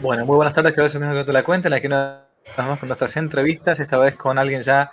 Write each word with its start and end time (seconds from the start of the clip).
Bueno, 0.00 0.24
muy 0.24 0.36
buenas 0.36 0.54
tardes, 0.54 0.74
gracias 0.74 1.02
que 1.12 1.24
te 1.24 1.32
la 1.32 1.42
cuenta, 1.42 1.68
en 1.68 1.72
la 1.72 1.80
que 1.80 1.88
nos 1.90 2.20
vamos 2.56 2.78
con 2.78 2.88
nuestras 2.88 3.14
entrevistas, 3.18 3.80
esta 3.80 3.98
vez 3.98 4.14
con 4.14 4.38
alguien 4.38 4.62
ya 4.62 4.90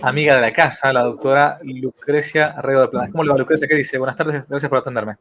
amiga 0.00 0.34
de 0.34 0.40
la 0.40 0.50
casa, 0.50 0.94
la 0.94 1.02
doctora 1.02 1.58
Lucrecia 1.62 2.46
Arrego 2.56 2.80
de 2.80 2.88
Planas. 2.88 3.10
¿Cómo 3.10 3.22
le 3.22 3.32
va 3.32 3.36
Lucrecia? 3.36 3.68
¿Qué 3.68 3.74
dice? 3.74 3.98
Buenas 3.98 4.16
tardes, 4.16 4.48
gracias 4.48 4.70
por 4.70 4.78
atenderme. 4.78 5.16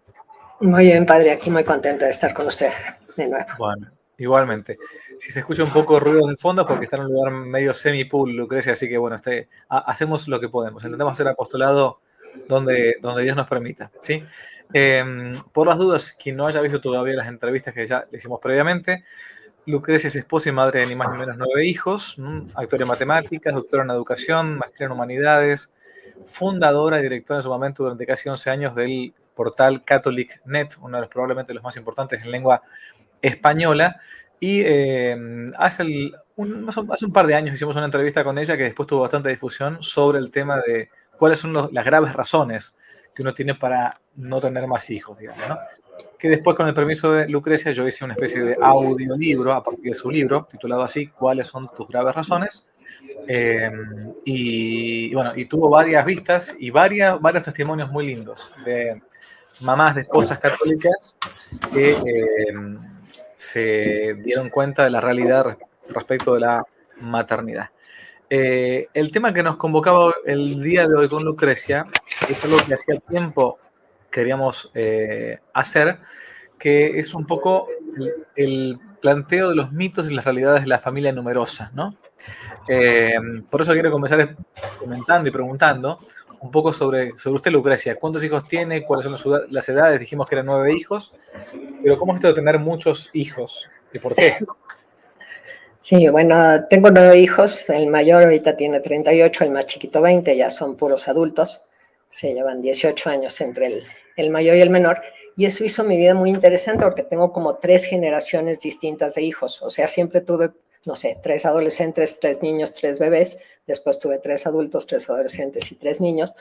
Muy 0.61 0.85
bien, 0.85 1.05
padre, 1.05 1.31
aquí 1.31 1.49
muy 1.49 1.65
contenta 1.65 2.05
de 2.05 2.11
estar 2.11 2.33
con 2.33 2.47
usted 2.47 2.71
de 3.17 3.27
nuevo. 3.27 3.45
Bueno, 3.57 3.91
igualmente. 4.17 4.77
Si 5.19 5.33
se 5.33 5.41
escucha 5.41 5.65
un 5.65 5.73
poco 5.73 5.99
ruido 5.99 6.25
de 6.25 6.37
fondo, 6.37 6.65
porque 6.65 6.85
está 6.85 6.95
en 6.95 7.03
un 7.03 7.11
lugar 7.11 7.33
medio 7.33 7.73
semi-pool, 7.73 8.33
Lucrecia, 8.33 8.71
así 8.71 8.87
que 8.87 8.97
bueno, 8.97 9.17
este, 9.17 9.49
hacemos 9.67 10.29
lo 10.29 10.39
que 10.39 10.47
podemos. 10.47 10.81
Intentamos 10.81 11.11
hacer 11.11 11.27
apostolado 11.27 11.99
donde, 12.47 12.97
donde 13.01 13.23
Dios 13.23 13.35
nos 13.35 13.47
permita, 13.47 13.91
¿sí? 14.01 14.23
Em, 14.73 15.31
por 15.51 15.67
las 15.67 15.77
dudas, 15.77 16.13
quien 16.13 16.35
no 16.35 16.47
haya 16.47 16.61
visto 16.61 16.81
todavía 16.81 17.15
las 17.15 17.27
entrevistas 17.27 17.73
que 17.73 17.85
ya 17.85 18.07
le 18.09 18.17
hicimos 18.17 18.39
previamente, 18.41 19.03
Lucrecia 19.65 20.07
es 20.07 20.15
esposa 20.15 20.49
y 20.49 20.51
madre 20.51 20.81
de 20.81 20.87
ni 20.87 20.95
más 20.95 21.11
ni 21.11 21.17
menos 21.17 21.37
nueve 21.37 21.65
hijos, 21.65 22.17
actor 22.55 22.81
en 22.81 22.87
matemáticas, 22.87 23.53
doctora 23.53 23.83
en 23.83 23.91
educación, 23.91 24.57
maestría 24.57 24.87
en 24.87 24.91
humanidades, 24.91 25.73
fundadora 26.25 26.99
y 26.99 27.03
directora 27.03 27.39
en 27.39 27.43
su 27.43 27.49
momento 27.49 27.83
durante 27.83 28.05
casi 28.05 28.27
11 28.27 28.49
años 28.49 28.75
del 28.75 29.13
portal 29.35 29.83
CatholicNet, 29.83 30.77
uno 30.81 30.97
de 30.97 31.01
los 31.01 31.09
probablemente 31.09 31.53
los 31.53 31.63
más 31.63 31.77
importantes 31.77 32.21
en 32.23 32.31
lengua 32.31 32.61
española. 33.21 33.99
Y 34.39 34.61
em, 34.65 35.51
hace, 35.57 35.83
un, 36.35 36.69
hace 36.89 37.05
un 37.05 37.13
par 37.13 37.27
de 37.27 37.35
años 37.35 37.53
hicimos 37.53 37.75
una 37.77 37.85
entrevista 37.85 38.23
con 38.23 38.37
ella 38.37 38.57
que 38.57 38.63
después 38.63 38.87
tuvo 38.87 39.01
bastante 39.01 39.29
difusión 39.29 39.81
sobre 39.81 40.19
el 40.19 40.31
tema 40.31 40.59
de 40.59 40.89
cuáles 41.23 41.39
son 41.39 41.53
las 41.53 41.85
graves 41.85 42.11
razones 42.11 42.75
que 43.15 43.21
uno 43.21 43.33
tiene 43.33 43.55
para 43.55 43.97
no 44.17 44.41
tener 44.41 44.67
más 44.67 44.89
hijos, 44.89 45.17
digamos, 45.17 45.47
¿no? 45.47 45.57
Que 46.19 46.27
después, 46.27 46.57
con 46.57 46.67
el 46.67 46.73
permiso 46.73 47.13
de 47.13 47.29
Lucrecia, 47.29 47.71
yo 47.71 47.87
hice 47.87 48.03
una 48.03 48.13
especie 48.15 48.43
de 48.43 48.57
audiolibro 48.59 49.53
a 49.53 49.63
partir 49.63 49.85
de 49.85 49.93
su 49.93 50.11
libro, 50.11 50.45
titulado 50.51 50.83
así, 50.83 51.07
¿Cuáles 51.07 51.47
son 51.47 51.69
tus 51.77 51.87
graves 51.87 52.13
razones? 52.13 52.67
Em, 53.25 54.11
y, 54.25 55.15
bueno, 55.15 55.31
y 55.33 55.45
tuvo 55.45 55.69
varias 55.69 56.05
vistas 56.05 56.57
y 56.59 56.71
varias, 56.71 57.17
varios 57.21 57.45
testimonios 57.45 57.89
muy 57.89 58.05
lindos 58.05 58.51
de 58.65 59.01
mamás 59.61 59.95
de 59.95 60.01
esposas 60.01 60.39
católicas 60.39 61.15
que 61.73 61.95
em, 62.49 62.77
se 63.37 64.15
dieron 64.15 64.49
cuenta 64.49 64.83
de 64.83 64.89
la 64.89 64.99
realidad 64.99 65.57
respecto 65.87 66.33
de 66.33 66.41
la 66.41 66.61
maternidad. 66.99 67.69
Eh, 68.35 68.87
el 68.95 69.11
tema 69.11 69.31
que 69.31 69.43
nos 69.43 69.57
convocaba 69.57 70.11
el 70.25 70.59
día 70.59 70.87
de 70.87 70.95
hoy 70.95 71.07
con 71.07 71.23
Lucrecia 71.23 71.85
es 72.27 72.43
algo 72.43 72.57
que 72.65 72.73
hacía 72.73 72.99
tiempo 72.99 73.59
queríamos 74.09 74.71
eh, 74.73 75.37
hacer, 75.53 75.99
que 76.57 76.97
es 76.97 77.13
un 77.13 77.27
poco 77.27 77.67
el, 78.35 78.79
planteo 78.99 79.49
de 79.49 79.55
los 79.55 79.71
mitos 79.71 80.09
y 80.09 80.15
las 80.15 80.25
realidades 80.25 80.63
de 80.63 80.67
la 80.69 80.79
familia 80.79 81.11
numerosa, 81.11 81.69
¿no? 81.75 81.95
Eh, 82.67 83.13
por 83.51 83.61
eso 83.61 83.73
quiero 83.73 83.91
comenzar 83.91 84.35
comentando 84.79 85.29
y 85.29 85.31
preguntando 85.31 85.99
un 86.39 86.49
poco 86.49 86.73
sobre, 86.73 87.11
sobre 87.19 87.35
usted, 87.35 87.51
Lucrecia. 87.51 87.97
¿Cuántos 87.97 88.23
hijos 88.23 88.47
tiene? 88.47 88.83
¿Cuáles 88.83 89.19
son 89.19 89.43
las 89.51 89.69
edades? 89.69 89.99
Dijimos 89.99 90.27
que 90.27 90.33
eran 90.33 90.47
nueve 90.47 90.73
hijos, 90.73 91.15
pero 91.83 91.99
¿cómo 91.99 92.13
es 92.13 92.17
esto 92.17 92.29
de 92.29 92.33
tener 92.33 92.57
muchos 92.57 93.11
hijos? 93.13 93.69
¿Y 93.93 93.99
por 93.99 94.15
qué? 94.15 94.33
Sí, 95.83 96.07
bueno, 96.07 96.65
tengo 96.69 96.91
nueve 96.91 97.19
hijos, 97.19 97.69
el 97.69 97.87
mayor 97.87 98.23
ahorita 98.23 98.55
tiene 98.55 98.79
38, 98.79 99.43
el 99.43 99.51
más 99.51 99.65
chiquito 99.65 100.01
20, 100.01 100.33
ya 100.37 100.49
son 100.49 100.77
puros 100.77 101.09
adultos, 101.09 101.65
se 102.07 102.33
llevan 102.33 102.61
18 102.61 103.09
años 103.09 103.41
entre 103.41 103.65
el, 103.65 103.83
el 104.15 104.29
mayor 104.29 104.55
y 104.55 104.61
el 104.61 104.69
menor, 104.69 105.01
y 105.35 105.45
eso 105.45 105.65
hizo 105.65 105.83
mi 105.83 105.97
vida 105.97 106.13
muy 106.13 106.29
interesante 106.29 106.85
porque 106.85 107.03
tengo 107.03 107.33
como 107.33 107.57
tres 107.57 107.83
generaciones 107.83 108.61
distintas 108.61 109.15
de 109.15 109.23
hijos, 109.23 109.61
o 109.61 109.67
sea, 109.67 109.89
siempre 109.89 110.21
tuve, 110.21 110.51
no 110.85 110.95
sé, 110.95 111.19
tres 111.21 111.45
adolescentes, 111.45 112.17
tres 112.17 112.41
niños, 112.41 112.71
tres 112.71 112.97
bebés, 112.97 113.39
después 113.67 113.99
tuve 113.99 114.19
tres 114.19 114.47
adultos, 114.47 114.87
tres 114.87 115.09
adolescentes 115.09 115.69
y 115.69 115.75
tres 115.75 115.99
niños, 115.99 116.33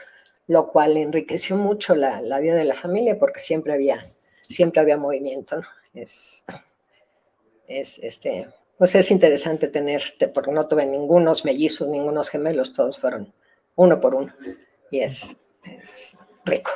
lo 0.47 0.69
cual 0.69 0.97
enriqueció 0.97 1.57
mucho 1.57 1.97
la, 1.97 2.23
la 2.23 2.39
vida 2.39 2.55
de 2.55 2.65
la 2.65 2.75
familia 2.75 3.19
porque 3.19 3.41
siempre 3.41 3.73
había, 3.73 4.07
siempre 4.43 4.81
había 4.81 4.99
movimiento, 4.99 5.57
¿no? 5.57 5.67
Es, 5.95 6.45
es 7.67 7.99
este, 7.99 8.47
pues 8.79 8.95
es 8.95 9.11
interesante 9.11 9.69
tener, 9.69 10.03
porque 10.35 10.51
no 10.51 10.67
tuve 10.67 10.87
ningunos 10.87 11.45
mellizos, 11.45 11.89
ningunos 11.89 12.29
gemelos, 12.29 12.73
todos 12.73 12.99
fueron 12.99 13.33
uno 13.77 14.01
por 14.01 14.15
uno. 14.15 14.35
Y 14.91 15.01
es, 15.01 15.37
rico. 16.45 16.73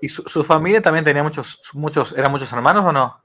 ¿Y, 0.00 0.08
su, 0.08 0.44
familia 0.44 0.80
también 0.80 1.04
tenía 1.04 1.22
muchos, 1.22 1.60
muchos, 1.74 2.12
eran 2.16 2.30
muchos 2.30 2.52
hermanos 2.52 2.84
o 2.84 2.92
no? 2.92 3.22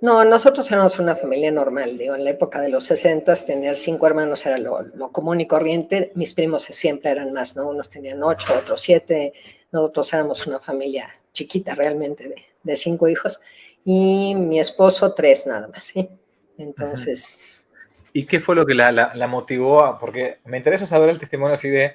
No, 0.00 0.24
nosotros 0.24 0.68
éramos 0.70 0.98
una 0.98 1.14
familia 1.14 1.52
normal, 1.52 1.96
digo, 1.96 2.16
en 2.16 2.24
la 2.24 2.30
época 2.30 2.60
de 2.60 2.70
los 2.70 2.84
60 2.84 3.34
tener 3.36 3.76
cinco 3.76 4.06
hermanos 4.06 4.44
era 4.46 4.58
lo, 4.58 5.12
común 5.12 5.40
y 5.40 5.46
corriente, 5.46 6.10
mis 6.16 6.34
primos 6.34 6.64
siempre 6.64 7.10
eran 7.10 7.32
más, 7.32 7.54
¿no? 7.56 7.68
Unos 7.68 7.88
tenían 7.88 8.22
ocho, 8.22 8.52
otros 8.58 8.80
siete, 8.80 9.32
nosotros 9.70 10.12
éramos 10.12 10.44
una 10.46 10.58
familia 10.58 11.08
chiquita 11.32 11.74
realmente 11.74 12.28
de, 12.28 12.44
de 12.62 12.76
cinco 12.76 13.06
hijos 13.06 13.40
y 13.84 14.34
mi 14.34 14.58
esposo 14.58 15.14
tres 15.14 15.46
nada 15.46 15.68
más, 15.68 15.84
¿sí? 15.84 16.08
Entonces... 16.58 17.70
¿Y 18.12 18.26
qué 18.26 18.40
fue 18.40 18.54
lo 18.54 18.66
que 18.66 18.74
la, 18.74 19.26
motivó? 19.26 19.84
A, 19.84 19.98
porque 19.98 20.38
me 20.44 20.58
interesa 20.58 20.84
saber 20.84 21.08
el 21.08 21.18
testimonio 21.18 21.54
así 21.54 21.70
de, 21.70 21.94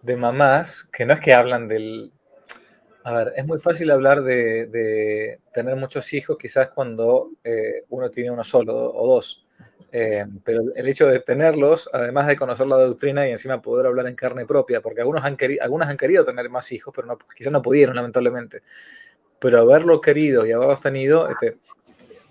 de, 0.00 0.16
mamás, 0.16 0.84
que 0.84 1.04
no 1.04 1.12
es 1.12 1.20
que 1.20 1.34
hablan 1.34 1.68
del... 1.68 2.12
A 3.04 3.12
ver, 3.12 3.32
es 3.36 3.46
muy 3.46 3.58
fácil 3.58 3.90
hablar 3.90 4.22
de, 4.22 5.38
tener 5.52 5.76
muchos 5.76 6.12
hijos 6.12 6.38
quizás 6.38 6.70
cuando 6.70 7.30
eh, 7.44 7.84
uno 7.90 8.10
tiene 8.10 8.30
uno 8.30 8.44
solo 8.44 8.74
o 8.74 9.14
dos. 9.14 9.46
Eh, 9.92 10.24
pero 10.44 10.62
el 10.76 10.88
hecho 10.88 11.06
de 11.08 11.20
tenerlos, 11.20 11.90
además 11.92 12.28
de 12.28 12.36
conocer 12.36 12.66
la 12.66 12.76
doctrina 12.76 13.26
y 13.26 13.32
encima 13.32 13.60
poder 13.60 13.86
hablar 13.86 14.06
en 14.06 14.14
carne 14.14 14.46
propia, 14.46 14.80
porque 14.80 15.00
algunos 15.00 15.24
han, 15.24 15.36
querido, 15.36 15.64
algunas 15.64 15.88
han 15.88 15.96
querido 15.96 16.24
tener 16.24 16.48
más 16.48 16.70
hijos, 16.72 16.92
pero 16.94 17.08
no, 17.08 17.18
quizás 17.36 17.52
no 17.52 17.62
pudieron, 17.62 17.96
lamentablemente. 17.96 18.62
Pero 19.38 19.60
haberlo 19.60 20.00
querido 20.00 20.46
y 20.46 20.52
haberlo 20.52 20.76
tenido, 20.76 21.28
este, 21.28 21.56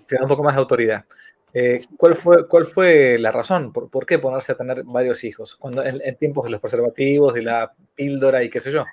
te 0.06 0.16
da 0.16 0.24
un 0.24 0.29
poco 0.29 0.44
más 0.44 0.56
de 0.56 0.62
autoridad. 0.62 1.06
Eh, 1.54 1.80
¿cuál, 1.98 2.16
fue, 2.16 2.48
¿Cuál 2.48 2.66
fue 2.66 3.18
la 3.20 3.32
razón? 3.32 3.74
¿Por, 3.74 4.06
qué 4.06 4.20
ponerse 4.20 4.52
a 4.52 4.58
tener 4.58 4.84
varios 4.84 5.24
hijos? 5.24 5.56
Cuando 5.56 5.84
en, 5.84 6.16
tiempos 6.18 6.46
de 6.46 6.52
los 6.52 6.62
preservativos, 6.62 7.34
de 7.34 7.44
la 7.44 7.74
píldora 7.96 8.44
y 8.44 8.50
qué 8.50 8.60
sé 8.60 8.72
yo. 8.72 8.86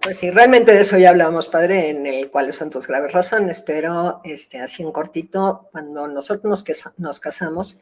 Pues 0.00 0.16
sí, 0.18 0.30
realmente 0.30 0.72
de 0.72 0.80
eso 0.80 0.96
ya 0.96 1.10
hablábamos, 1.10 1.48
padre, 1.48 1.90
en 1.90 2.06
el 2.06 2.30
cuáles 2.30 2.56
son 2.56 2.70
tus 2.70 2.86
graves 2.86 3.12
razones, 3.12 3.60
pero 3.60 4.20
este, 4.24 4.58
así 4.58 4.82
en 4.82 4.92
cortito, 4.92 5.68
cuando 5.70 6.08
nosotros 6.08 6.44
nos, 6.44 6.64
nos 6.96 7.20
casamos, 7.20 7.80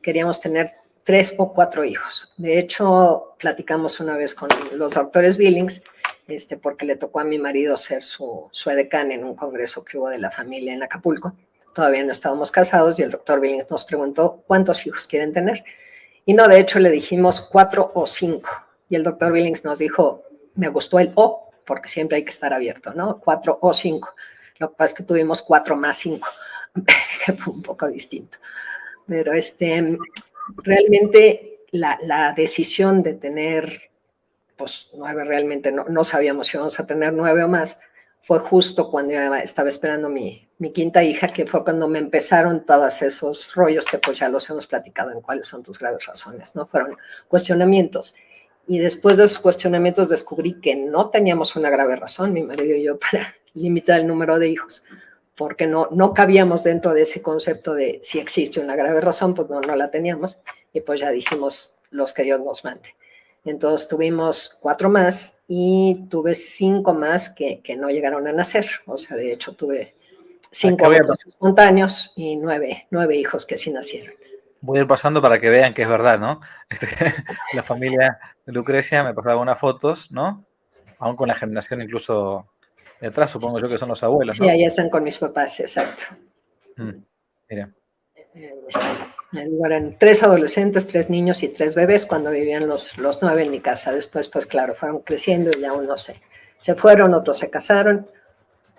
queríamos 0.00 0.40
tener 0.40 0.72
tres 1.02 1.34
o 1.38 1.52
cuatro 1.52 1.84
hijos. 1.84 2.34
De 2.36 2.58
hecho, 2.58 3.34
platicamos 3.38 3.98
una 3.98 4.16
vez 4.16 4.34
con 4.34 4.48
los 4.74 4.94
doctores 4.94 5.38
Billings, 5.38 5.82
este, 6.28 6.56
porque 6.56 6.84
le 6.86 6.96
tocó 6.96 7.20
a 7.20 7.24
mi 7.24 7.38
marido 7.38 7.76
ser 7.76 8.02
su, 8.02 8.48
su 8.52 8.70
edecán 8.70 9.10
en 9.10 9.24
un 9.24 9.34
congreso 9.34 9.82
que 9.82 9.98
hubo 9.98 10.10
de 10.10 10.18
la 10.18 10.30
familia 10.30 10.74
en 10.74 10.82
Acapulco 10.82 11.34
todavía 11.78 12.02
no 12.02 12.10
estábamos 12.10 12.50
casados 12.50 12.98
y 12.98 13.02
el 13.02 13.12
doctor 13.12 13.38
Billings 13.38 13.70
nos 13.70 13.84
preguntó 13.84 14.42
cuántos 14.48 14.84
hijos 14.84 15.06
quieren 15.06 15.32
tener. 15.32 15.62
Y 16.26 16.34
no, 16.34 16.48
de 16.48 16.58
hecho 16.58 16.80
le 16.80 16.90
dijimos 16.90 17.40
cuatro 17.40 17.92
o 17.94 18.04
cinco. 18.04 18.50
Y 18.88 18.96
el 18.96 19.04
doctor 19.04 19.30
Billings 19.30 19.64
nos 19.64 19.78
dijo, 19.78 20.24
me 20.56 20.66
gustó 20.70 20.98
el 20.98 21.12
O, 21.14 21.52
porque 21.64 21.88
siempre 21.88 22.16
hay 22.16 22.24
que 22.24 22.32
estar 22.32 22.52
abierto, 22.52 22.92
¿no? 22.94 23.20
Cuatro 23.20 23.58
o 23.60 23.72
cinco. 23.72 24.08
Lo 24.58 24.70
que 24.70 24.76
pasa 24.76 24.90
es 24.90 24.94
que 24.94 25.04
tuvimos 25.04 25.40
cuatro 25.40 25.76
más 25.76 25.98
cinco, 25.98 26.26
un 27.46 27.62
poco 27.62 27.86
distinto. 27.86 28.38
Pero 29.06 29.32
este, 29.32 29.96
realmente 30.64 31.60
la, 31.70 31.96
la 32.02 32.32
decisión 32.32 33.04
de 33.04 33.14
tener, 33.14 33.82
pues 34.56 34.90
nueve 34.94 35.22
realmente 35.22 35.70
no, 35.70 35.84
no 35.84 36.02
sabíamos 36.02 36.48
si 36.48 36.56
íbamos 36.56 36.80
a 36.80 36.88
tener 36.88 37.12
nueve 37.12 37.44
o 37.44 37.48
más, 37.48 37.78
fue 38.22 38.38
justo 38.40 38.90
cuando 38.90 39.34
estaba 39.36 39.68
esperando 39.68 40.08
mi, 40.08 40.48
mi 40.58 40.72
quinta 40.72 41.02
hija, 41.02 41.28
que 41.28 41.46
fue 41.46 41.64
cuando 41.64 41.88
me 41.88 41.98
empezaron 41.98 42.66
todos 42.66 43.00
esos 43.02 43.54
rollos 43.54 43.84
que 43.84 43.98
pues 43.98 44.18
ya 44.18 44.28
los 44.28 44.48
hemos 44.50 44.66
platicado 44.66 45.12
en 45.12 45.20
cuáles 45.20 45.46
son 45.46 45.62
tus 45.62 45.78
graves 45.78 46.06
razones, 46.06 46.54
¿no? 46.54 46.66
Fueron 46.66 46.96
cuestionamientos. 47.28 48.14
Y 48.66 48.78
después 48.78 49.16
de 49.16 49.24
esos 49.24 49.38
cuestionamientos 49.38 50.08
descubrí 50.08 50.60
que 50.60 50.76
no 50.76 51.08
teníamos 51.10 51.56
una 51.56 51.70
grave 51.70 51.96
razón, 51.96 52.32
mi 52.32 52.42
marido 52.42 52.74
y 52.76 52.82
yo, 52.82 52.98
para 53.10 53.34
limitar 53.54 54.00
el 54.00 54.06
número 54.06 54.38
de 54.38 54.48
hijos, 54.48 54.84
porque 55.36 55.66
no, 55.66 55.88
no 55.92 56.12
cabíamos 56.12 56.64
dentro 56.64 56.92
de 56.92 57.02
ese 57.02 57.22
concepto 57.22 57.74
de 57.74 58.00
si 58.02 58.18
existe 58.18 58.60
una 58.60 58.76
grave 58.76 59.00
razón, 59.00 59.34
pues 59.34 59.48
no, 59.48 59.60
no 59.60 59.76
la 59.76 59.90
teníamos. 59.90 60.40
Y 60.72 60.80
pues 60.80 61.00
ya 61.00 61.10
dijimos 61.10 61.76
los 61.90 62.12
que 62.12 62.24
Dios 62.24 62.40
nos 62.40 62.64
mande. 62.64 62.94
Entonces 63.48 63.88
tuvimos 63.88 64.58
cuatro 64.60 64.90
más 64.90 65.38
y 65.48 66.06
tuve 66.10 66.34
cinco 66.34 66.92
más 66.92 67.30
que, 67.30 67.60
que 67.60 67.76
no 67.76 67.88
llegaron 67.88 68.26
a 68.28 68.32
nacer. 68.32 68.66
O 68.86 68.98
sea, 68.98 69.16
de 69.16 69.32
hecho 69.32 69.54
tuve 69.54 69.94
cinco 70.50 70.84
abortos 70.84 71.26
espontáneos 71.26 72.12
y 72.14 72.36
nueve, 72.36 72.86
nueve 72.90 73.16
hijos 73.16 73.46
que 73.46 73.56
sí 73.56 73.70
nacieron. 73.70 74.14
Voy 74.60 74.78
a 74.78 74.80
ir 74.82 74.86
pasando 74.86 75.22
para 75.22 75.40
que 75.40 75.48
vean 75.48 75.72
que 75.72 75.82
es 75.82 75.88
verdad, 75.88 76.18
¿no? 76.18 76.40
Este, 76.68 76.88
la 77.54 77.62
familia 77.62 78.18
de 78.44 78.52
Lucrecia 78.52 79.02
me 79.02 79.14
pasaba 79.14 79.40
unas 79.40 79.58
fotos, 79.58 80.12
¿no? 80.12 80.44
Aún 80.98 81.16
con 81.16 81.28
la 81.28 81.34
generación 81.34 81.80
incluso 81.80 82.46
de 83.00 83.08
atrás, 83.08 83.30
supongo 83.30 83.60
yo 83.60 83.68
que 83.68 83.78
son 83.78 83.88
los 83.88 84.02
abuelos. 84.02 84.36
Sí, 84.36 84.46
ahí 84.46 84.64
están 84.64 84.90
con 84.90 85.04
mis 85.04 85.18
papás, 85.18 85.60
exacto. 85.60 86.04
Mm, 86.76 87.02
mira. 87.48 87.72
Eran 89.32 89.96
tres 89.98 90.22
adolescentes, 90.22 90.86
tres 90.86 91.10
niños 91.10 91.42
y 91.42 91.48
tres 91.48 91.74
bebés 91.74 92.06
cuando 92.06 92.30
vivían 92.30 92.66
los, 92.66 92.96
los 92.98 93.20
nueve 93.22 93.42
en 93.42 93.50
mi 93.50 93.60
casa. 93.60 93.92
Después, 93.92 94.28
pues 94.28 94.46
claro, 94.46 94.74
fueron 94.74 95.00
creciendo 95.00 95.50
y 95.56 95.60
ya 95.60 95.72
unos 95.72 96.02
se, 96.02 96.16
se 96.58 96.74
fueron, 96.74 97.14
otros 97.14 97.38
se 97.38 97.50
casaron. 97.50 98.08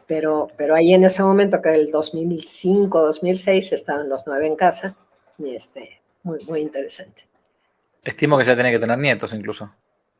Pero, 0.08 0.48
pero 0.58 0.74
ahí 0.74 0.94
en 0.94 1.04
ese 1.04 1.22
momento, 1.22 1.62
que 1.62 1.70
era 1.70 1.78
el 1.78 1.92
2005, 1.92 3.00
2006, 3.00 3.74
estaban 3.74 4.10
los 4.10 4.26
nueve 4.26 4.48
en 4.48 4.56
casa. 4.56 4.96
Y 5.38 5.56
este, 5.56 6.02
muy, 6.24 6.44
muy 6.46 6.62
interesante. 6.62 7.28
Estimo 8.04 8.38
que 8.38 8.46
ya 8.46 8.56
tiene 8.56 8.72
que 8.72 8.80
tener 8.80 8.98
nietos 8.98 9.34
incluso. 9.34 9.72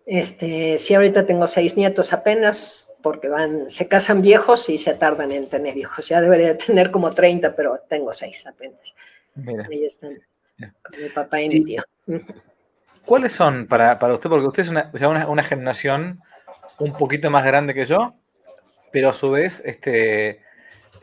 Este, 0.06 0.78
sí, 0.78 0.94
ahorita 0.94 1.26
tengo 1.26 1.48
seis 1.48 1.78
nietos 1.78 2.14
apenas, 2.14 2.90
porque 3.02 3.30
van, 3.30 3.70
se 3.70 3.88
casan 3.88 4.22
viejos 4.22 4.70
y 4.70 4.78
se 4.78 4.94
tardan 4.94 5.32
en 5.32 5.50
tener 5.50 5.78
hijos. 5.78 6.08
Ya 6.08 6.22
debería 6.22 6.58
tener 6.58 6.92
como 6.92 7.12
30, 7.12 7.56
pero 7.56 7.80
tengo 7.88 8.14
seis 8.14 8.46
apenas. 8.46 8.96
Ahí 9.36 9.86
están, 9.86 10.20
mi 10.58 11.10
papá 11.14 11.42
y, 11.42 11.50
mi 11.50 11.64
tío. 11.64 11.84
¿Cuáles 13.06 13.34
son 13.34 13.66
para, 13.66 13.98
para 13.98 14.14
usted? 14.14 14.30
Porque 14.30 14.48
usted 14.48 14.64
es 14.64 14.70
una, 14.70 15.28
una, 15.28 15.44
generación 15.44 16.22
un 16.78 16.94
poquito 16.94 17.32
más 17.32 17.44
grande 17.44 17.74
que 17.74 17.86
yo, 17.86 18.14
pero 18.92 19.10
a 19.10 19.14
su 19.14 19.32
vez, 19.32 19.64
este, 19.66 20.42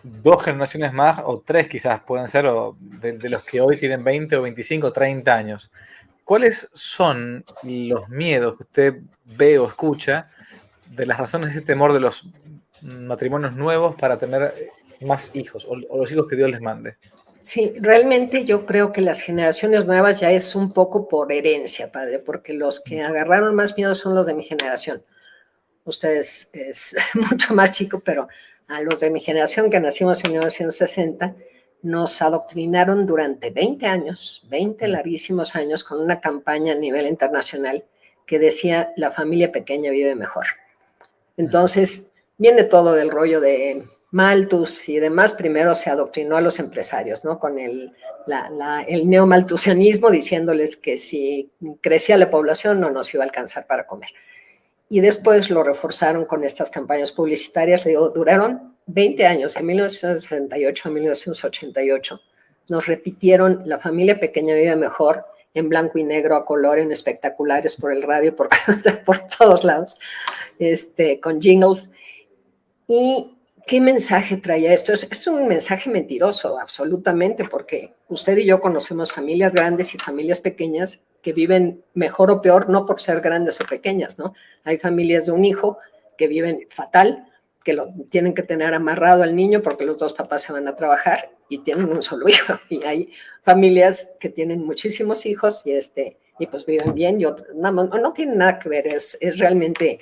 dos 0.03 0.43
generaciones 0.43 0.93
más, 0.93 1.21
o 1.25 1.41
tres 1.41 1.69
quizás 1.69 2.01
pueden 2.01 2.29
ser, 2.29 2.47
o 2.47 2.77
de, 2.79 3.29
los 3.29 3.43
que 3.45 3.61
hoy 3.61 3.77
tienen 3.77 4.05
20 4.05 4.37
o 4.37 4.43
25 4.43 4.87
o 4.87 4.93
30 4.93 5.35
años. 5.35 5.73
¿Cuáles 6.25 6.69
son 6.73 7.45
los 7.63 8.09
miedos 8.09 8.57
que 8.57 8.63
usted 8.63 9.01
ve 9.25 9.59
o 9.59 9.69
escucha 9.69 10.31
de 10.87 11.07
las 11.07 11.19
razones 11.19 11.51
de 11.51 11.57
ese 11.57 11.67
temor 11.67 11.93
de 11.93 12.01
los 12.01 12.29
matrimonios 12.83 13.55
nuevos 13.55 13.97
para 13.97 14.19
tener 14.19 14.71
más 15.01 15.31
hijos 15.35 15.67
o, 15.69 15.77
los 15.77 16.13
hijos 16.13 16.27
que 16.29 16.37
Dios 16.37 16.51
les 16.51 16.61
mande? 16.61 16.97
Sí, 17.47 17.73
realmente 17.79 18.45
yo 18.45 18.67
creo 18.67 18.91
que 18.91 19.01
las 19.01 19.21
generaciones 19.21 19.87
nuevas 19.87 20.19
ya 20.19 20.33
es 20.33 20.57
un 20.57 20.73
poco 20.73 21.07
por 21.07 21.31
herencia, 21.31 21.93
padre, 21.93 22.19
porque 22.19 22.53
los 22.53 22.81
que 22.81 23.03
agarraron 23.03 23.55
más 23.55 23.77
miedo 23.77 23.95
son 23.95 24.17
los 24.17 24.27
de 24.27 24.35
mi 24.35 24.43
generación. 24.43 25.01
Ustedes 25.85 26.51
es 26.53 26.97
mucho 27.15 27.55
más 27.55 27.71
chico, 27.71 28.01
pero 28.05 28.27
a 28.67 28.81
los 28.81 28.99
de 28.99 29.11
mi 29.11 29.21
generación 29.21 29.71
que 29.71 29.79
nacimos 29.79 30.25
en 30.25 30.33
1960, 30.33 31.37
nos 31.83 32.21
adoctrinaron 32.21 33.07
durante 33.07 33.51
20 33.51 33.87
años, 33.87 34.45
20 34.51 34.89
larguísimos 34.89 35.55
años, 35.55 35.85
con 35.85 36.01
una 36.01 36.21
campaña 36.21 36.73
a 36.73 36.77
nivel 36.77 37.07
internacional 37.07 37.85
que 38.27 38.41
decía 38.41 38.93
la 38.97 39.13
familia 39.13 39.53
pequeña 39.53 39.93
vive 39.93 40.17
mejor. 40.17 40.47
Entonces, 41.37 42.13
viene 42.39 42.65
todo 42.65 42.93
del 42.95 43.13
rollo 43.13 43.41
de 43.41 43.87
Malthus 44.17 44.89
y 44.89 44.99
demás. 44.99 45.35
Primero 45.35 45.75
se 45.75 45.91
adoctrinó 45.91 46.39
a 46.39 46.41
los 46.41 46.59
empresarios, 46.59 47.23
¿no? 47.23 47.39
Con 47.39 47.59
el, 47.59 47.93
el 48.89 49.11
neomalthusianismo, 49.11 50.11
diciéndoles 50.11 50.79
que 50.79 50.97
si 50.97 51.51
crecía 51.83 52.17
la 52.17 52.31
población 52.31 52.81
no 52.81 52.89
nos 52.89 53.13
iba 53.13 53.23
a 53.23 53.27
alcanzar 53.27 53.67
para 53.67 53.87
comer. 53.87 54.09
Y 54.89 55.01
después 55.01 55.51
lo 55.51 55.63
reforzaron 55.63 56.25
con 56.25 56.45
estas 56.45 56.71
campañas 56.71 57.13
publicitarias. 57.13 57.85
digo, 57.85 58.09
duraron 58.09 58.75
20 58.87 59.27
años, 59.27 59.53
de 59.53 59.63
1968 59.63 60.89
a 60.89 60.93
1988. 60.93 62.21
Nos 62.71 62.87
repitieron 62.87 63.65
La 63.67 63.79
familia 63.79 64.19
pequeña 64.19 64.55
vive 64.55 64.77
mejor 64.77 65.27
en 65.53 65.69
blanco 65.69 65.99
y 65.99 66.05
negro, 66.05 66.37
a 66.37 66.47
color, 66.47 66.79
en 66.79 66.91
espectaculares 66.91 67.77
por 67.77 67.93
el 67.93 68.03
radio, 68.03 68.35
por, 68.35 68.49
por 69.05 69.27
todos 69.27 69.63
lados, 69.63 69.99
este, 70.59 71.21
con 71.21 71.39
jingles. 71.39 71.91
¿Y 72.89 73.36
qué 73.67 73.81
mensaje 73.81 74.37
traía 74.37 74.73
esto? 74.73 74.93
Es, 74.93 75.27
un 75.27 75.49
mensaje 75.49 75.91
mentiroso, 75.91 76.59
absolutamente, 76.59 77.45
porque 77.45 77.95
usted 78.09 78.37
y 78.39 78.47
yo 78.47 78.61
conocemos 78.61 79.13
familias 79.13 79.53
grandes 79.53 79.95
y 79.95 79.99
familias 79.99 80.41
pequeñas 80.41 81.05
que 81.21 81.33
viven 81.33 81.85
mejor 81.93 82.31
o 82.31 82.41
peor, 82.41 82.71
no 82.71 82.87
por 82.87 83.01
ser 83.01 83.21
grandes 83.21 83.61
o 83.61 83.65
pequeñas, 83.65 84.19
¿no? 84.19 84.35
Hay 84.63 84.79
familias 84.79 85.27
de 85.27 85.33
un 85.33 85.45
hijo 85.45 85.79
que 86.17 86.29
viven 86.29 86.67
fatal, 86.71 87.27
que 87.65 87.73
lo 87.73 87.93
tienen 88.09 88.33
que 88.33 88.45
tener 88.45 88.73
amarrado 88.73 89.25
al 89.25 89.35
niño 89.35 89.61
porque 89.61 89.85
los 89.85 89.99
dos 89.99 90.13
papás 90.13 90.43
se 90.43 90.53
van 90.53 90.69
a 90.69 90.77
trabajar 90.77 91.33
y 91.49 91.59
tienen 91.59 91.89
un 91.89 92.01
solo 92.01 92.29
hijo. 92.29 92.61
Y 92.69 92.85
hay 92.85 93.11
familias 93.43 94.13
que 94.21 94.29
tienen 94.29 94.65
muchísimos 94.65 95.27
hijos 95.27 95.67
y, 95.67 95.73
este, 95.73 96.17
y 96.39 96.47
pues 96.47 96.65
viven 96.65 96.95
bien 96.95 97.21
y 97.21 97.25
no, 97.25 97.73
no, 97.73 98.13
tiene 98.13 98.37
nada 98.37 98.61
que 98.61 98.69
ver, 98.69 98.87
es, 98.87 99.19
es 99.21 99.39
realmente 99.39 99.99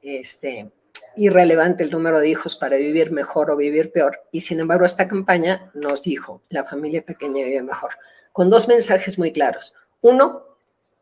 este, 0.00 0.70
irrelevante 1.16 1.84
el 1.84 1.90
número 1.90 2.20
de 2.20 2.28
hijos 2.28 2.56
para 2.56 2.76
vivir 2.76 3.10
mejor 3.10 3.50
o 3.50 3.56
vivir 3.56 3.92
peor. 3.92 4.22
Y 4.30 4.40
sin 4.42 4.60
embargo, 4.60 4.84
esta 4.84 5.08
campaña 5.08 5.70
nos 5.74 6.02
dijo, 6.02 6.42
la 6.48 6.64
familia 6.64 7.04
pequeña 7.04 7.44
vive 7.44 7.62
mejor, 7.62 7.92
con 8.32 8.50
dos 8.50 8.68
mensajes 8.68 9.18
muy 9.18 9.32
claros. 9.32 9.74
Uno, 10.00 10.56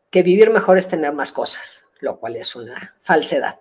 que 0.09 0.23
vivir 0.23 0.49
mejor 0.49 0.77
es 0.77 0.87
tener 0.87 1.13
más 1.13 1.31
cosas, 1.31 1.85
lo 1.99 2.19
cual 2.19 2.35
es 2.35 2.55
una 2.55 2.95
falsedad. 3.01 3.59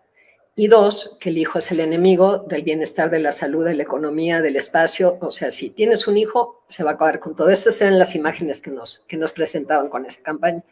Y 0.56 0.66
dos, 0.66 1.16
que 1.20 1.30
el 1.30 1.38
hijo 1.38 1.58
es 1.58 1.70
el 1.70 1.80
enemigo 1.80 2.38
del 2.38 2.62
bienestar, 2.62 3.08
de 3.08 3.20
la 3.20 3.32
salud, 3.32 3.64
de 3.64 3.74
la 3.74 3.84
economía, 3.84 4.42
del 4.42 4.56
espacio. 4.56 5.16
O 5.20 5.30
sea, 5.30 5.50
si 5.50 5.70
tienes 5.70 6.06
un 6.06 6.18
hijo, 6.18 6.64
se 6.68 6.84
va 6.84 6.90
a 6.90 6.94
acabar 6.94 7.20
con 7.20 7.34
todo. 7.34 7.48
Estas 7.48 7.80
eran 7.80 7.98
las 7.98 8.14
imágenes 8.14 8.60
que 8.60 8.70
nos, 8.70 8.98
que 9.08 9.16
nos 9.16 9.32
presentaban 9.32 9.88
con 9.88 10.04
esa 10.04 10.20
campaña, 10.22 10.62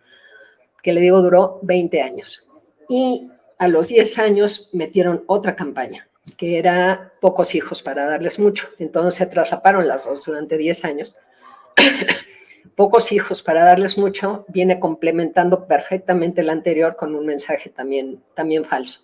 que 0.83 0.93
le 0.93 1.01
digo 1.01 1.23
duró 1.23 1.61
20 1.63 2.03
años. 2.03 2.47
Y 2.89 3.31
a 3.59 3.69
los 3.69 3.89
10 3.89 4.19
años 4.19 4.71
metieron 4.73 5.25
otra 5.27 5.57
campaña, 5.57 6.09
que 6.37 6.59
era 6.59 7.13
pocos 7.21 7.55
hijos 7.55 7.83
para 7.83 8.07
darles 8.07 8.39
mucho. 8.39 8.69
Entonces 8.79 9.15
se 9.15 9.27
traslaparon 9.27 9.89
las 9.89 10.05
dos 10.05 10.25
durante 10.25 10.57
10 10.57 10.85
años. 10.85 11.17
pocos 12.77 13.13
hijos 13.13 13.43
para 13.43 13.65
darles 13.65 13.99
mucho 13.99 14.45
viene 14.49 14.79
complementando 14.79 15.67
perfectamente 15.67 16.43
el 16.43 16.51
anterior 16.51 16.97
con 16.97 17.15
un 17.15 17.27
mensaje 17.27 17.71
también, 17.71 18.23
también 18.35 18.65
falso 18.65 19.01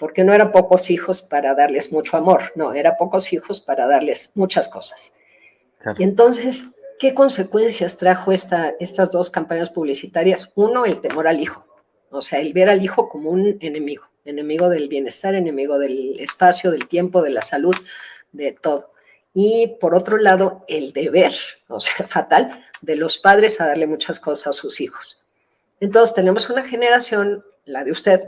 porque 0.00 0.24
no 0.24 0.32
era 0.32 0.50
pocos 0.50 0.90
hijos 0.90 1.20
para 1.20 1.54
darles 1.54 1.92
mucho 1.92 2.16
amor, 2.16 2.52
no, 2.56 2.72
era 2.72 2.96
pocos 2.96 3.34
hijos 3.34 3.60
para 3.60 3.86
darles 3.86 4.32
muchas 4.34 4.66
cosas. 4.70 5.12
Y 5.98 6.02
entonces, 6.02 6.68
¿qué 6.98 7.12
consecuencias 7.12 7.98
trajo 7.98 8.32
esta, 8.32 8.74
estas 8.80 9.12
dos 9.12 9.28
campañas 9.28 9.68
publicitarias? 9.68 10.52
Uno, 10.54 10.86
el 10.86 11.02
temor 11.02 11.28
al 11.28 11.38
hijo, 11.38 11.66
o 12.10 12.22
sea, 12.22 12.40
el 12.40 12.52
ver 12.52 12.68
al 12.68 12.82
hijo 12.82 13.08
como 13.08 13.30
un 13.30 13.56
enemigo, 13.60 14.04
enemigo 14.24 14.68
del 14.68 14.88
bienestar, 14.88 15.34
enemigo 15.34 15.78
del 15.78 16.18
espacio, 16.20 16.70
del 16.70 16.88
tiempo, 16.88 17.22
de 17.22 17.30
la 17.30 17.42
salud, 17.42 17.74
de 18.32 18.52
todo. 18.52 18.92
Y 19.32 19.76
por 19.80 19.94
otro 19.94 20.18
lado, 20.18 20.64
el 20.68 20.92
deber, 20.92 21.32
o 21.68 21.80
sea, 21.80 22.06
fatal, 22.08 22.64
de 22.80 22.96
los 22.96 23.18
padres 23.18 23.60
a 23.60 23.66
darle 23.66 23.86
muchas 23.86 24.18
cosas 24.18 24.48
a 24.48 24.52
sus 24.52 24.80
hijos. 24.80 25.26
Entonces, 25.80 26.14
tenemos 26.14 26.50
una 26.50 26.64
generación, 26.64 27.44
la 27.64 27.84
de 27.84 27.92
usted, 27.92 28.22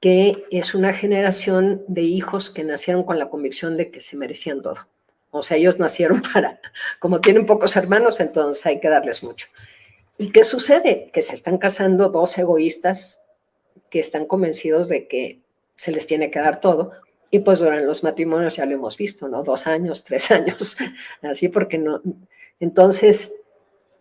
que 0.00 0.44
es 0.50 0.74
una 0.74 0.92
generación 0.92 1.84
de 1.86 2.02
hijos 2.02 2.50
que 2.50 2.64
nacieron 2.64 3.04
con 3.04 3.18
la 3.18 3.30
convicción 3.30 3.76
de 3.76 3.90
que 3.90 4.00
se 4.00 4.16
merecían 4.16 4.60
todo. 4.60 4.88
O 5.30 5.42
sea, 5.42 5.56
ellos 5.56 5.78
nacieron 5.78 6.22
para, 6.34 6.60
como 6.98 7.20
tienen 7.20 7.46
pocos 7.46 7.76
hermanos, 7.76 8.20
entonces 8.20 8.66
hay 8.66 8.80
que 8.80 8.88
darles 8.88 9.22
mucho. 9.22 9.46
¿Y 10.18 10.30
qué 10.30 10.44
sucede? 10.44 11.10
Que 11.12 11.22
se 11.22 11.34
están 11.34 11.58
casando 11.58 12.08
dos 12.08 12.36
egoístas 12.38 13.22
que 13.90 14.00
están 14.00 14.26
convencidos 14.26 14.88
de 14.88 15.08
que 15.08 15.40
se 15.74 15.92
les 15.92 16.06
tiene 16.06 16.30
que 16.30 16.38
dar 16.38 16.60
todo. 16.60 16.92
Y 17.30 17.40
pues 17.40 17.58
durante 17.58 17.86
los 17.86 18.02
matrimonios 18.02 18.56
ya 18.56 18.66
lo 18.66 18.74
hemos 18.74 18.96
visto, 18.96 19.28
¿no? 19.28 19.42
Dos 19.42 19.66
años, 19.66 20.04
tres 20.08 20.30
años, 20.30 20.76
así 21.22 21.48
porque 21.48 21.78
no. 21.78 22.00
Entonces, 22.60 23.32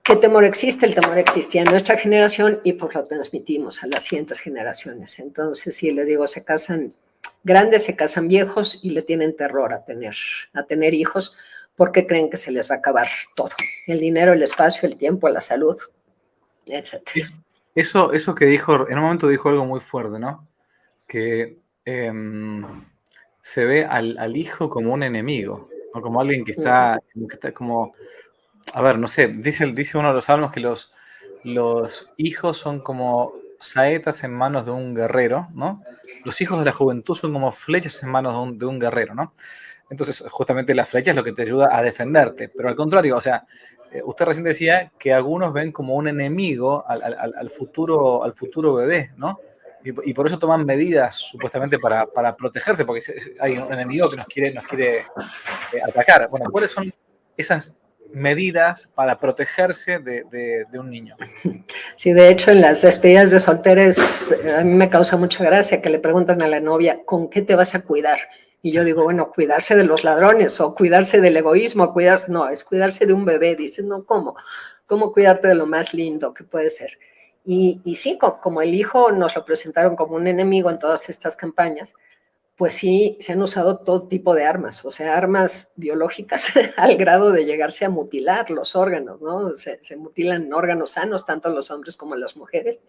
¿Qué 0.03 0.15
temor 0.15 0.43
existe? 0.45 0.87
El 0.87 0.95
temor 0.95 1.19
existía 1.19 1.61
en 1.61 1.69
nuestra 1.69 1.95
generación 1.95 2.59
y 2.63 2.73
pues 2.73 2.95
lo 2.95 3.05
transmitimos 3.05 3.83
a 3.83 3.87
las 3.87 4.05
siguientes 4.05 4.39
generaciones. 4.39 5.19
Entonces, 5.19 5.75
si 5.75 5.91
les 5.91 6.07
digo, 6.07 6.25
se 6.25 6.43
casan 6.43 6.95
grandes, 7.43 7.83
se 7.83 7.95
casan 7.95 8.27
viejos 8.27 8.79
y 8.81 8.89
le 8.89 9.03
tienen 9.03 9.35
terror 9.35 9.73
a 9.73 9.85
tener, 9.85 10.15
a 10.53 10.63
tener 10.63 10.95
hijos 10.95 11.35
porque 11.75 12.07
creen 12.07 12.31
que 12.31 12.37
se 12.37 12.51
les 12.51 12.69
va 12.69 12.75
a 12.75 12.77
acabar 12.79 13.07
todo. 13.35 13.51
El 13.85 13.99
dinero, 13.99 14.33
el 14.33 14.41
espacio, 14.41 14.89
el 14.89 14.97
tiempo, 14.97 15.29
la 15.29 15.41
salud, 15.41 15.77
Eso, 17.73 18.11
eso 18.11 18.35
que 18.35 18.45
dijo, 18.45 18.87
en 18.89 18.97
un 18.97 19.03
momento 19.03 19.27
dijo 19.27 19.49
algo 19.49 19.65
muy 19.65 19.79
fuerte, 19.79 20.19
¿no? 20.19 20.47
Que 21.07 21.57
em, 21.85 22.85
se 23.41 23.65
ve 23.65 23.85
al, 23.85 24.35
hijo 24.35 24.69
como 24.69 24.93
un 24.93 25.03
enemigo, 25.03 25.69
o 25.93 26.01
como 26.01 26.21
alguien 26.21 26.43
que 26.43 26.51
está, 26.51 26.99
que 27.13 27.33
está 27.33 27.53
como 27.53 27.93
a 28.73 28.81
ver, 28.81 28.97
no 28.97 29.07
sé, 29.07 29.27
dice, 29.27 29.65
dice 29.67 29.97
uno 29.97 30.09
de 30.09 30.13
los 30.15 30.25
salmos 30.25 30.51
que 30.51 30.59
los, 30.59 30.93
los 31.43 32.11
hijos 32.17 32.57
son 32.57 32.79
como 32.79 33.33
saetas 33.59 34.23
en 34.23 34.33
manos 34.33 34.65
de 34.65 34.71
un 34.71 34.95
guerrero, 34.95 35.47
¿no? 35.53 35.83
Los 36.23 36.41
hijos 36.41 36.59
de 36.59 36.65
la 36.65 36.71
juventud 36.71 37.15
son 37.15 37.33
como 37.33 37.51
flechas 37.51 38.01
en 38.03 38.09
manos 38.09 38.33
de 38.33 38.39
un, 38.39 38.57
de 38.57 38.65
un 38.65 38.79
guerrero, 38.79 39.13
¿no? 39.13 39.33
Entonces, 39.89 40.23
justamente 40.29 40.73
la 40.73 40.85
flecha 40.85 41.11
es 41.11 41.17
lo 41.17 41.23
que 41.23 41.33
te 41.33 41.41
ayuda 41.41 41.69
a 41.75 41.81
defenderte, 41.81 42.49
pero 42.49 42.69
al 42.69 42.75
contrario, 42.75 43.17
o 43.17 43.21
sea, 43.21 43.45
usted 44.03 44.25
recién 44.25 44.45
decía 44.45 44.91
que 44.97 45.13
algunos 45.13 45.53
ven 45.53 45.71
como 45.71 45.95
un 45.95 46.07
enemigo 46.07 46.85
al, 46.87 47.49
futuro, 47.49 48.23
al 48.23 48.33
futuro 48.33 48.73
bebé, 48.75 49.11
¿no? 49.17 49.39
Y, 49.83 50.13
por 50.13 50.27
eso 50.27 50.37
toman 50.37 50.63
medidas 50.63 51.15
supuestamente 51.15 51.79
para, 51.79 52.05
para 52.05 52.35
protegerse, 52.35 52.85
porque 52.85 53.01
hay 53.39 53.57
un 53.57 53.73
enemigo 53.73 54.09
que 54.11 54.17
nos 54.17 54.27
quiere, 54.27 54.53
nos 54.53 54.65
quiere 54.65 54.99
eh, 54.99 55.81
atacar. 55.83 56.29
Bueno, 56.29 56.51
¿cuáles 56.51 56.71
son 56.71 56.93
esas 57.35 57.81
medidas 58.13 58.91
para 58.93 59.19
protegerse 59.19 59.99
de, 59.99 60.65
un 60.73 60.89
niño. 60.89 61.15
Sí, 61.95 62.13
de 62.13 62.29
hecho, 62.29 62.51
en 62.51 62.61
las 62.61 62.81
despedidas 62.81 63.31
de 63.31 63.39
solteres, 63.39 64.35
a 64.57 64.63
mí 64.63 64.73
me 64.73 64.89
causa 64.89 65.17
mucha 65.17 65.43
gracia 65.43 65.81
que 65.81 65.89
le 65.89 65.99
preguntan 65.99 66.41
a 66.41 66.47
la 66.47 66.59
novia, 66.59 67.01
¿con 67.05 67.29
qué 67.29 67.41
te 67.41 67.55
vas 67.55 67.75
a 67.75 67.83
cuidar? 67.83 68.17
Y 68.61 68.71
yo 68.71 68.83
digo, 68.83 69.03
bueno, 69.03 69.31
cuidarse 69.31 69.75
de 69.75 69.83
los 69.83 70.03
ladrones 70.03 70.59
o 70.59 70.75
cuidarse 70.75 71.19
del 71.19 71.37
egoísmo, 71.37 71.93
cuidarse, 71.93 72.31
no, 72.31 72.47
es 72.49 72.63
cuidarse 72.63 73.05
de 73.05 73.13
un 73.13 73.25
bebé. 73.25 73.55
Dicen, 73.55 73.87
no, 73.87 74.05
¿cómo? 74.05 74.35
¿Cómo 74.85 75.11
cuidarte 75.11 75.47
de 75.47 75.55
lo 75.55 75.65
más 75.65 75.93
lindo 75.93 76.33
que 76.33 76.43
puede 76.43 76.69
ser? 76.69 76.99
Y, 77.43 77.81
y 77.83 77.95
sí, 77.95 78.19
como 78.19 78.61
el 78.61 78.75
hijo 78.75 79.11
nos 79.11 79.35
lo 79.35 79.43
presentaron 79.45 79.95
como 79.95 80.15
un 80.15 80.27
enemigo 80.27 80.69
en 80.69 80.77
todas 80.77 81.09
estas 81.09 81.35
campañas, 81.35 81.95
pues 82.61 82.75
sí, 82.75 83.17
se 83.19 83.31
han 83.31 83.41
usado 83.41 83.79
todo 83.79 84.07
tipo 84.07 84.35
de 84.35 84.45
armas, 84.45 84.85
o 84.85 84.91
sea, 84.91 85.17
armas 85.17 85.73
biológicas 85.77 86.51
al 86.77 86.95
grado 86.95 87.31
de 87.31 87.43
llegarse 87.43 87.85
a 87.85 87.89
mutilar 87.89 88.51
los 88.51 88.75
órganos, 88.75 89.19
¿no? 89.19 89.55
Se, 89.55 89.79
mutilan 89.97 90.53
órganos 90.53 90.91
sanos, 90.91 91.25
tanto 91.25 91.49
los 91.49 91.71
hombres 91.71 91.97
como 91.97 92.15
las 92.15 92.37
mujeres, 92.37 92.83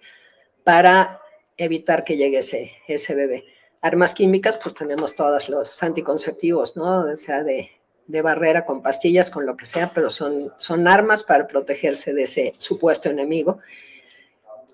para 0.63 1.23
evitar 1.57 2.05
que 2.05 2.19
llegue 2.19 2.41
ese, 2.41 2.73
ese 2.87 3.15
bebé. 3.15 3.47
Armas 3.83 4.15
químicas, 4.15 4.59
pues 4.63 4.75
tenemos 4.75 5.15
todos 5.15 5.49
los 5.49 5.83
anticonceptivos, 5.83 6.77
¿no? 6.77 7.03
O 7.03 7.17
sea, 7.17 7.45
de, 7.45 7.71
de 8.07 8.23
barrera 8.23 8.65
con 8.65 8.81
pastillas, 8.81 9.29
con 9.29 9.45
lo 9.45 9.57
que 9.57 9.67
sea, 9.67 9.93
pero 9.93 10.11
son, 10.11 10.53
son 10.57 10.89
armas 10.89 11.23
para 11.23 11.47
protegerse 11.47 12.15
de 12.15 12.23
ese 12.23 12.55
supuesto 12.59 13.11
enemigo. 13.11 13.59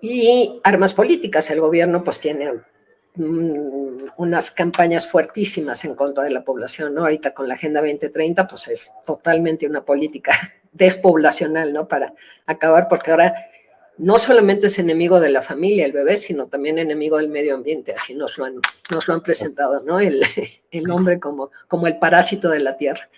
Y 0.01 0.61
armas 0.63 0.95
políticas, 0.95 1.51
el 1.51 1.61
gobierno 1.61 2.05
pues 2.05 2.21
tiene 2.21 2.53
Mm, 3.19 4.11
unas 4.17 4.53
campañas 4.53 5.09
fuertísimas 5.09 5.85
en 5.85 5.97
contra 5.97 6.23
de 6.23 6.31
la 6.31 6.45
población, 6.45 6.95
¿no? 6.95 7.01
Ahorita 7.01 7.35
con 7.35 7.49
la 7.49 7.55
Agenda 7.55 7.81
2030, 7.81 8.47
pues 8.47 8.69
es 8.69 8.93
totalmente 9.05 9.67
una 9.67 9.85
política 9.85 10.33
despoblacional, 10.73 11.73
¿no? 11.73 11.89
Para 11.89 12.15
acabar, 12.47 12.87
porque 12.89 13.11
ahora 13.11 13.35
no 13.99 14.19
solamente 14.19 14.69
es 14.69 14.79
enemigo 14.79 15.21
de 15.21 15.31
la 15.31 15.43
familia, 15.43 15.85
el 15.85 15.93
bebé, 15.93 16.17
sino 16.17 16.47
también 16.47 16.79
enemigo 16.79 17.19
del 17.19 17.29
medio 17.29 17.55
ambiente, 17.55 17.93
así 17.93 18.15
nos 18.15 18.39
lo 18.39 18.45
han, 18.45 19.23
presentado, 19.23 19.83
¿no? 19.85 20.01
El, 20.01 20.23
el 20.71 20.91
hombre 20.91 21.19
como, 21.21 21.51
el 21.87 21.99
parásito 21.99 22.49
de 22.49 22.61
la 22.61 22.77
tierra. 22.77 23.09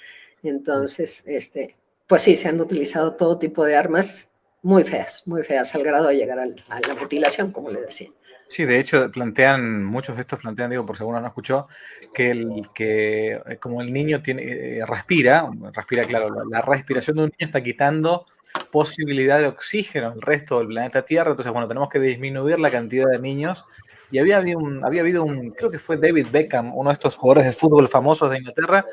Entonces, 0.43 1.27
este, 1.27 1.77
pues 2.07 2.23
sí, 2.23 2.37
se 2.37 2.49
han 2.49 2.61
utilizado 2.61 3.15
todo 3.15 3.39
tipo 3.39 3.65
de 3.65 3.77
armas 3.77 4.33
muy 4.63 4.83
feas, 4.83 5.23
muy 5.27 5.43
feas, 5.43 5.75
al 5.75 5.83
grado 5.83 6.09
de 6.09 6.17
llegar 6.17 6.39
a 6.39 6.47
la 6.47 6.95
mutilación, 6.95 7.53
como 7.53 7.71
le 7.71 7.83
decía. 7.83 8.11
Sí, 8.51 8.65
de 8.65 8.81
hecho 8.81 9.13
plantean, 9.13 9.85
muchos 9.85 10.17
de 10.17 10.23
estos 10.23 10.41
plantean, 10.41 10.71
digo 10.71 10.85
por 10.85 10.97
si 10.97 11.05
alguno 11.05 11.21
no 11.21 11.29
escuchó, 11.29 11.69
que, 12.13 12.33
el, 12.33 12.69
que 12.75 13.41
eh, 13.47 13.57
como 13.61 13.81
el 13.81 13.93
niño 13.93 14.23
tiene, 14.23 14.43
eh, 14.43 14.85
respira, 14.85 15.49
respira, 15.73 16.03
claro, 16.03 16.35
la, 16.51 16.61
respiración 16.61 17.17
de 17.17 17.23
un 17.23 17.29
niño 17.29 17.47
está 17.47 17.63
quitando 17.63 18.27
posibilidad 18.71 19.39
de 19.39 19.47
oxígeno 19.47 20.09
al 20.13 20.21
resto 20.21 20.59
del 20.59 20.69
planeta 20.69 21.05
Tierra, 21.05 21.31
entonces 21.31 21.53
bueno, 21.53 21.69
tenemos 21.69 21.89
que 21.89 21.99
disminuir 21.99 22.59
la 22.59 22.71
cantidad 22.71 23.07
de 23.11 23.19
niños. 23.19 23.67
Y 24.13 24.19
había 24.19 24.39
habido 24.39 24.59
un, 24.59 24.85
había 24.85 25.03
habido 25.03 25.23
un 25.23 25.51
creo 25.51 25.71
que 25.71 25.79
fue 25.79 25.97
David 25.97 26.27
Beckham, 26.33 26.77
uno 26.77 26.91
de 26.91 26.95
estos 26.95 27.17
jugadores 27.17 27.47
de 27.47 27.53
fútbol 27.53 27.87
famosos 27.89 28.31
de 28.31 28.39
Inglaterra, 28.39 28.85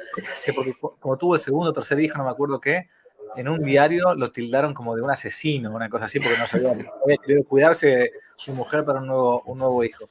que 0.46 0.74
como 1.00 1.18
tuvo 1.18 1.34
el 1.34 1.42
segundo 1.42 1.72
o 1.72 1.74
tercer 1.74 2.00
hijo, 2.00 2.18
no 2.20 2.26
me 2.26 2.30
acuerdo 2.30 2.62
qué, 2.62 2.88
en 3.36 3.48
un 3.48 3.64
diario 3.64 4.16
lo 4.16 4.32
tildaron 4.32 4.74
como 4.74 4.96
de 4.96 5.02
un 5.02 5.12
asesino, 5.12 5.72
una 5.72 5.90
cosa 5.90 6.06
así, 6.06 6.20
porque 6.20 6.38
no 6.38 6.48
sabía, 6.48 6.72
había 6.72 7.18
querido 7.18 7.44
cuidarse 7.46 7.88
de 7.88 8.12
su 8.36 8.54
mujer 8.54 8.84
para 8.84 9.00
un 9.00 9.08
nuevo, 9.08 9.44
un 9.46 9.60
nuevo 9.60 9.84
hijo. 9.84 10.10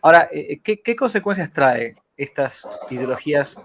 Ahora, 0.00 0.28
eh, 0.32 0.60
eh, 0.64 0.78
¿qué, 0.82 0.96
consecuencias 0.96 1.52
trae 1.52 1.96
estas 2.16 2.68
ideologías 2.90 3.60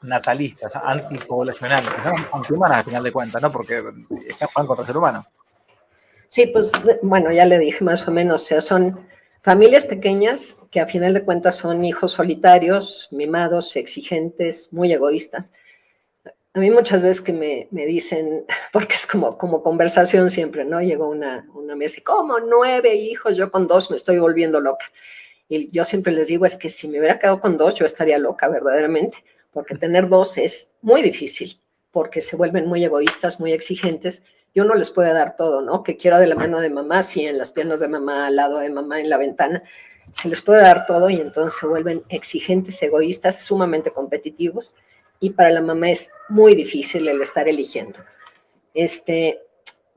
antinatalistas, 0.00 0.76
antipoblacionales, 0.76 1.90
antihumanas 2.32 2.78
al 2.78 2.84
final 2.84 3.02
de 3.02 3.12
cuentas, 3.12 3.42
¿no? 3.42 3.50
Porque 3.50 3.82
escapan 4.28 4.66
contra 4.66 4.82
el 4.82 4.86
ser 4.86 4.96
humano. 4.96 5.24
Sí, 6.28 6.46
pues 6.46 6.70
bueno, 7.02 7.32
ya 7.32 7.46
le 7.46 7.58
dije 7.58 7.84
más 7.84 8.06
o 8.06 8.10
menos, 8.10 8.42
o 8.42 8.46
sea, 8.46 8.60
son 8.60 9.06
familias 9.42 9.86
pequeñas 9.86 10.56
que 10.70 10.80
a 10.80 10.86
final 10.86 11.14
de 11.14 11.24
cuentas 11.24 11.56
son 11.56 11.84
hijos 11.84 12.12
solitarios, 12.12 13.08
mimados, 13.12 13.76
exigentes, 13.76 14.72
muy 14.72 14.92
egoístas 14.92 15.52
a 16.58 16.60
mí 16.60 16.70
muchas 16.70 17.02
veces 17.02 17.20
que 17.20 17.32
me, 17.32 17.68
me, 17.70 17.86
dicen, 17.86 18.44
porque 18.72 18.94
es 18.94 19.06
como, 19.06 19.38
como 19.38 19.62
conversación 19.62 20.30
siempre, 20.30 20.64
¿no? 20.64 20.80
Llegó 20.80 21.08
una, 21.08 21.46
una 21.54 21.76
me 21.76 21.86
dice, 21.86 22.02
¿cómo 22.02 22.40
nueve 22.40 22.94
hijos? 22.94 23.36
Yo 23.36 23.50
con 23.50 23.66
dos 23.66 23.90
me 23.90 23.96
estoy 23.96 24.18
volviendo 24.18 24.60
loca. 24.60 24.86
Y 25.48 25.70
yo 25.70 25.84
siempre 25.84 26.12
les 26.12 26.28
digo, 26.28 26.44
es 26.44 26.56
que 26.56 26.68
si 26.68 26.88
me 26.88 26.98
hubiera 26.98 27.18
quedado 27.18 27.40
con 27.40 27.56
dos, 27.56 27.74
yo 27.76 27.86
estaría 27.86 28.18
loca 28.18 28.48
verdaderamente, 28.48 29.18
porque 29.52 29.74
tener 29.74 30.08
dos 30.08 30.38
es 30.38 30.76
muy 30.82 31.02
difícil, 31.02 31.60
porque 31.90 32.20
se 32.20 32.36
vuelven 32.36 32.66
muy 32.66 32.84
egoístas, 32.84 33.40
muy 33.40 33.52
exigentes. 33.52 34.22
Yo 34.54 34.64
no 34.64 34.74
les 34.74 34.90
puedo 34.90 35.12
dar 35.12 35.36
todo, 35.36 35.60
¿no? 35.60 35.82
Que 35.82 35.96
quiero 35.96 36.18
de 36.18 36.26
la 36.26 36.34
mano 36.34 36.60
de 36.60 36.70
mamá, 36.70 37.02
sí, 37.02 37.26
en 37.26 37.38
las 37.38 37.52
piernas 37.52 37.80
de 37.80 37.88
mamá, 37.88 38.26
al 38.26 38.36
lado 38.36 38.58
de 38.58 38.70
mamá, 38.70 39.00
en 39.00 39.08
la 39.08 39.18
ventana. 39.18 39.62
Se 40.12 40.28
les 40.28 40.42
puede 40.42 40.62
dar 40.62 40.86
todo 40.86 41.10
y 41.10 41.16
entonces 41.16 41.58
se 41.58 41.66
vuelven 41.66 42.02
exigentes, 42.08 42.82
egoístas, 42.82 43.42
sumamente 43.42 43.90
competitivos 43.90 44.74
y 45.20 45.30
para 45.30 45.50
la 45.50 45.60
mamá 45.60 45.90
es 45.90 46.12
muy 46.28 46.54
difícil 46.54 47.08
el 47.08 47.20
estar 47.20 47.48
eligiendo. 47.48 47.98
Este, 48.74 49.42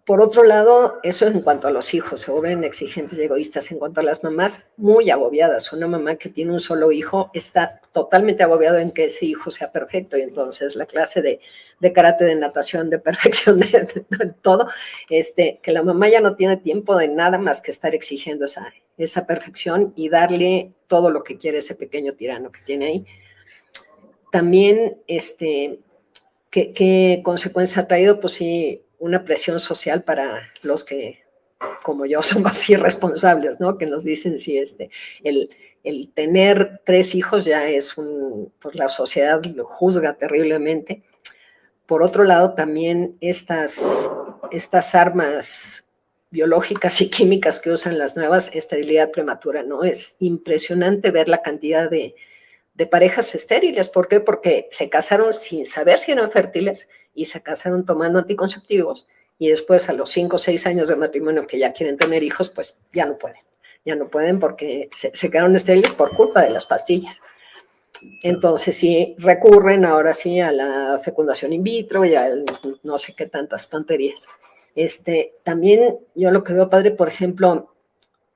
por 0.05 0.21
otro 0.21 0.43
lado, 0.43 0.99
eso 1.03 1.27
en 1.27 1.41
cuanto 1.41 1.67
a 1.67 1.71
los 1.71 1.93
hijos, 1.93 2.21
se 2.21 2.31
vuelven 2.31 2.63
exigentes 2.63 3.17
y 3.17 3.23
egoístas. 3.23 3.71
En 3.71 3.79
cuanto 3.79 3.99
a 3.99 4.03
las 4.03 4.23
mamás, 4.23 4.71
muy 4.77 5.09
agobiadas. 5.09 5.71
Una 5.73 5.87
mamá 5.87 6.15
que 6.15 6.29
tiene 6.29 6.51
un 6.51 6.59
solo 6.59 6.91
hijo 6.91 7.29
está 7.33 7.79
totalmente 7.91 8.43
agobiada 8.43 8.81
en 8.81 8.91
que 8.91 9.05
ese 9.05 9.25
hijo 9.25 9.51
sea 9.51 9.71
perfecto 9.71 10.17
y 10.17 10.21
entonces 10.21 10.75
la 10.75 10.85
clase 10.85 11.21
de, 11.21 11.39
de 11.79 11.93
karate, 11.93 12.25
de 12.25 12.35
natación, 12.35 12.89
de 12.89 12.99
perfección, 12.99 13.59
de, 13.59 14.03
todo, 14.41 14.69
este, 15.09 15.59
que 15.61 15.71
la 15.71 15.83
mamá 15.83 16.09
ya 16.09 16.21
no 16.21 16.35
tiene 16.35 16.57
tiempo 16.57 16.97
de 16.97 17.07
nada 17.07 17.37
más 17.37 17.61
que 17.61 17.71
estar 17.71 17.93
exigiendo 17.93 18.45
esa, 18.45 18.73
esa 18.97 19.25
perfección 19.27 19.93
y 19.95 20.09
darle 20.09 20.73
todo 20.87 21.09
lo 21.09 21.23
que 21.23 21.37
quiere 21.37 21.59
ese 21.59 21.75
pequeño 21.75 22.13
tirano 22.13 22.51
que 22.51 22.61
tiene 22.61 22.85
ahí 22.85 23.05
también, 24.31 24.97
este, 25.07 25.79
¿qué, 26.49 27.21
consecuencia 27.23 27.83
ha 27.83 27.87
traído? 27.87 28.19
Pues 28.19 28.33
sí, 28.33 28.81
una 29.01 29.25
presión 29.25 29.59
social 29.59 30.03
para 30.03 30.43
los 30.61 30.85
que, 30.85 31.19
como 31.83 32.05
yo, 32.05 32.21
somos 32.21 32.69
irresponsables, 32.69 33.59
¿no? 33.59 33.77
Que 33.77 33.87
nos 33.87 34.03
dicen 34.03 34.39
si 34.39 34.57
este, 34.57 34.89
el, 35.23 35.49
tener 36.13 36.81
tres 36.85 37.15
hijos 37.15 37.43
ya 37.43 37.67
es 37.67 37.97
un, 37.97 38.53
pues 38.59 38.75
la 38.75 38.87
sociedad 38.87 39.43
lo 39.43 39.65
juzga 39.65 40.13
terriblemente. 40.13 41.03
Por 41.87 42.03
otro 42.03 42.23
lado, 42.23 42.53
también 42.53 43.17
estas, 43.19 44.09
estas 44.51 44.95
armas 44.95 45.85
biológicas 46.29 47.01
y 47.01 47.09
químicas 47.09 47.59
que 47.59 47.71
usan 47.71 47.97
las 47.97 48.15
nuevas, 48.15 48.51
esterilidad 48.53 49.11
prematura, 49.11 49.63
¿no? 49.63 49.83
Es 49.83 50.15
impresionante 50.19 51.11
ver 51.11 51.27
la 51.27 51.41
cantidad 51.41 51.89
de, 51.89 52.15
de 52.75 52.85
parejas 52.85 53.33
estériles. 53.33 53.89
¿Por 53.89 54.07
qué? 54.07 54.19
Porque 54.19 54.67
se 54.69 54.89
casaron 54.89 55.33
sin 55.33 55.65
saber 55.65 55.97
si 55.99 56.11
eran 56.11 56.31
fértiles 56.31 56.87
y 57.13 57.25
se 57.25 57.41
casaron 57.41 57.85
tomando 57.85 58.19
anticonceptivos 58.19 59.07
y 59.37 59.49
después 59.49 59.89
a 59.89 59.93
los 59.93 60.11
cinco 60.11 60.35
o 60.35 60.39
seis 60.39 60.67
años 60.67 60.89
de 60.89 60.95
matrimonio 60.95 61.47
que 61.47 61.57
ya 61.57 61.73
quieren 61.73 61.97
tener 61.97 62.21
hijos, 62.21 62.49
pues 62.49 62.79
ya 62.93 63.05
no 63.05 63.17
pueden. 63.17 63.41
Ya 63.83 63.95
no 63.95 64.07
pueden 64.07 64.39
porque 64.39 64.89
se, 64.91 65.31
quedaron 65.31 65.55
estériles 65.55 65.91
por 65.93 66.15
culpa 66.15 66.43
de 66.43 66.51
las 66.51 66.67
pastillas. 66.67 67.23
Entonces 68.21 68.77
sí 68.77 69.15
recurren 69.17 69.85
ahora 69.85 70.13
sí 70.13 70.39
a 70.39 70.51
la 70.51 71.01
fecundación 71.03 71.53
in 71.53 71.63
vitro 71.63 72.05
y 72.05 72.13
a 72.13 72.29
no 72.83 72.97
sé 72.97 73.15
qué 73.15 73.25
tantas 73.25 73.69
tonterías. 73.69 74.27
Este, 74.75 75.35
también 75.43 75.97
yo 76.13 76.31
lo 76.31 76.43
que 76.43 76.53
veo 76.53 76.69
padre, 76.69 76.91
por 76.91 77.07
ejemplo, 77.07 77.73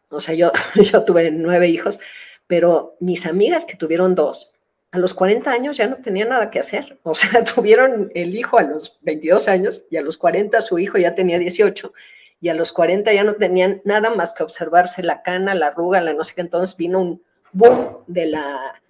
o 0.09 0.19
sea, 0.19 0.33
yo, 0.33 0.51
yo 0.75 1.03
tuve 1.03 1.29
nueve 1.31 1.67
hijos, 1.67 1.99
pero 2.47 2.95
mis 2.99 3.25
amigas 3.25 3.65
que 3.65 3.77
tuvieron 3.77 4.15
dos, 4.15 4.51
a 4.95 4.97
los 4.97 5.13
40 5.13 5.51
años 5.51 5.75
ya 5.75 5.87
no 5.87 5.97
tenían 5.97 6.29
nada 6.29 6.49
que 6.49 6.59
hacer. 6.59 6.97
O 7.03 7.15
sea, 7.15 7.43
tuvieron 7.55 8.11
el 8.15 8.35
hijo 8.35 8.57
a 8.57 8.63
los 8.63 8.97
22 9.01 9.47
años 9.49 9.83
y 9.89 9.97
a 9.97 10.01
los 10.01 10.17
40 10.17 10.61
su 10.61 10.79
hijo 10.79 10.97
ya 10.97 11.15
tenía 11.15 11.37
18 11.37 11.93
y 12.39 12.49
a 12.49 12.53
los 12.53 12.71
40 12.71 13.11
ya 13.13 13.23
no 13.23 13.35
tenían 13.35 13.81
nada 13.83 14.09
más 14.11 14.33
que 14.33 14.43
observarse 14.43 15.03
la 15.03 15.21
cana, 15.21 15.53
la 15.53 15.67
arruga, 15.67 15.99
la 15.99 16.13
no 16.13 16.23
sé 16.23 16.33
qué. 16.33 16.41
Entonces 16.41 16.77
vino 16.77 17.01
un 17.01 17.23
boom 17.51 18.03
de, 18.07 18.27
la, 18.27 18.81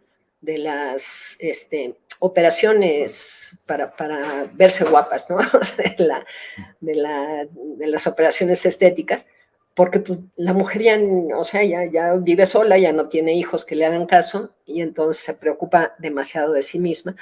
de 0.41 0.59
las 0.59 1.37
este, 1.39 1.95
operaciones 2.19 3.57
para, 3.65 3.95
para, 3.95 4.47
verse 4.53 4.83
guapas, 4.83 5.27
¿no? 5.29 5.39
Sea, 5.63 5.95
la, 5.97 6.25
de, 6.81 6.95
la, 6.95 7.47
de 7.51 7.87
las 7.87 8.05
operaciones 8.05 8.63
estéticas 8.65 9.25
porque 9.75 9.99
pues, 9.99 10.19
la 10.37 10.53
mujer 10.53 10.81
ya, 10.81 10.99
o 11.37 11.43
sea, 11.43 11.63
ya, 11.63 11.85
ya 11.85 12.13
vive 12.13 12.45
sola, 12.45 12.77
ya 12.77 12.93
no 12.93 13.09
tiene 13.09 13.33
hijos 13.33 13.65
que 13.65 13.75
le 13.75 13.85
hagan 13.85 14.05
caso 14.05 14.51
y 14.65 14.81
entonces 14.81 15.21
se 15.21 15.33
preocupa 15.33 15.95
demasiado 15.99 16.53
de 16.53 16.63
sí 16.63 16.79
misma. 16.79 17.15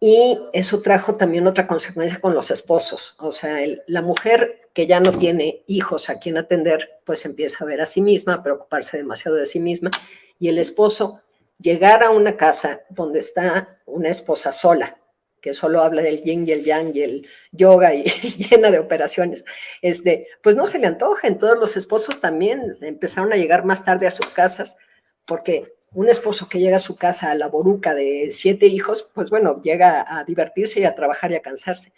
Y 0.00 0.38
eso 0.52 0.82
trajo 0.82 1.14
también 1.14 1.46
otra 1.46 1.66
consecuencia 1.66 2.20
con 2.20 2.34
los 2.34 2.50
esposos. 2.50 3.14
O 3.20 3.30
sea, 3.30 3.58
la 3.86 4.02
mujer 4.02 4.68
que 4.74 4.86
ya 4.86 5.00
no 5.00 5.12
tiene 5.12 5.62
hijos 5.66 6.10
a 6.10 6.18
quien 6.18 6.36
atender, 6.36 7.00
pues 7.06 7.24
empieza 7.24 7.64
a 7.64 7.66
ver 7.66 7.80
a 7.80 7.86
sí 7.86 8.02
misma, 8.02 8.34
a 8.34 8.42
preocuparse 8.42 8.98
demasiado 8.98 9.36
de 9.36 9.46
sí 9.46 9.60
misma. 9.60 9.90
Y 10.38 10.48
el 10.48 10.58
esposo 10.58 11.20
llegar 11.58 12.02
a 12.02 12.10
una 12.10 12.36
casa 12.36 12.82
donde 12.90 13.20
está 13.20 13.78
una 13.86 14.08
esposa 14.08 14.52
sola, 14.52 14.98
que 15.44 15.52
solo 15.52 15.82
habla 15.82 16.00
del 16.00 16.22
yin 16.22 16.48
y 16.48 16.52
el 16.52 16.64
yang 16.64 16.96
y 16.96 17.02
el 17.02 17.28
yoga 17.52 17.92
y, 17.94 18.04
llena 18.50 18.70
de 18.70 18.78
operaciones, 18.78 19.44
este, 19.82 20.26
pues 20.42 20.56
no 20.56 20.66
se 20.66 20.78
le 20.78 20.86
antojen. 20.86 21.36
Todos 21.36 21.58
los 21.58 21.76
esposos 21.76 22.18
también 22.18 22.72
empezaron 22.80 23.30
a 23.30 23.36
llegar 23.36 23.62
más 23.66 23.84
tarde 23.84 24.06
a 24.06 24.10
sus 24.10 24.28
casas, 24.28 24.78
porque 25.26 25.64
un 25.92 26.08
esposo 26.08 26.48
que 26.48 26.60
llega 26.60 26.76
a 26.76 26.78
su 26.88 26.96
casa 26.96 27.30
a 27.30 27.34
la 27.34 27.48
boruca 27.48 27.94
de 27.94 28.30
siete 28.30 28.64
hijos, 28.64 29.06
pues 29.12 29.28
bueno, 29.28 29.60
llega 29.60 30.06
a 30.08 30.24
divertirse 30.24 30.80
y 30.80 30.86
a 30.86 30.94
trabajar 30.94 31.30
y 31.32 31.34
a 31.34 31.42
cansarse. 31.42 31.92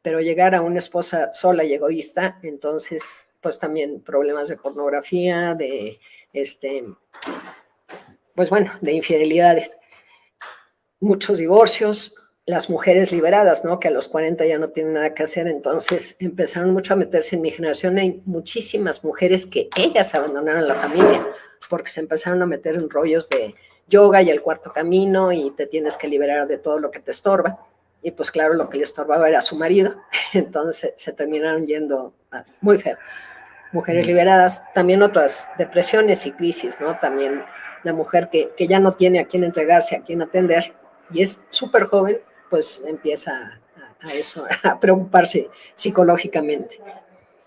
Pero 0.00 0.20
llegar 0.20 0.54
a 0.54 0.60
una 0.60 0.78
esposa 0.78 1.32
sola 1.32 1.64
y 1.64 1.74
egoísta, 1.74 2.38
entonces, 2.44 3.28
pues 3.40 3.58
también 3.58 4.00
problemas 4.00 4.48
de 4.48 4.58
pornografía, 4.58 5.54
de, 5.54 5.98
este, 6.32 6.84
pues 8.36 8.48
bueno, 8.48 8.70
de 8.80 8.92
infidelidades. 8.92 9.76
Muchos 11.00 11.38
divorcios, 11.38 12.14
las 12.46 12.68
mujeres 12.68 13.12
liberadas, 13.12 13.64
¿no? 13.64 13.78
Que 13.78 13.88
a 13.88 13.92
los 13.92 14.08
40 14.08 14.44
ya 14.46 14.58
no 14.58 14.70
tienen 14.70 14.94
nada 14.94 15.14
que 15.14 15.22
hacer, 15.22 15.46
entonces 15.46 16.16
empezaron 16.18 16.72
mucho 16.72 16.94
a 16.94 16.96
meterse 16.96 17.36
en 17.36 17.42
mi 17.42 17.50
generación. 17.50 17.98
Hay 17.98 18.20
muchísimas 18.24 19.04
mujeres 19.04 19.46
que 19.46 19.68
ellas 19.76 20.14
abandonaron 20.14 20.66
la 20.66 20.74
familia 20.74 21.26
porque 21.70 21.90
se 21.90 22.00
empezaron 22.00 22.42
a 22.42 22.46
meter 22.46 22.74
en 22.74 22.90
rollos 22.90 23.28
de 23.28 23.54
yoga 23.86 24.22
y 24.22 24.30
el 24.30 24.42
cuarto 24.42 24.72
camino 24.72 25.30
y 25.32 25.52
te 25.52 25.66
tienes 25.66 25.96
que 25.96 26.08
liberar 26.08 26.48
de 26.48 26.58
todo 26.58 26.78
lo 26.80 26.90
que 26.90 26.98
te 26.98 27.12
estorba. 27.12 27.64
Y 28.02 28.10
pues 28.10 28.32
claro, 28.32 28.54
lo 28.54 28.68
que 28.68 28.78
le 28.78 28.84
estorbaba 28.84 29.28
era 29.28 29.40
su 29.40 29.56
marido, 29.56 29.94
entonces 30.32 30.94
se 30.96 31.12
terminaron 31.12 31.66
yendo 31.66 32.12
muy 32.60 32.78
feo. 32.78 32.96
Mujeres 33.70 34.06
liberadas, 34.06 34.62
también 34.74 35.02
otras 35.02 35.48
depresiones 35.56 36.26
y 36.26 36.32
crisis, 36.32 36.80
¿no? 36.80 36.98
También 36.98 37.44
la 37.84 37.92
mujer 37.92 38.28
que, 38.30 38.50
que 38.56 38.66
ya 38.66 38.80
no 38.80 38.92
tiene 38.92 39.20
a 39.20 39.26
quién 39.26 39.44
entregarse, 39.44 39.94
a 39.94 40.02
quién 40.02 40.20
atender 40.20 40.74
y 41.10 41.22
es 41.22 41.42
súper 41.50 41.84
joven 41.84 42.20
pues 42.52 42.84
empieza 42.86 43.62
a, 44.02 44.12
eso, 44.12 44.44
a 44.62 44.78
preocuparse 44.78 45.48
psicológicamente. 45.74 46.78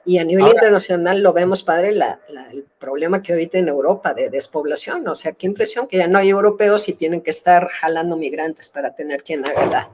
Y 0.03 0.17
a 0.17 0.23
nivel 0.23 0.47
internacional 0.47 1.21
lo 1.21 1.31
vemos, 1.31 1.61
padre, 1.61 1.89
el 1.89 2.65
problema 2.79 3.21
que 3.21 3.33
ahorita 3.33 3.59
en 3.59 3.67
Europa 3.67 4.15
de 4.15 4.31
despoblación. 4.31 5.07
O 5.07 5.13
sea, 5.13 5.33
qué 5.33 5.45
impresión 5.45 5.87
que 5.87 5.97
ya 5.97 6.07
no 6.07 6.17
hay 6.17 6.29
europeos 6.29 6.89
y 6.89 6.93
tienen 6.93 7.21
que 7.21 7.29
estar 7.29 7.69
jalando 7.69 8.17
migrantes 8.17 8.69
para 8.69 8.95
tener 8.95 9.21
quien 9.21 9.43
haga 9.47 9.65
la. 9.67 9.89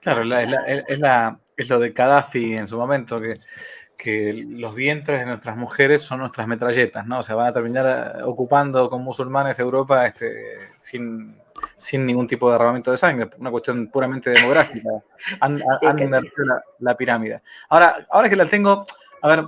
Claro, 0.00 0.22
es, 0.22 0.98
la, 0.98 1.38
es, 1.56 1.68
lo 1.68 1.78
de 1.78 1.90
Gaddafi 1.90 2.56
en 2.56 2.66
su 2.66 2.76
momento, 2.76 3.20
que, 3.20 3.38
que 3.96 4.44
los 4.48 4.74
vientres 4.74 5.20
de 5.20 5.26
nuestras 5.26 5.56
mujeres 5.56 6.02
son 6.02 6.18
nuestras 6.18 6.48
metralletas, 6.48 7.06
¿no? 7.06 7.20
O 7.20 7.22
sea, 7.22 7.36
van 7.36 7.46
a 7.46 7.52
terminar 7.52 8.22
ocupando 8.24 8.90
con 8.90 9.02
musulmanes 9.02 9.58
Europa 9.60 10.06
este, 10.06 10.72
sin, 10.76 11.36
sin 11.78 12.04
ningún 12.04 12.26
tipo 12.26 12.48
de 12.48 12.54
derramamiento 12.54 12.90
de 12.90 12.96
sangre, 12.96 13.30
una 13.38 13.50
cuestión 13.50 13.88
puramente 13.88 14.30
demográfica. 14.30 14.88
Han, 15.40 15.62
invertido 15.98 16.60
la, 16.80 16.96
pirámide. 16.96 17.42
Ahora, 17.68 18.06
ahora 18.10 18.28
que 18.28 18.36
la 18.36 18.46
tengo, 18.46 18.84
a 19.22 19.28
ver, 19.28 19.44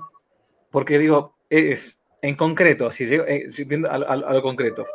porque 0.70 0.98
digo, 0.98 1.36
es 1.48 2.02
en 2.22 2.36
concreto, 2.36 2.86
así, 2.86 3.04
eh, 3.12 3.48
viendo 3.66 3.90
a, 3.90 4.16
lo 4.16 4.42
concreto. 4.42 4.86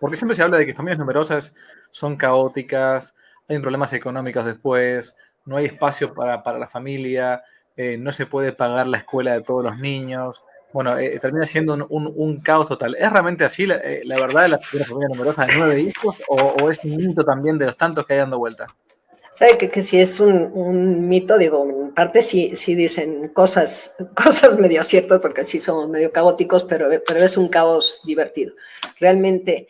Porque 0.00 0.16
siempre 0.16 0.34
se 0.34 0.42
habla 0.42 0.58
de 0.58 0.66
que 0.66 0.74
familias 0.74 0.98
numerosas 0.98 1.54
son 1.90 2.16
caóticas, 2.16 3.14
hay 3.48 3.58
problemas 3.58 3.92
económicos 3.92 4.44
después, 4.44 5.16
no 5.44 5.56
hay 5.56 5.66
espacio 5.66 6.14
para, 6.14 6.42
para 6.42 6.58
la 6.58 6.68
familia, 6.68 7.42
eh, 7.76 7.96
no 7.98 8.12
se 8.12 8.26
puede 8.26 8.52
pagar 8.52 8.86
la 8.86 8.98
escuela 8.98 9.32
de 9.32 9.42
todos 9.42 9.64
los 9.64 9.78
niños 9.78 10.42
bueno, 10.72 10.98
eh, 10.98 11.18
termina 11.18 11.46
siendo 11.46 11.74
un, 11.88 12.40
caos 12.40 12.68
total. 12.68 12.94
¿Es 12.98 13.10
realmente 13.10 13.44
así 13.44 13.66
la, 13.66 13.76
eh, 13.76 14.02
verdad 14.06 14.42
de 14.42 14.48
la 14.48 14.58
familia 14.58 15.08
numerosa 15.08 15.46
de 15.46 15.56
nueve 15.56 15.80
hijos 15.80 16.16
o, 16.28 16.70
es 16.70 16.78
un 16.84 16.96
mito 16.96 17.24
también 17.24 17.58
de 17.58 17.66
los 17.66 17.76
tantos 17.76 18.06
que 18.06 18.14
hay 18.14 18.18
dando 18.20 18.38
vuelta? 18.38 18.66
Sabe 19.32 19.56
que, 19.56 19.70
que 19.70 19.82
si 19.82 20.00
es 20.00 20.20
un, 20.20 21.08
mito, 21.08 21.38
digo, 21.38 21.64
en 21.68 21.94
parte 21.94 22.22
sí, 22.22 22.54
sí 22.56 22.74
dicen 22.74 23.28
cosas, 23.28 23.94
cosas 24.14 24.58
medio 24.58 24.82
ciertas 24.82 25.20
porque 25.20 25.44
sí 25.44 25.58
son 25.58 25.90
medio 25.90 26.12
caóticos, 26.12 26.64
pero, 26.64 26.88
pero 27.06 27.24
es 27.24 27.36
un 27.36 27.48
caos 27.48 28.02
divertido. 28.04 28.54
Realmente, 29.00 29.68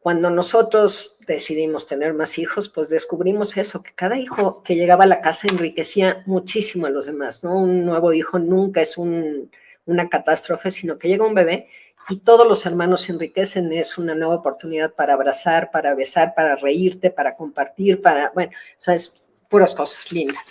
cuando 0.00 0.28
nosotros 0.28 1.18
decidimos 1.26 1.86
tener 1.86 2.14
más 2.14 2.38
hijos, 2.38 2.68
pues 2.68 2.88
descubrimos 2.88 3.56
eso, 3.56 3.82
que 3.82 3.92
cada 3.94 4.18
hijo 4.18 4.62
que 4.62 4.76
llegaba 4.76 5.04
a 5.04 5.08
la 5.08 5.20
casa 5.20 5.48
enriquecía 5.48 6.22
muchísimo 6.26 6.86
a 6.86 6.90
los 6.90 7.06
demás, 7.06 7.42
¿no? 7.42 7.56
Un 7.56 7.84
nuevo 7.84 8.12
hijo 8.12 8.38
nunca 8.38 8.82
es 8.82 8.98
un 8.98 9.50
una 9.86 10.08
catástrofe, 10.08 10.70
sino 10.70 10.98
que 10.98 11.08
llega 11.08 11.26
un 11.26 11.34
bebé 11.34 11.68
y 12.08 12.18
todos 12.18 12.46
los 12.46 12.64
hermanos 12.66 13.02
se 13.02 13.12
enriquecen, 13.12 13.72
es 13.72 13.98
una 13.98 14.14
nueva 14.14 14.36
oportunidad 14.36 14.94
para 14.94 15.14
abrazar, 15.14 15.70
para 15.70 15.94
besar, 15.94 16.34
para 16.34 16.54
reírte, 16.56 17.10
para 17.10 17.34
compartir, 17.34 18.00
para, 18.00 18.30
bueno, 18.34 18.52
eso 18.78 18.92
es 18.92 19.22
puras 19.48 19.74
cosas 19.74 20.12
lindas. 20.12 20.42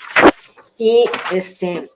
Y 0.78 1.06
este, 1.32 1.89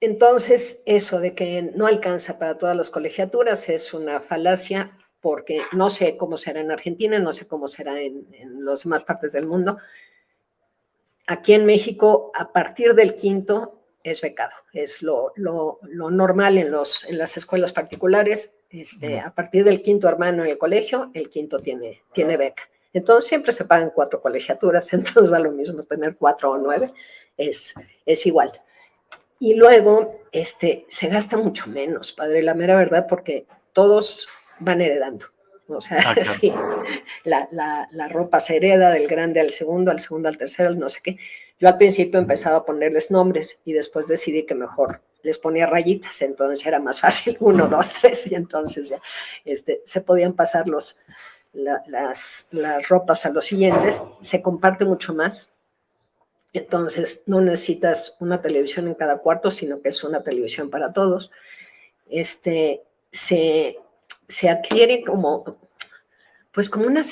entonces, 0.00 0.82
eso 0.86 1.20
de 1.20 1.34
que 1.34 1.62
no 1.74 1.86
alcanza 1.86 2.38
para 2.38 2.58
todas 2.58 2.76
las 2.76 2.90
colegiaturas 2.90 3.68
es 3.68 3.94
una 3.94 4.20
falacia 4.20 4.98
porque 5.20 5.62
no 5.72 5.88
sé 5.88 6.16
cómo 6.16 6.36
será 6.36 6.60
en 6.60 6.70
Argentina, 6.70 7.18
no 7.18 7.32
sé 7.32 7.46
cómo 7.46 7.68
será 7.68 8.00
en, 8.00 8.26
en 8.32 8.64
las 8.64 8.82
demás 8.82 9.04
partes 9.04 9.32
del 9.32 9.46
mundo. 9.46 9.78
Aquí 11.26 11.54
en 11.54 11.64
México, 11.64 12.32
a 12.34 12.52
partir 12.52 12.94
del 12.94 13.14
quinto, 13.14 13.83
es 14.04 14.20
becado. 14.20 14.52
Es 14.72 15.02
lo, 15.02 15.32
normal 15.36 16.58
en, 16.58 16.70
los, 16.70 17.04
en 17.06 17.18
las 17.18 17.36
escuelas 17.36 17.72
particulares. 17.72 18.60
Este, 18.70 19.18
a 19.18 19.34
partir 19.34 19.64
del 19.64 19.82
quinto 19.82 20.08
hermano 20.08 20.44
en 20.44 20.50
el 20.50 20.58
colegio, 20.58 21.10
el 21.14 21.30
quinto 21.30 21.58
tiene, 21.58 22.02
tiene 22.12 22.36
beca. 22.36 22.62
Entonces 22.92 23.28
siempre 23.28 23.50
se 23.52 23.64
pagan 23.64 23.90
cuatro 23.92 24.20
colegiaturas, 24.20 24.92
entonces 24.92 25.30
da 25.30 25.40
lo 25.40 25.50
mismo 25.50 25.82
tener 25.82 26.16
cuatro 26.16 26.52
o 26.52 26.58
nueve, 26.58 26.92
es, 27.36 27.74
es 28.06 28.26
igual. 28.26 28.52
Y 29.40 29.54
luego 29.54 30.20
este, 30.30 30.86
se 30.88 31.08
gasta 31.08 31.36
mucho 31.36 31.68
menos, 31.68 32.12
padre, 32.12 32.42
la 32.42 32.54
mera 32.54 32.76
verdad, 32.76 33.06
porque 33.08 33.46
todos 33.72 34.28
van 34.60 34.80
heredando. 34.80 35.26
O 35.66 35.80
sea, 35.80 35.98
ah, 36.04 36.14
sí, 36.22 36.52
la, 37.24 37.48
la, 37.50 37.88
la, 37.90 38.08
ropa 38.08 38.38
se 38.38 38.56
hereda 38.56 38.90
del 38.90 39.08
grande 39.08 39.40
al 39.40 39.50
segundo, 39.50 39.90
al 39.90 40.00
segundo 40.00 40.28
al 40.28 40.36
tercero, 40.36 40.74
no 40.74 40.90
sé 40.90 41.00
qué. 41.02 41.18
Yo 41.58 41.68
al 41.68 41.76
principio 41.78 42.18
empezaba 42.18 42.56
a 42.58 42.64
ponerles 42.64 43.10
nombres 43.10 43.60
y 43.64 43.72
después 43.72 44.06
decidí 44.06 44.44
que 44.44 44.54
mejor 44.54 45.00
les 45.22 45.38
ponía 45.38 45.66
rayitas, 45.66 46.20
entonces 46.22 46.64
era 46.66 46.78
más 46.80 47.00
fácil, 47.00 47.36
uno, 47.40 47.68
dos, 47.68 47.92
tres, 48.00 48.26
y 48.26 48.34
entonces 48.34 48.90
ya 48.90 49.00
este, 49.44 49.82
se 49.86 50.00
podían 50.00 50.34
pasar 50.34 50.68
los, 50.68 50.98
las, 51.54 52.48
las 52.50 52.88
ropas 52.88 53.24
a 53.24 53.30
los 53.30 53.46
siguientes, 53.46 54.02
se 54.20 54.42
comparte 54.42 54.84
mucho 54.84 55.14
más, 55.14 55.54
entonces 56.54 57.24
no 57.26 57.40
necesitas 57.40 58.16
una 58.20 58.40
televisión 58.40 58.86
en 58.86 58.94
cada 58.94 59.18
cuarto, 59.18 59.50
sino 59.50 59.80
que 59.80 59.88
es 59.88 60.04
una 60.04 60.22
televisión 60.22 60.70
para 60.70 60.92
todos. 60.92 61.32
Este, 62.08 62.84
se, 63.10 63.76
se 64.28 64.48
adquiere 64.48 65.02
como, 65.04 65.58
pues 66.52 66.70
como 66.70 66.86
una, 66.86 67.02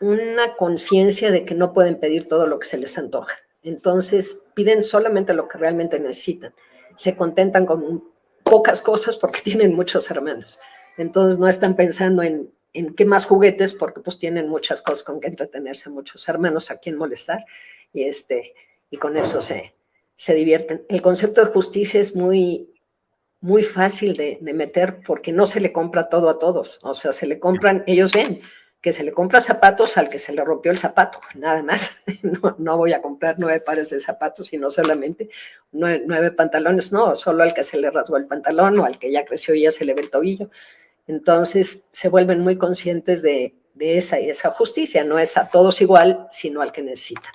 una 0.00 0.54
conciencia 0.56 1.30
de 1.30 1.46
que 1.46 1.54
no 1.54 1.72
pueden 1.72 1.98
pedir 1.98 2.28
todo 2.28 2.46
lo 2.46 2.58
que 2.58 2.68
se 2.68 2.76
les 2.76 2.98
antoja. 2.98 3.34
Entonces 3.62 4.46
piden 4.54 4.84
solamente 4.84 5.34
lo 5.34 5.48
que 5.48 5.58
realmente 5.58 5.98
necesitan. 6.00 6.52
Se 6.96 7.16
contentan 7.16 7.66
con 7.66 8.04
pocas 8.42 8.82
cosas 8.82 9.16
porque 9.16 9.40
tienen 9.44 9.74
muchos 9.74 10.10
hermanos. 10.10 10.58
Entonces 10.98 11.38
no 11.38 11.48
están 11.48 11.76
pensando 11.76 12.22
en, 12.22 12.52
en 12.74 12.94
qué 12.94 13.04
más 13.04 13.24
juguetes 13.24 13.72
porque 13.72 14.00
pues 14.00 14.18
tienen 14.18 14.48
muchas 14.48 14.82
cosas 14.82 15.04
con 15.04 15.20
que 15.20 15.28
entretenerse, 15.28 15.90
muchos 15.90 16.28
hermanos 16.28 16.70
a 16.70 16.78
quien 16.78 16.96
molestar 16.96 17.44
y, 17.92 18.04
este, 18.04 18.54
y 18.90 18.96
con 18.96 19.16
eso 19.16 19.40
se, 19.40 19.72
se 20.16 20.34
divierten. 20.34 20.84
El 20.88 21.02
concepto 21.02 21.44
de 21.44 21.50
justicia 21.50 22.00
es 22.00 22.14
muy, 22.14 22.70
muy 23.40 23.62
fácil 23.62 24.16
de, 24.16 24.38
de, 24.40 24.54
meter 24.54 25.00
porque 25.06 25.32
no 25.32 25.46
se 25.46 25.60
le 25.60 25.72
compra 25.72 26.08
todo 26.08 26.28
a 26.28 26.38
todos. 26.38 26.78
O 26.82 26.94
sea, 26.94 27.12
se 27.12 27.26
le 27.26 27.38
compran, 27.38 27.84
ellos 27.86 28.12
ven, 28.12 28.42
que 28.82 28.92
se 28.92 29.04
le 29.04 29.12
compra 29.12 29.40
zapatos 29.40 29.96
al 29.96 30.08
que 30.08 30.18
se 30.18 30.32
le 30.32 30.44
rompió 30.44 30.72
el 30.72 30.78
zapato, 30.78 31.20
nada 31.36 31.62
más. 31.62 32.02
No, 32.58 32.76
voy 32.76 32.92
a 32.92 33.00
comprar 33.00 33.36
nueve 33.38 33.60
pares 33.60 33.90
de 33.90 34.00
zapatos, 34.00 34.46
sino 34.46 34.70
solamente 34.70 35.30
nueve, 35.70 36.32
pantalones, 36.32 36.92
no, 36.92 37.14
solo 37.14 37.44
al 37.44 37.54
que 37.54 37.62
se 37.62 37.78
le 37.78 37.90
rasgó 37.90 38.16
el 38.16 38.26
pantalón 38.26 38.78
o 38.80 38.84
al 38.84 38.98
que 38.98 39.12
ya 39.12 39.24
creció 39.24 39.54
y 39.54 39.62
ya 39.62 39.70
se 39.70 39.84
le 39.84 39.94
ve 39.94 40.02
el 40.02 40.10
tobillo. 40.10 40.50
Entonces 41.06 41.88
se 41.92 42.08
vuelven 42.08 42.40
muy 42.40 42.58
conscientes 42.58 43.22
de, 43.22 43.54
esa 43.78 44.20
y 44.20 44.28
esa 44.28 44.50
justicia, 44.50 45.04
no 45.04 45.18
es 45.18 45.36
a 45.36 45.48
todos 45.48 45.80
igual, 45.80 46.26
sino 46.30 46.60
al 46.60 46.72
que 46.72 46.82
necesita. 46.82 47.32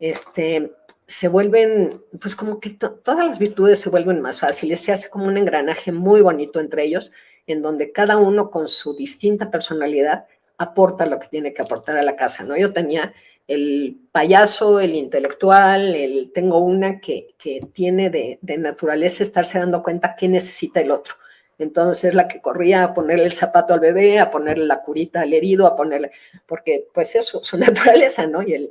Este, 0.00 0.72
se 1.06 1.28
vuelven, 1.28 2.02
pues 2.20 2.34
como 2.34 2.60
que 2.60 2.70
todas 2.70 3.26
las 3.26 3.38
virtudes 3.38 3.80
se 3.80 3.90
vuelven 3.90 4.20
más 4.20 4.40
fáciles, 4.40 4.80
se 4.80 4.92
hace 4.92 5.10
como 5.10 5.26
un 5.26 5.36
engranaje 5.36 5.92
muy 5.92 6.22
bonito 6.22 6.60
entre 6.60 6.84
ellos, 6.84 7.12
en 7.46 7.60
donde 7.60 7.92
cada 7.92 8.16
uno 8.16 8.50
con 8.50 8.68
su 8.68 8.94
distinta 8.96 9.50
personalidad 9.50 10.26
aporta 10.62 11.06
lo 11.06 11.18
que 11.18 11.28
tiene 11.28 11.52
que 11.52 11.62
aportar 11.62 11.96
a 11.96 12.02
la 12.02 12.16
casa, 12.16 12.44
¿no? 12.44 12.56
Yo 12.56 12.72
tenía 12.72 13.12
el 13.48 13.98
payaso, 14.12 14.80
el 14.80 14.94
intelectual, 14.94 15.94
el, 15.94 16.32
tengo 16.32 16.58
una 16.58 17.00
que, 17.00 17.34
que 17.38 17.60
tiene 17.72 18.10
de, 18.10 18.38
de, 18.40 18.58
naturaleza 18.58 19.22
estarse 19.22 19.58
dando 19.58 19.82
cuenta 19.82 20.16
qué 20.16 20.28
necesita 20.28 20.80
el 20.80 20.90
otro. 20.90 21.14
Entonces 21.58 22.04
es 22.04 22.14
la 22.14 22.28
que 22.28 22.40
corría 22.40 22.84
a 22.84 22.94
ponerle 22.94 23.26
el 23.26 23.34
zapato 23.34 23.74
al 23.74 23.80
bebé, 23.80 24.18
a 24.20 24.30
ponerle 24.30 24.66
la 24.66 24.82
curita 24.82 25.20
al 25.20 25.32
herido, 25.32 25.66
a 25.66 25.76
ponerle, 25.76 26.12
porque 26.46 26.88
pues 26.92 27.14
eso, 27.14 27.42
su 27.42 27.56
naturaleza, 27.58 28.26
¿no? 28.26 28.42
Y 28.42 28.54
el, 28.54 28.70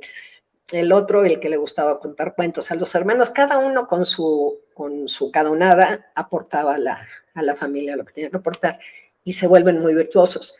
el 0.72 0.92
otro, 0.92 1.24
el 1.24 1.38
que 1.38 1.48
le 1.48 1.56
gustaba 1.56 2.00
contar 2.00 2.34
cuentos 2.34 2.70
a 2.70 2.74
los 2.74 2.94
hermanos, 2.94 3.30
cada 3.30 3.58
uno 3.58 3.86
con 3.86 4.04
su, 4.04 4.60
con 4.74 5.08
su 5.08 5.30
cada 5.30 5.50
unada 5.50 6.10
aportaba 6.14 6.74
a 6.74 6.78
la, 6.78 7.06
a 7.34 7.42
la 7.42 7.54
familia 7.54 7.96
lo 7.96 8.04
que 8.04 8.14
tenía 8.14 8.30
que 8.30 8.38
aportar 8.38 8.78
y 9.24 9.34
se 9.34 9.46
vuelven 9.46 9.80
muy 9.80 9.94
virtuosos. 9.94 10.56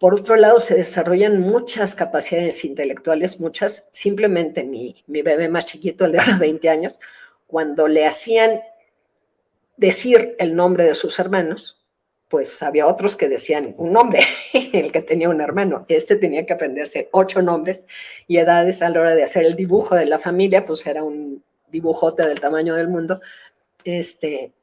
Por 0.00 0.14
otro 0.14 0.36
lado, 0.36 0.60
se 0.60 0.74
desarrollan 0.74 1.42
muchas 1.42 1.94
capacidades 1.94 2.64
intelectuales, 2.64 3.38
muchas. 3.38 3.90
Simplemente 3.92 4.64
mi, 4.64 5.04
mi 5.06 5.20
bebé 5.20 5.50
más 5.50 5.66
chiquito, 5.66 6.06
el 6.06 6.12
de 6.12 6.20
ahora 6.20 6.36
20 6.40 6.70
años, 6.70 6.98
cuando 7.46 7.86
le 7.86 8.06
hacían 8.06 8.62
decir 9.76 10.36
el 10.38 10.56
nombre 10.56 10.84
de 10.84 10.94
sus 10.94 11.18
hermanos, 11.18 11.84
pues 12.30 12.62
había 12.62 12.86
otros 12.86 13.14
que 13.14 13.28
decían 13.28 13.74
un 13.76 13.92
nombre, 13.92 14.22
el 14.72 14.90
que 14.90 15.02
tenía 15.02 15.28
un 15.28 15.42
hermano. 15.42 15.84
Este 15.86 16.16
tenía 16.16 16.46
que 16.46 16.54
aprenderse 16.54 17.10
ocho 17.12 17.42
nombres 17.42 17.84
y 18.26 18.38
edades 18.38 18.80
a 18.80 18.88
la 18.88 19.00
hora 19.00 19.14
de 19.14 19.24
hacer 19.24 19.44
el 19.44 19.54
dibujo 19.54 19.96
de 19.96 20.06
la 20.06 20.18
familia, 20.18 20.64
pues 20.64 20.86
era 20.86 21.02
un 21.02 21.44
dibujote 21.70 22.26
del 22.26 22.40
tamaño 22.40 22.74
del 22.74 22.88
mundo. 22.88 23.20
Este, 23.84 24.54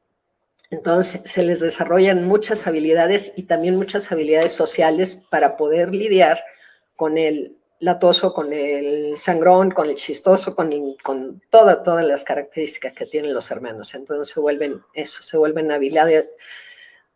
entonces, 0.69 1.21
se 1.23 1.43
les 1.43 1.61
desarrollan 1.61 2.25
muchas 2.25 2.67
habilidades 2.67 3.31
y 3.37 3.43
también 3.43 3.77
muchas 3.77 4.11
habilidades 4.11 4.51
sociales 4.51 5.21
para 5.29 5.55
poder 5.55 5.93
lidiar 5.95 6.43
con 6.95 7.17
el 7.17 7.57
latoso, 7.79 8.33
con 8.33 8.51
el 8.51 9.17
sangrón, 9.17 9.71
con 9.71 9.87
el 9.87 9.95
chistoso, 9.95 10.55
con, 10.55 10.95
con 11.03 11.41
toda, 11.49 11.83
todas 11.83 12.05
las 12.05 12.23
características 12.25 12.93
que 12.93 13.05
tienen 13.05 13.33
los 13.33 13.49
hermanos. 13.49 13.93
Entonces, 13.93 14.33
se 14.33 14.39
vuelven 14.41 14.81
eso, 14.93 15.21
se 15.23 15.37
vuelven 15.37 15.71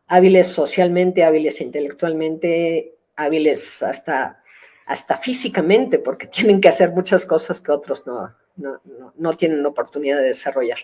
hábiles 0.07 0.47
socialmente, 0.47 1.25
hábiles 1.25 1.59
intelectualmente, 1.59 2.95
hábiles 3.17 3.83
hasta, 3.83 4.41
hasta 4.85 5.17
físicamente, 5.17 5.99
porque 5.99 6.27
tienen 6.27 6.61
que 6.61 6.69
hacer 6.69 6.91
muchas 6.91 7.25
cosas 7.25 7.59
que 7.59 7.73
otros 7.73 8.07
no, 8.07 8.33
no, 8.55 8.81
no 9.13 9.33
tienen 9.33 9.65
oportunidad 9.65 10.19
de 10.19 10.27
desarrollar 10.27 10.79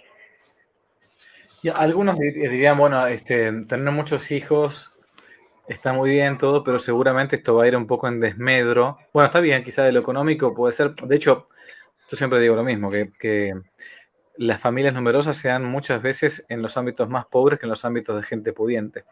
algunos 1.74 2.18
dirían, 2.20 2.78
bueno, 2.78 3.06
este, 3.08 3.52
tener 3.64 3.92
muchos 3.92 4.32
hijos 4.32 4.92
está 5.68 5.94
muy 5.94 6.12
bien 6.12 6.38
todo, 6.38 6.64
pero 6.64 6.80
seguramente 6.80 7.36
esto 7.36 7.56
va 7.56 7.66
a 7.66 7.68
ir 7.68 7.76
un 7.76 7.88
poco 7.88 8.08
en 8.08 8.20
desmedro. 8.20 8.98
Bueno, 9.14 9.28
está 9.28 9.40
bien, 9.40 9.64
quizá 9.64 9.84
de 9.84 9.92
lo 9.92 10.00
económico 10.00 10.54
puede 10.54 10.74
ser. 10.74 10.96
De 10.96 11.16
hecho, 11.16 11.48
yo 12.10 12.18
siempre 12.18 12.40
digo 12.40 12.56
lo 12.56 12.64
mismo, 12.64 12.90
que, 12.90 13.54
las 14.40 14.62
familias 14.62 14.94
numerosas 14.94 15.36
se 15.36 15.48
dan 15.48 15.66
muchas 15.66 16.00
veces 16.00 16.46
en 16.48 16.62
los 16.62 16.78
ámbitos 16.78 17.10
más 17.10 17.26
pobres 17.26 17.58
que 17.58 17.66
en 17.66 17.72
los 17.72 17.84
ámbitos 17.86 18.16
de 18.16 18.22
gente 18.22 18.54
pudiente. 18.54 19.04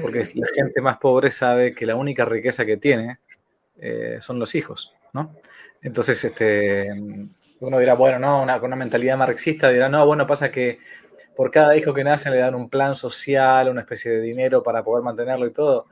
Porque 0.00 0.22
la 0.34 0.48
gente 0.54 0.80
más 0.80 0.96
pobre 0.96 1.30
sabe 1.30 1.74
que 1.74 1.84
la 1.84 1.94
única 1.94 2.24
riqueza 2.24 2.64
que 2.64 2.78
tiene 2.78 3.18
eh, 3.78 4.16
son 4.20 4.38
los 4.38 4.54
hijos, 4.54 4.94
¿no? 5.12 5.36
Entonces, 5.82 6.24
este, 6.24 6.88
uno 7.60 7.78
dirá, 7.78 7.92
bueno, 7.94 8.18
no, 8.18 8.42
una, 8.42 8.58
con 8.60 8.68
una 8.68 8.76
mentalidad 8.76 9.18
marxista 9.18 9.68
dirá, 9.68 9.90
no, 9.90 10.06
bueno, 10.06 10.26
pasa 10.26 10.50
que 10.50 10.78
por 11.34 11.50
cada 11.50 11.76
hijo 11.76 11.94
que 11.94 12.04
nace 12.04 12.30
le 12.30 12.38
dan 12.38 12.54
un 12.54 12.68
plan 12.68 12.94
social, 12.94 13.68
una 13.68 13.82
especie 13.82 14.10
de 14.10 14.20
dinero 14.20 14.62
para 14.62 14.82
poder 14.82 15.02
mantenerlo 15.02 15.46
y 15.46 15.52
todo. 15.52 15.86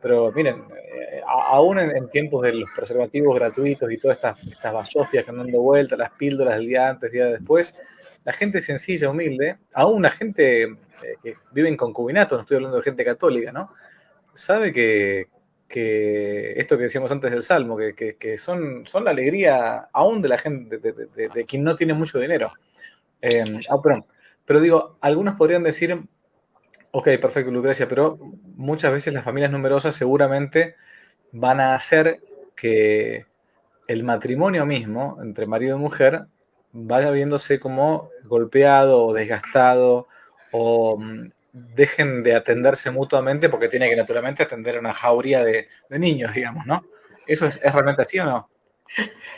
Pero 0.00 0.32
miren, 0.32 0.64
eh, 0.74 1.20
aún 1.26 1.78
en, 1.78 2.08
tiempos 2.08 2.42
de 2.42 2.54
los 2.54 2.70
preservativos 2.74 3.34
gratuitos 3.34 3.92
y 3.92 3.98
todas 3.98 4.16
estas, 4.16 4.38
estas 4.50 4.72
basofias 4.72 5.24
que 5.24 5.30
andan 5.30 5.46
dando 5.46 5.60
vuelta, 5.60 5.96
las 5.96 6.10
píldoras 6.12 6.56
del 6.56 6.66
día 6.66 6.88
antes, 6.88 7.12
día 7.12 7.26
después, 7.26 7.74
la 8.24 8.32
gente 8.32 8.60
sencilla, 8.60 9.10
humilde, 9.10 9.58
aún 9.74 10.02
la 10.02 10.10
gente 10.10 10.62
eh, 10.62 10.76
que 11.22 11.34
vive 11.52 11.68
en 11.68 11.76
concubinato, 11.76 12.34
no 12.34 12.42
estoy 12.42 12.56
hablando 12.56 12.78
de 12.78 12.82
gente 12.82 13.04
católica, 13.04 13.52
¿no? 13.52 13.72
Sabe 14.34 14.72
que, 14.72 15.28
que 15.68 16.52
esto 16.56 16.76
que 16.76 16.84
decíamos 16.84 17.12
antes 17.12 17.30
del 17.30 17.42
Salmo, 17.42 17.76
que, 17.76 17.94
que, 17.94 18.38
son, 18.38 18.86
son 18.86 19.04
la 19.04 19.10
alegría 19.10 19.88
aún 19.92 20.20
de 20.22 20.28
la 20.28 20.38
gente, 20.38 20.78
de, 20.78 21.44
quien 21.46 21.62
no 21.62 21.76
tiene 21.76 21.94
mucho 21.94 22.18
dinero. 22.18 22.52
Eh, 23.20 23.44
ah, 23.68 23.80
perdón. 23.82 24.04
Pero 24.44 24.60
digo, 24.60 24.96
algunos 25.00 25.36
podrían 25.36 25.62
decir, 25.62 26.00
ok, 26.90 27.08
perfecto, 27.20 27.50
Lucrecia, 27.50 27.88
pero 27.88 28.18
muchas 28.56 28.92
veces 28.92 29.14
las 29.14 29.24
familias 29.24 29.50
numerosas 29.50 29.94
seguramente 29.94 30.76
van 31.32 31.60
a 31.60 31.74
hacer 31.74 32.20
que 32.56 33.26
el 33.86 34.04
matrimonio 34.04 34.66
mismo 34.66 35.18
entre 35.22 35.46
marido 35.46 35.76
y 35.76 35.80
mujer 35.80 36.26
vaya 36.72 37.10
viéndose 37.10 37.58
como 37.58 38.10
golpeado 38.24 39.04
o 39.04 39.12
desgastado 39.12 40.06
o 40.52 40.98
mm, 40.98 41.30
dejen 41.52 42.22
de 42.22 42.36
atenderse 42.36 42.90
mutuamente 42.90 43.48
porque 43.48 43.68
tiene 43.68 43.88
que 43.88 43.96
naturalmente 43.96 44.42
atender 44.42 44.76
a 44.76 44.80
una 44.80 44.94
jauría 44.94 45.44
de, 45.44 45.68
niños, 45.90 46.32
digamos, 46.34 46.66
¿no? 46.66 46.84
¿Eso 47.26 47.46
es, 47.46 47.60
es, 47.62 47.72
realmente 47.72 48.02
así 48.02 48.18
o 48.18 48.24
no? 48.24 48.48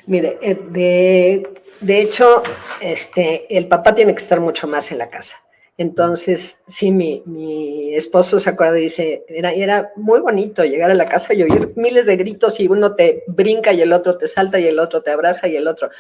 Mire, 0.07 0.39
eh, 0.43 0.59
de, 0.71 1.49
de 1.81 2.01
hecho, 2.01 2.43
este, 2.81 3.47
el 3.57 3.69
papá 3.69 3.95
tiene 3.95 4.15
que 4.15 4.23
estar 4.23 4.41
mucho 4.41 4.67
más 4.67 4.91
en 4.93 4.99
la 4.99 5.11
casa. 5.11 5.37
Entonces, 5.79 6.61
sí, 6.67 6.91
mi, 6.91 7.23
mi 7.25 7.95
esposo 7.95 8.39
se 8.39 8.51
acuerda 8.51 8.79
y 8.79 8.83
dice, 8.83 9.25
era, 9.29 9.53
era 9.53 9.91
muy 9.97 10.21
bonito 10.21 10.65
llegar 10.65 10.91
a 10.91 10.95
la 10.95 11.09
casa 11.09 11.33
y 11.35 11.43
oír 11.43 11.73
miles 11.77 12.07
de 12.07 12.17
gritos 12.17 12.61
y 12.61 12.69
uno 12.69 12.95
te 12.95 13.25
brinca 13.27 13.73
y 13.73 13.81
el 13.81 13.93
otro 13.93 14.19
te 14.19 14.29
salta 14.29 14.61
y 14.61 14.67
el 14.67 14.79
otro 14.79 15.03
te 15.03 15.11
abraza 15.11 15.49
y 15.49 15.57
el 15.57 15.67
otro, 15.67 15.91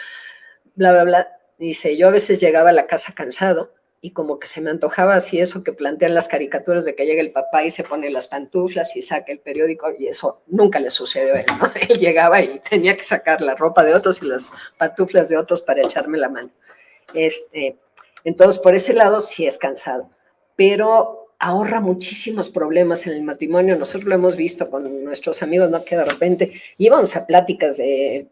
bla, 0.74 0.92
bla, 0.92 1.04
bla. 1.04 1.28
Dice, 1.58 1.96
yo 1.96 2.08
a 2.08 2.10
veces 2.10 2.40
llegaba 2.40 2.70
a 2.70 2.72
la 2.72 2.86
casa 2.86 3.14
cansado 3.14 3.72
y 4.04 4.10
como 4.10 4.40
que 4.40 4.48
se 4.48 4.60
me 4.60 4.68
antojaba 4.68 5.14
así 5.14 5.38
eso 5.38 5.62
que 5.62 5.72
plantean 5.72 6.12
las 6.12 6.26
caricaturas 6.26 6.84
de 6.84 6.96
que 6.96 7.06
llega 7.06 7.20
el 7.20 7.30
papá 7.30 7.64
y 7.64 7.70
se 7.70 7.84
pone 7.84 8.10
las 8.10 8.26
pantuflas 8.26 8.96
y 8.96 9.00
saca 9.00 9.30
el 9.30 9.38
periódico 9.38 9.92
y 9.96 10.08
eso 10.08 10.42
nunca 10.48 10.80
le 10.80 10.90
sucedió 10.90 11.36
a 11.36 11.40
él, 11.40 11.46
¿no? 11.46 11.70
Él 11.88 12.00
llegaba 12.00 12.42
y 12.42 12.60
tenía 12.68 12.96
que 12.96 13.04
sacar 13.04 13.40
la 13.40 13.54
ropa 13.54 13.84
de 13.84 13.94
otros 13.94 14.20
y 14.20 14.26
las 14.26 14.52
pantuflas 14.76 15.28
de 15.28 15.36
otros 15.36 15.62
para 15.62 15.82
echarme 15.82 16.18
la 16.18 16.28
mano. 16.28 16.50
Este, 17.14 17.76
entonces, 18.24 18.60
por 18.60 18.74
ese 18.74 18.92
lado 18.92 19.20
sí 19.20 19.46
es 19.46 19.56
cansado, 19.56 20.10
pero 20.56 21.28
ahorra 21.38 21.80
muchísimos 21.80 22.50
problemas 22.50 23.06
en 23.06 23.12
el 23.12 23.22
matrimonio. 23.22 23.76
Nosotros 23.76 24.08
lo 24.08 24.16
hemos 24.16 24.34
visto 24.34 24.68
con 24.68 25.04
nuestros 25.04 25.44
amigos, 25.44 25.70
¿no? 25.70 25.84
Que 25.84 25.96
de 25.96 26.04
repente 26.04 26.60
íbamos 26.76 27.14
a 27.14 27.24
pláticas 27.24 27.76
de 27.76 28.26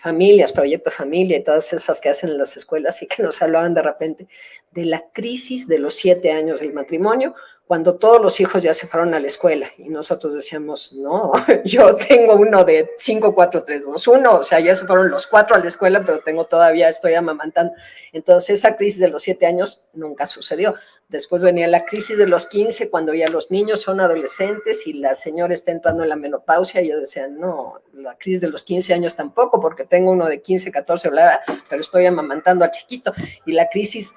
familias, 0.00 0.52
proyecto 0.52 0.90
familia 0.90 1.36
y 1.38 1.44
todas 1.44 1.72
esas 1.72 2.00
que 2.00 2.08
hacen 2.08 2.30
en 2.30 2.38
las 2.38 2.56
escuelas 2.56 3.02
y 3.02 3.06
que 3.06 3.22
nos 3.22 3.40
hablaban 3.40 3.74
de 3.74 3.82
repente 3.82 4.28
de 4.72 4.84
la 4.86 5.04
crisis 5.12 5.68
de 5.68 5.78
los 5.78 5.94
siete 5.94 6.32
años 6.32 6.60
del 6.60 6.72
matrimonio, 6.72 7.34
cuando 7.66 7.96
todos 7.96 8.20
los 8.20 8.38
hijos 8.40 8.62
ya 8.62 8.74
se 8.74 8.86
fueron 8.86 9.14
a 9.14 9.20
la 9.20 9.28
escuela 9.28 9.66
y 9.78 9.88
nosotros 9.88 10.34
decíamos, 10.34 10.92
no, 10.92 11.32
yo 11.64 11.94
tengo 11.94 12.34
uno 12.34 12.64
de 12.64 12.90
5, 12.98 13.34
4, 13.34 13.64
3, 13.64 13.84
2, 13.86 14.06
1, 14.08 14.34
o 14.34 14.42
sea, 14.42 14.60
ya 14.60 14.74
se 14.74 14.86
fueron 14.86 15.10
los 15.10 15.26
cuatro 15.26 15.56
a 15.56 15.58
la 15.58 15.68
escuela, 15.68 16.04
pero 16.04 16.20
tengo 16.20 16.44
todavía, 16.44 16.88
estoy 16.88 17.14
amamantando. 17.14 17.72
Entonces, 18.12 18.58
esa 18.58 18.76
crisis 18.76 19.00
de 19.00 19.08
los 19.08 19.22
siete 19.22 19.46
años 19.46 19.82
nunca 19.94 20.26
sucedió. 20.26 20.74
Después 21.12 21.42
venía 21.42 21.66
la 21.66 21.84
crisis 21.84 22.16
de 22.16 22.26
los 22.26 22.46
15, 22.46 22.88
cuando 22.88 23.12
ya 23.12 23.28
los 23.28 23.50
niños 23.50 23.82
son 23.82 24.00
adolescentes 24.00 24.86
y 24.86 24.94
la 24.94 25.12
señora 25.12 25.52
está 25.52 25.70
entrando 25.70 26.02
en 26.02 26.08
la 26.08 26.16
menopausia. 26.16 26.80
Y 26.80 26.88
yo 26.88 26.98
decía, 26.98 27.28
no, 27.28 27.82
la 27.92 28.16
crisis 28.16 28.40
de 28.40 28.48
los 28.48 28.64
15 28.64 28.94
años 28.94 29.14
tampoco, 29.14 29.60
porque 29.60 29.84
tengo 29.84 30.10
uno 30.10 30.26
de 30.26 30.40
15, 30.40 30.72
14, 30.72 31.10
bla, 31.10 31.42
bla, 31.46 31.62
pero 31.68 31.82
estoy 31.82 32.06
amamantando 32.06 32.64
al 32.64 32.70
chiquito. 32.70 33.12
Y 33.44 33.52
la 33.52 33.68
crisis, 33.68 34.14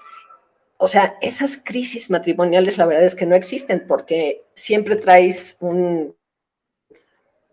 o 0.78 0.88
sea, 0.88 1.18
esas 1.22 1.58
crisis 1.58 2.10
matrimoniales, 2.10 2.78
la 2.78 2.86
verdad 2.86 3.04
es 3.04 3.16
que 3.16 3.26
no 3.26 3.36
existen, 3.36 3.86
porque 3.86 4.46
siempre 4.54 4.96
traes 4.96 5.58
un, 5.60 6.16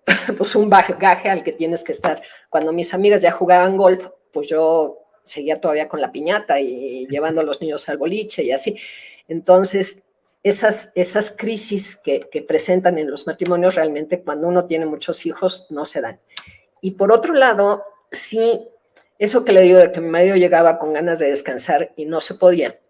pues 0.38 0.55
un 0.55 0.70
bagaje 0.70 1.31
al 1.31 1.42
que 1.42 1.50
tienes 1.50 1.83
que 1.83 1.90
estar. 1.90 2.22
Cuando 2.48 2.72
mis 2.72 2.94
amigas 2.94 3.22
ya 3.22 3.33
jugaban 3.33 3.76
golf, 3.76 4.07
pues 4.33 4.46
yo 4.46 5.00
seguía 5.24 5.61
todavía 5.61 5.88
con 5.88 6.00
la 6.00 6.12
piñata 6.12 6.61
y 6.61 7.09
llevando 7.09 7.40
a 7.40 7.44
los 7.44 7.61
niños 7.61 7.88
al 7.88 7.98
boliche 7.98 8.44
y 8.44 8.52
así. 8.52 8.76
Entonces, 9.28 10.02
esas, 10.42 10.92
esas 10.94 11.30
crisis 11.30 11.96
que, 11.96 12.28
presentan 12.46 12.98
en 12.98 13.11
los 13.11 13.26
matrimonios 13.26 13.74
realmente 13.74 14.22
cuando 14.22 14.48
uno 14.48 14.66
tiene 14.66 14.87
muchos 14.87 15.24
hijos 15.26 15.66
no 15.70 15.85
se 15.85 16.00
dan. 16.00 16.20
Y 16.80 16.92
por 16.92 17.12
otro 17.12 17.35
lado, 17.35 17.85
sí, 18.11 18.68
eso 19.18 19.44
que 19.44 19.52
le 19.52 19.62
digo 19.62 19.78
de 19.78 19.92
que 19.92 20.00
mi 20.00 20.11
marido 20.11 20.37
llegaba 20.37 20.78
con 20.78 20.92
ganas 20.92 21.20
de 21.20 21.30
descansar 21.30 21.92
y 21.96 22.06
no 22.06 22.20
se 22.20 22.35
podía, 22.35 22.80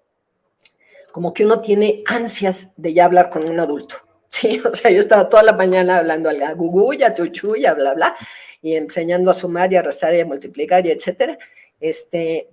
como 1.12 1.34
que 1.34 1.44
uno 1.44 1.60
tiene 1.60 2.02
ansias 2.06 2.72
de 2.78 2.94
ya 2.94 3.04
hablar 3.04 3.30
con 3.30 3.48
un 3.48 3.60
adulto. 3.60 3.96
Sí, 4.32 4.62
o 4.64 4.74
sea, 4.74 4.90
yo 4.90 4.98
estaba 4.98 5.28
toda 5.28 5.42
la 5.42 5.52
mañana 5.52 5.98
hablando 5.98 6.30
a 6.30 6.52
gugu, 6.54 6.94
ya 6.94 7.12
chuchu, 7.12 7.54
ya 7.54 7.74
bla, 7.74 7.92
bla, 7.92 8.16
y 8.62 8.76
enseñando 8.76 9.30
a 9.30 9.34
sumar 9.34 9.70
y 9.70 9.76
a 9.76 9.82
restar 9.82 10.14
y 10.14 10.20
a 10.20 10.24
multiplicar 10.24 10.86
y 10.86 10.90
etcétera. 10.90 11.36
Este, 11.78 12.48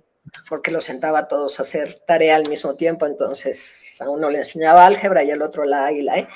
porque 0.48 0.70
los 0.70 0.84
sentaba 0.84 1.20
a 1.20 1.28
todos 1.28 1.58
a 1.58 1.62
hacer 1.62 2.02
tarea 2.06 2.36
al 2.36 2.48
mismo 2.48 2.74
tiempo, 2.74 3.06
entonces 3.06 3.86
a 4.00 4.08
uno 4.08 4.30
le 4.30 4.38
enseñaba 4.38 4.86
álgebra 4.86 5.24
y 5.24 5.30
al 5.30 5.42
otro 5.42 5.64
la 5.64 5.86
águila, 5.86 6.18
¿eh? 6.18 6.28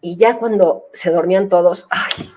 Y 0.00 0.16
ya 0.16 0.36
cuando 0.36 0.88
se 0.92 1.10
dormían 1.10 1.48
todos, 1.48 1.86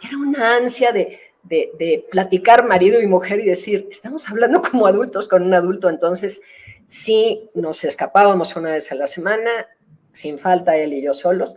era 0.03 0.17
una 0.17 0.55
ansia 0.55 0.91
de, 0.91 1.19
de, 1.43 2.05
platicar 2.11 2.67
marido 2.67 3.01
y 3.01 3.07
mujer 3.07 3.39
y 3.39 3.45
decir, 3.45 3.87
estamos 3.89 4.29
hablando 4.29 4.61
como 4.61 4.85
adultos 4.85 5.27
con 5.27 5.43
un 5.43 5.53
adulto, 5.53 5.89
entonces 5.89 6.41
sí 6.87 7.49
nos 7.55 7.83
escapábamos 7.83 8.55
una 8.55 8.71
vez 8.71 8.91
a 8.91 8.95
la 8.95 9.07
semana, 9.07 9.49
sin 10.11 10.37
falta 10.37 10.77
él 10.77 10.93
y 10.93 11.01
yo 11.01 11.13
solos, 11.13 11.55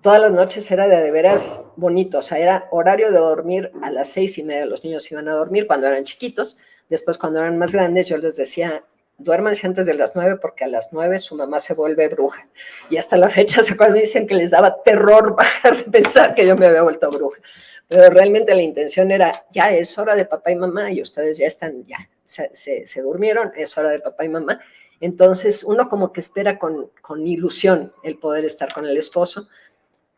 todas 0.00 0.20
las 0.20 0.32
noches 0.32 0.70
era 0.70 0.88
de, 0.88 0.96
de 0.96 1.10
veras 1.10 1.60
bonito, 1.76 2.18
o 2.18 2.22
sea, 2.22 2.38
era 2.38 2.68
horario 2.70 3.10
de 3.10 3.18
dormir 3.18 3.70
a 3.82 3.90
las 3.90 4.08
seis 4.08 4.38
y 4.38 4.42
media, 4.42 4.64
los 4.64 4.84
niños 4.84 5.10
iban 5.12 5.28
a 5.28 5.34
dormir 5.34 5.66
cuando 5.66 5.86
eran 5.86 6.04
chiquitos, 6.04 6.56
después 6.92 7.18
cuando 7.18 7.40
eran 7.40 7.58
más 7.58 7.72
grandes 7.72 8.06
yo 8.08 8.18
les 8.18 8.36
decía, 8.36 8.84
duérmanse 9.18 9.66
antes 9.66 9.86
de 9.86 9.94
las 9.94 10.14
nueve 10.14 10.36
porque 10.40 10.64
a 10.64 10.68
las 10.68 10.92
nueve 10.92 11.18
su 11.18 11.34
mamá 11.34 11.58
se 11.58 11.74
vuelve 11.74 12.08
bruja. 12.08 12.46
Y 12.90 12.98
hasta 12.98 13.16
la 13.16 13.28
fecha 13.28 13.62
se 13.62 13.74
acuerdan, 13.74 13.98
dicen 13.98 14.26
que 14.26 14.34
les 14.34 14.50
daba 14.50 14.82
terror 14.82 15.34
pensar 15.90 16.34
que 16.34 16.46
yo 16.46 16.56
me 16.56 16.66
había 16.66 16.82
vuelto 16.82 17.10
bruja. 17.10 17.40
Pero 17.88 18.10
realmente 18.10 18.54
la 18.54 18.62
intención 18.62 19.10
era, 19.10 19.44
ya 19.50 19.72
es 19.72 19.96
hora 19.98 20.14
de 20.14 20.24
papá 20.24 20.52
y 20.52 20.56
mamá 20.56 20.92
y 20.92 21.02
ustedes 21.02 21.38
ya 21.38 21.46
están, 21.46 21.84
ya 21.86 21.98
se, 22.24 22.86
se, 22.86 23.00
durmieron, 23.02 23.52
es 23.56 23.76
hora 23.76 23.90
de 23.90 23.98
papá 23.98 24.24
y 24.24 24.28
mamá. 24.28 24.60
Entonces 25.00 25.64
uno 25.64 25.88
como 25.88 26.12
que 26.12 26.20
espera 26.20 26.58
con, 26.58 26.90
con 27.00 27.26
ilusión 27.26 27.92
el 28.02 28.18
poder 28.18 28.44
estar 28.44 28.72
con 28.72 28.86
el 28.86 28.96
esposo. 28.96 29.48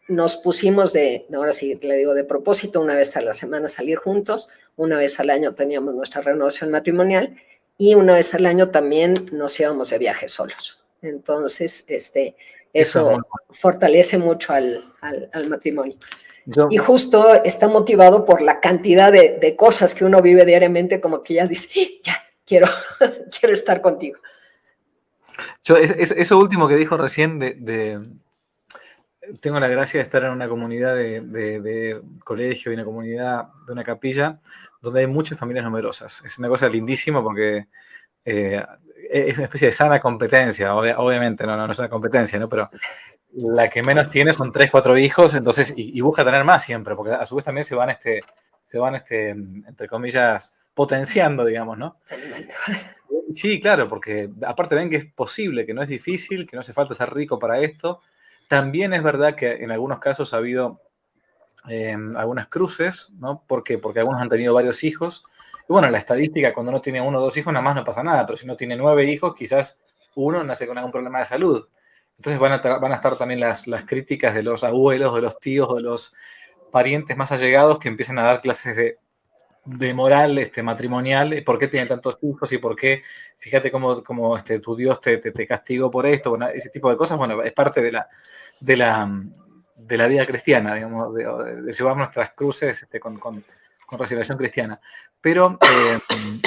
Nos 0.06 0.36
pusimos 0.36 0.92
de, 0.92 1.26
ahora 1.34 1.52
sí 1.52 1.78
le 1.82 1.96
digo 1.96 2.14
de 2.14 2.24
propósito, 2.24 2.80
una 2.80 2.94
vez 2.94 3.16
a 3.16 3.22
la 3.22 3.34
semana 3.34 3.68
salir 3.68 3.96
juntos, 3.98 4.48
una 4.76 4.98
vez 4.98 5.18
al 5.20 5.30
año 5.30 5.54
teníamos 5.54 5.94
nuestra 5.94 6.20
renovación 6.20 6.70
matrimonial 6.70 7.36
y 7.78 7.94
una 7.94 8.14
vez 8.14 8.34
al 8.34 8.46
año 8.46 8.70
también 8.70 9.30
nos 9.32 9.58
íbamos 9.58 9.90
de 9.90 9.98
viaje 9.98 10.28
solos. 10.28 10.82
Entonces, 11.02 11.84
este, 11.88 12.36
eso, 12.72 13.26
fortalece 13.50 14.18
mucho 14.18 14.52
al, 14.52 14.92
al, 15.00 15.48
matrimonio. 15.48 15.96
y 16.70 16.76
justo 16.76 17.42
está 17.44 17.68
motivado 17.68 18.24
por 18.24 18.42
la 18.42 18.60
cantidad 18.60 19.12
de, 19.12 19.38
de, 19.40 19.56
cosas 19.56 19.94
que 19.94 20.04
uno 20.04 20.20
vive 20.20 20.44
diariamente, 20.44 21.00
como 21.00 21.22
que 21.22 21.34
ya 21.34 21.46
dice, 21.46 22.00
ya, 22.02 22.16
quiero, 22.44 22.68
quiero 23.38 23.54
estar 23.54 23.80
contigo. 23.80 24.18
Yo, 25.64 25.76
eso 25.76 26.38
último 26.38 26.68
que 26.68 26.76
dijo 26.76 26.96
recién 26.96 27.38
de, 27.38 27.54
de, 27.54 28.00
tengo 29.40 29.60
la 29.60 29.68
gracia 29.68 29.98
de 29.98 30.04
estar 30.04 30.24
en 30.24 30.30
una 30.30 30.48
comunidad 30.48 30.94
de, 30.94 31.20
de, 31.20 32.00
colegio 32.24 32.70
y 32.70 32.74
una 32.74 32.84
comunidad 32.84 33.48
de 33.66 33.72
una 33.72 33.84
capilla 33.84 34.40
donde 34.80 35.00
hay 35.00 35.06
muchas 35.06 35.38
familias 35.38 35.64
numerosas. 35.64 36.22
Es 36.24 36.38
una 36.38 36.48
cosa 36.48 36.68
lindísima 36.68 37.22
porque 37.22 37.66
eh, 38.24 38.64
es 39.10 39.37
una 39.37 39.44
especie 39.44 39.68
de 39.68 39.72
sana 39.72 40.00
competencia, 40.00 40.74
obviamente, 40.74 41.46
no, 41.46 41.56
no, 41.56 41.70
es 41.70 41.78
una 41.78 41.88
competencia, 41.88 42.38
¿no? 42.38 42.48
Pero 42.48 42.70
la 43.32 43.68
que 43.68 43.82
menos 43.82 44.10
tiene 44.10 44.32
son 44.32 44.52
tres, 44.52 44.70
cuatro 44.70 44.96
hijos, 44.96 45.34
entonces, 45.34 45.72
y, 45.76 46.00
busca 46.00 46.24
tener 46.24 46.44
más 46.44 46.64
siempre, 46.64 46.94
porque 46.94 47.12
a 47.12 47.26
su 47.26 47.37
vez 47.37 47.44
también 47.44 47.64
se 47.64 47.74
van, 47.74 47.90
este, 47.90 48.20
se 48.62 48.78
van, 48.78 48.94
este, 48.94 49.30
entre 49.30 49.88
comillas, 49.88 50.54
potenciando, 50.72 51.44
digamos, 51.44 51.78
¿no? 51.78 51.98
Sí, 53.34 53.60
claro, 53.60 53.88
porque 53.88 54.30
aparte 54.46 54.74
ven 54.74 54.90
que 54.90 54.96
es 54.96 55.06
posible, 55.06 55.66
que 55.66 55.74
no 55.74 55.82
es 55.82 55.88
difícil, 55.88 56.46
que 56.46 56.56
no 56.56 56.60
hace 56.60 56.72
falta 56.72 56.94
ser 56.94 57.12
rico 57.12 57.38
para 57.38 57.60
esto. 57.60 58.00
También 58.48 58.92
es 58.92 59.02
verdad 59.02 59.35
que 59.35 59.52
en 59.52 59.70
algunos 59.70 59.98
casos 59.98 60.35
ha 60.35 60.38
habido 60.38 60.80
Em, 61.66 62.14
algunas 62.16 62.48
cruces, 62.48 63.11
¿no? 63.18 63.42
Porque 63.46 63.80
algunos 63.96 64.20
han 64.20 64.28
tenido 64.28 64.52
varios 64.52 64.85
hijos. 64.85 65.24
Y 65.62 65.72
bueno, 65.72 65.88
la 65.88 65.98
estadística, 65.98 66.52
cuando 66.52 66.70
uno 66.70 66.83
tiene 66.83 67.00
uno 67.00 67.18
o 67.18 67.22
dos 67.22 67.37
hijos, 67.38 67.52
nada 67.52 67.62
más 67.62 67.74
no 67.74 67.85
pasa 67.85 68.02
nada, 68.02 68.26
pero 68.26 68.37
si 68.37 68.44
uno 68.44 68.57
tiene 68.57 68.76
nueve 68.76 69.04
hijos, 69.04 69.35
quizás 69.35 69.80
uno 70.14 70.44
nace 70.44 70.66
con 70.66 70.76
algún 70.76 70.92
problema 70.92 71.20
de 71.20 71.24
salud. 71.24 71.66
Entonces 72.18 72.38
van 72.38 72.52
a, 72.52 72.78
van 72.78 72.92
a 72.92 72.96
estar 72.96 73.16
también 73.16 73.40
las, 73.40 73.66
las 73.66 73.85
críticas 73.85 74.35
de 74.35 74.42
los 74.42 74.62
abuelos, 74.62 75.14
de 75.14 75.22
los 75.22 75.38
tíos, 75.40 75.74
de 75.74 75.83
los 75.83 76.14
parientes 76.70 77.16
más 77.16 77.33
allegados 77.33 77.78
que 77.78 77.88
empiezan 77.88 78.18
a 78.18 78.24
dar 78.24 78.40
clases 78.42 78.76
de, 78.76 78.98
de 79.64 79.94
moral 79.94 80.38
este, 80.38 80.62
matrimonial, 80.62 81.42
por 81.44 81.59
qué 81.59 81.68
tiene 81.68 81.87
tantos 81.87 82.18
hijos 82.22 82.53
y 82.53 82.59
por 82.59 82.77
qué, 82.77 83.03
fíjate 83.38 83.70
cómo, 83.70 84.03
cómo 84.03 84.37
este, 84.37 84.59
tu 84.61 84.77
Dios 84.77 85.00
te, 85.00 85.18
te, 85.18 85.33
te, 85.33 85.46
castigó 85.46 85.90
por 85.90 86.07
esto, 86.07 86.31
bueno, 86.31 86.48
ese 86.48 86.70
tipo 86.70 86.90
de 86.90 86.96
cosas, 86.96 87.16
bueno, 87.16 87.42
es 87.42 87.53
parte 87.53 87.81
de 87.81 87.92
la, 87.92 88.09
de 88.61 88.77
la, 88.77 89.22
de 89.77 89.96
la 89.96 90.07
vida 90.07 90.27
cristiana, 90.27 90.74
digamos, 90.74 91.14
de, 91.14 91.72
llevar 91.72 91.96
nuestras 91.96 92.31
cruces 92.33 92.83
este, 92.83 93.00
con, 93.00 93.18
con, 93.18 93.42
con, 93.87 93.98
resignación 93.98 94.38
cristiana. 94.38 94.81
Pero 95.20 95.59
eh, 95.61 95.98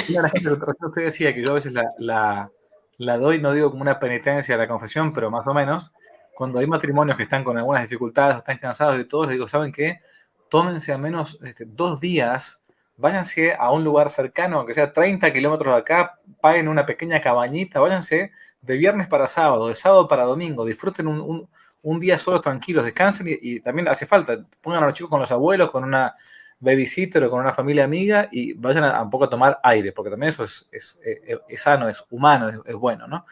de 0.08 0.58
cosas 0.58 0.76
que 0.78 0.86
usted 0.86 1.04
decía, 1.04 1.34
que 1.34 1.42
yo 1.42 1.50
a 1.50 1.54
veces 1.54 1.72
la, 1.72 1.88
la, 1.98 2.50
la, 2.98 3.18
doy, 3.18 3.40
no 3.40 3.52
digo 3.52 3.70
como 3.70 3.82
una 3.82 3.98
penitencia 3.98 4.54
a 4.54 4.58
la 4.58 4.68
confesión, 4.68 5.12
pero 5.12 5.30
más 5.30 5.46
o 5.46 5.54
menos, 5.54 5.92
cuando 6.34 6.58
hay 6.58 6.66
matrimonios 6.66 7.16
que 7.16 7.24
están 7.24 7.44
con 7.44 7.58
algunas 7.58 7.82
dificultades 7.82 8.36
o 8.36 8.38
están 8.38 8.58
cansados 8.58 8.98
y 8.98 9.04
todo, 9.04 9.24
les 9.24 9.32
digo, 9.32 9.48
¿saben 9.48 9.72
qué? 9.72 10.00
Tómense 10.48 10.92
al 10.92 11.00
menos 11.00 11.38
este, 11.42 11.64
dos 11.66 12.00
días, 12.00 12.64
váyanse 12.98 13.54
a 13.58 13.70
un 13.70 13.82
lugar 13.84 14.10
cercano, 14.10 14.58
aunque 14.58 14.74
sea 14.74 14.92
30 14.92 15.32
kilómetros 15.32 15.72
de 15.72 15.80
acá, 15.80 16.18
paguen 16.40 16.68
una 16.68 16.84
pequeña 16.84 17.20
cabañita, 17.20 17.80
váyanse 17.80 18.32
de 18.60 18.76
viernes 18.76 19.08
para 19.08 19.26
sábado, 19.26 19.68
de 19.68 19.74
sábado 19.74 20.06
para 20.08 20.24
domingo, 20.24 20.66
disfruten 20.66 21.06
un, 21.06 21.48
un 21.82 22.00
día 22.00 22.18
solo 22.18 22.40
tranquilos, 22.40 22.84
descansen 22.84 23.26
y, 23.28 23.60
también 23.60 23.88
hace 23.88 24.06
falta, 24.06 24.44
pongan 24.60 24.82
a 24.82 24.86
los 24.86 24.94
chicos 24.94 25.10
con 25.10 25.20
los 25.20 25.32
abuelos, 25.32 25.70
con 25.70 25.84
una 25.84 26.14
babysitter 26.60 27.24
o 27.24 27.30
con 27.30 27.40
una 27.40 27.52
familia 27.52 27.84
amiga 27.84 28.28
y 28.32 28.52
vayan 28.54 28.84
a, 28.84 29.00
un 29.00 29.10
poco 29.10 29.24
a 29.24 29.30
tomar 29.30 29.60
aire, 29.62 29.92
porque 29.92 30.10
también 30.10 30.30
eso 30.30 30.44
es, 30.44 30.68
es, 30.72 30.98
sano, 31.62 31.88
es 31.88 32.04
humano, 32.10 32.62
es, 32.64 32.74
bueno, 32.74 33.06
¿no? 33.06 33.26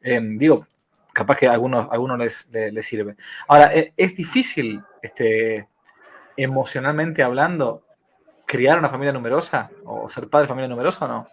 Em, 0.00 0.36
digo, 0.36 0.66
capaz 1.12 1.36
que 1.36 1.46
a 1.46 1.52
algunos, 1.52 1.86
algunos 1.92 2.18
les, 2.18 2.48
les, 2.50 2.84
sirve. 2.84 3.16
Ahora, 3.46 3.72
e, 3.72 3.94
es, 3.96 4.16
difícil, 4.16 4.82
este, 5.00 5.68
emocionalmente 6.36 7.22
hablando, 7.22 7.84
criar 8.46 8.78
una 8.78 8.88
familia 8.88 9.12
numerosa 9.12 9.70
o 9.84 10.08
ser 10.08 10.28
padre 10.28 10.44
de 10.44 10.48
familia 10.48 10.68
numerosa 10.68 11.04
o 11.04 11.08
no? 11.08 11.28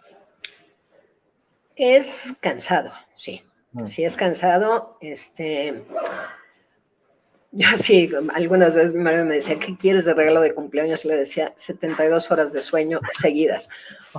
Es 1.76 2.34
cansado, 2.40 2.92
sí. 3.14 3.42
Mm. 3.72 3.86
Sí, 3.86 4.04
es 4.04 4.16
cansado. 4.16 4.98
Este, 5.00 5.84
yo 7.52 7.68
sí, 7.76 8.10
algunas 8.34 8.74
veces 8.74 8.94
mi 8.94 9.02
marido 9.02 9.24
me 9.24 9.34
decía, 9.34 9.58
¿qué 9.58 9.76
quieres 9.76 10.04
de 10.04 10.14
regalo 10.14 10.40
de 10.40 10.54
cumpleaños? 10.54 11.04
Y 11.04 11.08
le 11.08 11.16
decía, 11.16 11.52
72 11.56 12.30
horas 12.30 12.52
de 12.52 12.60
sueño 12.60 13.00
seguidas, 13.12 13.68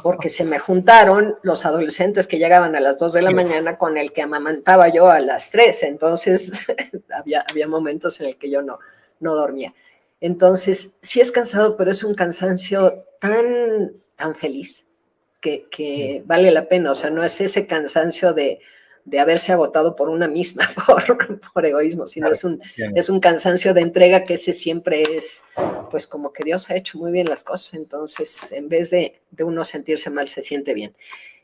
porque 0.04 0.30
se 0.30 0.44
me 0.44 0.60
juntaron 0.60 1.38
los 1.42 1.66
adolescentes 1.66 2.28
que 2.28 2.38
llegaban 2.38 2.76
a 2.76 2.80
las 2.80 3.00
2 3.00 3.14
de 3.14 3.22
la 3.22 3.32
mañana 3.32 3.78
con 3.78 3.98
el 3.98 4.12
que 4.12 4.22
amamantaba 4.22 4.90
yo 4.90 5.10
a 5.10 5.20
las 5.20 5.50
3, 5.50 5.84
entonces 5.84 6.52
había, 7.16 7.46
había 7.50 7.68
momentos 7.68 8.20
en 8.20 8.28
el 8.28 8.38
que 8.38 8.50
yo 8.50 8.62
no, 8.62 8.80
no 9.20 9.36
dormía. 9.36 9.74
Entonces, 10.22 10.98
sí 11.02 11.20
es 11.20 11.32
cansado, 11.32 11.76
pero 11.76 11.92
es 11.92 12.04
un 12.04 12.16
cansancio 12.16 13.04
tan, 13.20 13.92
tan 14.16 14.36
feliz 14.36 14.88
que, 15.42 15.68
que 15.70 16.24
vale 16.26 16.52
la 16.52 16.70
pena, 16.70 16.92
o 16.92 16.96
sea, 16.96 17.10
no 17.10 17.24
es 17.24 17.42
ese 17.42 17.68
cansancio 17.68 18.34
de 18.34 18.60
de 19.06 19.20
haberse 19.20 19.52
agotado 19.52 19.96
por 19.96 20.10
una 20.10 20.28
misma, 20.28 20.70
por, 20.86 21.40
por 21.54 21.66
egoísmo, 21.66 22.08
sino 22.08 22.30
es, 22.30 22.44
un, 22.44 22.62
es 22.78 23.10
un 23.10 23.20
cansancio 23.20 23.74
de 23.74 23.82
entrega 23.82 24.26
que 24.26 24.36
ese 24.36 24.54
siempre 24.54 25.04
es, 25.04 25.44
pues 25.90 26.08
como 26.08 26.32
que 26.32 26.44
Dios 26.44 26.70
ha 26.70 26.76
hecho 26.76 26.98
muy 26.98 27.12
bien 27.12 27.30
las 27.30 27.44
cosas, 27.44 27.74
entonces 27.74 28.52
en 28.52 28.70
vez 28.70 28.90
de, 28.90 29.22
de 29.32 29.44
uno 29.44 29.64
sentirse 29.64 30.10
mal, 30.10 30.28
se 30.28 30.42
siente 30.42 30.74
bien. 30.74 30.96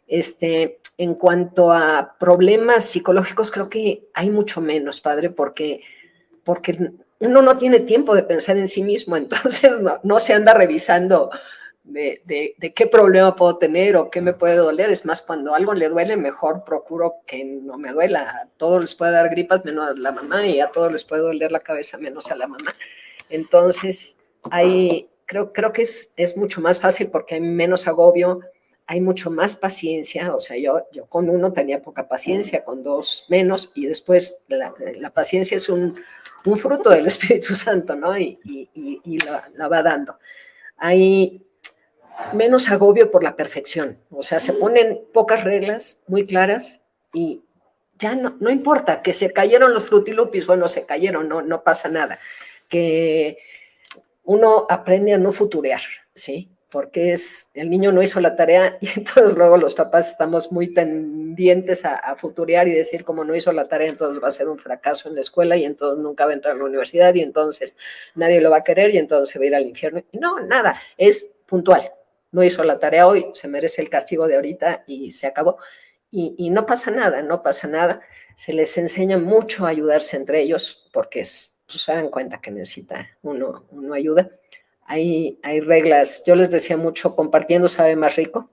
Este, 0.07 0.79
en 0.97 1.15
cuanto 1.15 1.71
a 1.71 2.15
problemas 2.19 2.85
psicológicos, 2.85 3.51
creo 3.51 3.69
que 3.69 4.07
hay 4.13 4.29
mucho 4.29 4.61
menos, 4.61 5.01
padre, 5.01 5.29
porque, 5.29 5.81
porque 6.43 6.91
uno 7.19 7.41
no 7.41 7.57
tiene 7.57 7.79
tiempo 7.79 8.15
de 8.15 8.23
pensar 8.23 8.57
en 8.57 8.67
sí 8.67 8.83
mismo, 8.83 9.17
entonces 9.17 9.79
no, 9.79 9.99
no 10.03 10.19
se 10.19 10.33
anda 10.33 10.53
revisando 10.53 11.29
de, 11.87 12.73
qué 12.75 12.87
problema 12.87 13.35
puedo 13.35 13.57
tener 13.57 13.95
o 13.95 14.09
qué 14.09 14.21
me 14.21 14.33
puede 14.33 14.55
doler. 14.55 14.89
Es 14.89 15.05
más, 15.05 15.21
cuando 15.21 15.55
algo 15.55 15.73
le 15.73 15.89
duele, 15.89 16.17
mejor 16.17 16.63
procuro 16.63 17.15
que 17.25 17.43
no 17.43 17.77
me 17.77 17.91
duela. 17.91 18.41
A 18.43 18.47
todos 18.57 18.81
les 18.81 18.95
puede 18.95 19.13
dar 19.13 19.29
gripas 19.29 19.63
menos 19.65 19.89
a 19.89 19.93
la 19.93 20.11
mamá 20.11 20.45
y 20.45 20.59
a 20.59 20.67
todos 20.67 20.91
les 20.91 21.05
puede 21.05 21.21
doler 21.21 21.51
la 21.51 21.59
cabeza 21.59 21.97
menos 21.97 22.29
a 22.31 22.35
la 22.35 22.47
mamá. 22.47 22.75
Entonces, 23.29 24.17
hay, 24.51 25.09
creo, 25.25 25.53
creo 25.53 25.73
que 25.73 25.83
es, 25.83 26.11
es 26.17 26.37
mucho 26.37 26.61
más 26.61 26.79
fácil 26.79 27.09
porque 27.09 27.35
hay 27.35 27.41
menos 27.41 27.87
agobio, 27.87 28.41
hay 28.85 29.01
mucho 29.01 29.31
más 29.31 29.55
paciencia. 29.55 30.35
O 30.35 30.39
sea, 30.39 30.57
yo, 30.57 30.87
yo 30.91 31.05
con 31.05 31.29
uno 31.29 31.53
tenía 31.53 31.81
poca 31.81 32.07
paciencia, 32.07 32.63
con 32.63 32.83
dos 32.83 33.25
menos, 33.29 33.71
y 33.75 33.85
después 33.85 34.43
la 34.47 35.09
paciencia 35.11 35.57
es 35.57 35.69
un, 35.69 35.97
un, 36.45 36.57
fruto 36.57 36.89
del 36.89 37.07
Espíritu 37.07 37.55
Santo, 37.55 37.95
¿no? 37.95 38.17
Y, 38.17 38.39
la, 39.55 39.67
va 39.67 39.83
dando. 39.83 40.17
Hay 40.77 41.43
menos 42.33 42.69
agobio 42.69 43.11
por 43.11 43.23
la 43.23 43.35
perfección. 43.35 43.97
O 44.11 44.23
sea, 44.23 44.39
se 44.39 44.53
ponen 44.53 45.01
pocas 45.13 45.43
reglas 45.43 45.99
muy 46.07 46.25
claras 46.25 46.83
y 47.13 47.41
ya 47.99 48.15
no, 48.15 48.37
no 48.39 48.49
importa 48.49 49.01
que 49.01 49.13
se 49.13 49.33
cayeron 49.33 49.73
los 49.73 49.85
frutilupis, 49.85 50.45
bueno, 50.45 50.67
se 50.67 50.85
cayeron, 50.85 51.27
no, 51.27 51.41
no 51.41 51.63
pasa 51.63 51.89
nada. 51.89 52.19
Que 52.69 53.37
uno 54.23 54.65
aprende 54.69 55.13
a 55.13 55.17
no 55.17 55.31
futurear, 55.31 55.81
¿sí? 56.13 56.49
Porque 56.69 57.13
es, 57.13 57.49
el 57.53 57.69
niño 57.69 57.91
no 57.91 58.03
hizo 58.03 58.19
la 58.19 58.35
tarea 58.35 58.77
y 58.81 58.89
entonces 58.95 59.37
luego 59.37 59.57
los 59.57 59.73
papás 59.73 60.09
estamos 60.09 60.51
muy 60.51 60.73
tendientes 60.73 61.85
a, 61.85 61.95
a 61.95 62.15
futurear 62.15 62.67
y 62.67 62.73
decir 62.73 63.03
como 63.03 63.23
no 63.23 63.35
hizo 63.35 63.51
la 63.51 63.67
tarea, 63.67 63.89
entonces 63.89 64.21
va 64.21 64.27
a 64.27 64.31
ser 64.31 64.47
un 64.49 64.57
fracaso 64.57 65.09
en 65.09 65.15
la 65.15 65.21
escuela 65.21 65.55
y 65.55 65.65
entonces 65.65 66.03
nunca 66.03 66.25
va 66.25 66.31
a 66.31 66.35
entrar 66.35 66.55
a 66.55 66.57
la 66.57 66.65
universidad 66.65 67.13
y 67.15 67.21
entonces 67.21 67.75
nadie 68.15 68.41
lo 68.41 68.51
va 68.51 68.57
a 68.57 68.63
querer 68.63 68.93
y 68.93 68.97
entonces 68.97 69.29
se 69.29 69.39
va 69.39 69.43
a 69.43 69.47
ir 69.47 69.55
al 69.55 69.67
infierno. 69.67 70.03
No, 70.13 70.39
nada, 70.39 70.73
es 70.97 71.37
puntual, 71.45 71.91
no 72.31 72.43
hizo 72.43 72.63
la 72.63 72.79
tarea 72.79 73.07
hoy, 73.07 73.27
se 73.33 73.47
merece 73.47 73.81
el 73.81 73.89
castigo 73.89 74.27
de 74.27 74.35
ahorita 74.35 74.83
y 74.87 75.11
se 75.11 75.27
acabó. 75.27 75.57
Y, 76.09 76.35
y, 76.37 76.49
no 76.49 76.65
pasa 76.65 76.89
nada, 76.89 77.21
no 77.21 77.43
pasa 77.43 77.67
nada. 77.67 78.01
Se 78.35 78.53
les 78.53 78.77
enseña 78.77 79.17
mucho 79.17 79.65
a 79.65 79.69
ayudarse 79.69 80.15
entre 80.15 80.41
ellos 80.41 80.87
porque 80.93 81.21
es 81.21 81.51
pues, 81.67 81.81
se 81.81 81.91
dan 81.91 82.09
cuenta 82.09 82.39
que 82.39 82.49
necesita 82.49 83.07
uno, 83.21 83.65
uno 83.71 83.93
ayuda. 83.93 84.29
Hay, 84.87 85.39
hay 85.43 85.59
reglas, 85.61 86.23
yo 86.25 86.35
les 86.35 86.49
decía 86.49 86.77
mucho, 86.77 87.15
compartiendo 87.15 87.67
sabe 87.67 87.95
más 87.95 88.15
rico, 88.15 88.49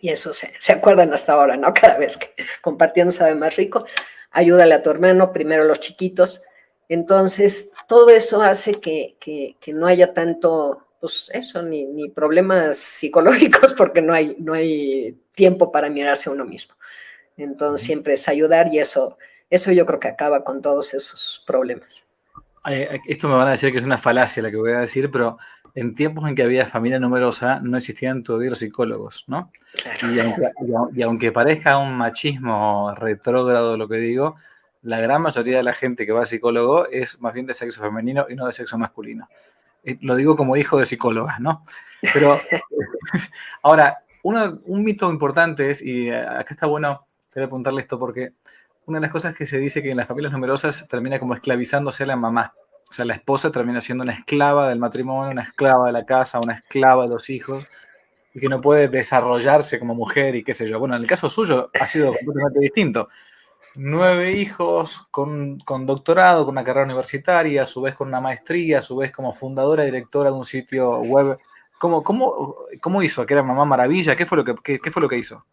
y 0.00 0.10
eso 0.10 0.32
se, 0.32 0.52
se 0.58 0.72
acuerdan 0.72 1.12
hasta 1.12 1.32
ahora, 1.32 1.56
¿no? 1.56 1.72
Cada 1.80 1.98
vez 1.98 2.16
que 2.16 2.34
compartiendo 2.60 3.10
sabe 3.10 3.34
más 3.34 3.56
rico, 3.56 3.84
ayúdale 4.30 4.74
a 4.74 4.82
tu 4.82 4.90
hermano, 4.90 5.32
primero 5.32 5.64
los 5.64 5.80
chiquitos. 5.80 6.42
Entonces, 6.88 7.72
todo 7.86 8.10
eso 8.10 8.42
hace 8.42 8.74
que, 8.74 9.16
que, 9.20 9.56
que 9.60 9.72
no 9.72 9.86
haya 9.86 10.14
tanto, 10.14 10.86
pues 11.00 11.30
eso, 11.32 11.62
ni, 11.62 11.84
ni, 11.84 12.08
problemas 12.08 12.78
psicológicos, 12.78 13.74
porque 13.76 14.02
no 14.02 14.12
hay, 14.12 14.36
no 14.38 14.54
hay 14.54 15.20
tiempo 15.34 15.70
para 15.70 15.90
mirarse 15.90 16.28
a 16.28 16.32
uno 16.32 16.44
mismo. 16.44 16.74
Entonces, 17.36 17.86
siempre 17.86 18.14
es 18.14 18.28
ayudar 18.28 18.72
y 18.72 18.78
eso, 18.78 19.18
eso 19.50 19.72
yo 19.72 19.86
creo 19.86 20.00
que 20.00 20.08
acaba 20.08 20.44
con 20.44 20.62
todos 20.62 20.94
esos 20.94 21.42
problemas. 21.46 22.04
Esto 22.68 23.28
me 23.28 23.34
van 23.34 23.48
a 23.48 23.52
decir 23.52 23.72
que 23.72 23.78
es 23.78 23.84
una 23.84 23.98
falacia 23.98 24.42
la 24.42 24.50
que 24.50 24.56
voy 24.56 24.72
a 24.72 24.80
decir, 24.80 25.10
pero 25.10 25.38
en 25.74 25.94
tiempos 25.94 26.28
en 26.28 26.34
que 26.34 26.42
había 26.42 26.66
familia 26.66 26.98
numerosa 26.98 27.60
no 27.60 27.78
existían 27.78 28.22
todavía 28.22 28.50
los 28.50 28.58
psicólogos, 28.58 29.24
¿no? 29.28 29.50
Y 30.12 30.18
aunque, 30.18 30.50
y 30.94 31.02
aunque 31.02 31.32
parezca 31.32 31.78
un 31.78 31.96
machismo 31.96 32.94
retrógrado 32.96 33.76
lo 33.76 33.88
que 33.88 33.96
digo, 33.96 34.36
la 34.82 35.00
gran 35.00 35.22
mayoría 35.22 35.56
de 35.58 35.62
la 35.62 35.72
gente 35.72 36.06
que 36.06 36.12
va 36.12 36.22
a 36.22 36.26
psicólogo 36.26 36.88
es 36.88 37.20
más 37.20 37.34
bien 37.34 37.46
de 37.46 37.54
sexo 37.54 37.80
femenino 37.80 38.26
y 38.28 38.34
no 38.34 38.46
de 38.46 38.52
sexo 38.52 38.78
masculino. 38.78 39.28
Eh, 39.84 39.98
lo 40.00 40.16
digo 40.16 40.36
como 40.36 40.56
hijo 40.56 40.78
de 40.78 40.86
psicólogas, 40.86 41.40
¿no? 41.40 41.64
Pero 42.12 42.40
ahora, 43.62 43.98
un 44.22 44.84
mito 44.84 45.10
importante 45.10 45.70
es, 45.70 45.82
y 45.82 46.10
acá 46.10 46.54
está 46.54 46.66
bueno, 46.66 47.06
quería 47.32 47.46
apuntarle 47.46 47.80
esto 47.80 47.98
porque 47.98 48.32
una 48.88 48.98
de 48.98 49.02
las 49.02 49.12
cosas 49.12 49.34
que 49.34 49.44
se 49.44 49.58
dice 49.58 49.82
que 49.82 49.90
en 49.90 49.98
las 49.98 50.06
familias 50.06 50.32
numerosas 50.32 50.88
termina 50.88 51.18
como 51.18 51.34
esclavizándose 51.34 52.06
la 52.06 52.16
mamá. 52.16 52.54
O 52.88 52.92
sea, 52.92 53.04
la 53.04 53.14
esposa 53.14 53.50
termina 53.50 53.82
siendo 53.82 54.02
una 54.02 54.14
esclava 54.14 54.70
del 54.70 54.78
matrimonio, 54.78 55.30
una 55.30 55.42
esclava 55.42 55.86
de 55.86 55.92
la 55.92 56.06
casa, 56.06 56.40
una 56.40 56.54
esclava 56.54 57.02
de 57.02 57.10
los 57.10 57.28
hijos, 57.28 57.66
y 58.32 58.40
que 58.40 58.48
no 58.48 58.62
puede 58.62 58.88
desarrollarse 58.88 59.78
como 59.78 59.94
mujer 59.94 60.36
y 60.36 60.42
qué 60.42 60.54
sé 60.54 60.66
yo. 60.66 60.78
Bueno, 60.78 60.96
en 60.96 61.02
el 61.02 61.06
caso 61.06 61.28
suyo 61.28 61.70
ha 61.78 61.86
sido 61.86 62.14
completamente 62.14 62.60
distinto. 62.60 63.08
Nueve 63.74 64.32
hijos 64.32 65.06
con, 65.10 65.60
con 65.60 65.84
doctorado, 65.84 66.46
con 66.46 66.54
una 66.54 66.64
carrera 66.64 66.86
universitaria, 66.86 67.64
a 67.64 67.66
su 67.66 67.82
vez 67.82 67.94
con 67.94 68.08
una 68.08 68.22
maestría, 68.22 68.78
a 68.78 68.82
su 68.82 68.96
vez 68.96 69.12
como 69.12 69.34
fundadora 69.34 69.82
y 69.82 69.86
directora 69.86 70.30
de 70.30 70.36
un 70.36 70.44
sitio 70.44 70.98
web. 71.00 71.38
¿Cómo, 71.78 72.02
cómo, 72.02 72.56
cómo 72.80 73.02
hizo? 73.02 73.26
¿Que 73.26 73.34
era 73.34 73.42
mamá 73.42 73.66
maravilla? 73.66 74.16
¿Qué 74.16 74.24
fue 74.24 74.38
lo 74.38 74.44
que, 74.46 74.80
qué 74.80 74.90
fue 74.90 75.02
lo 75.02 75.10
que 75.10 75.18
hizo? 75.18 75.44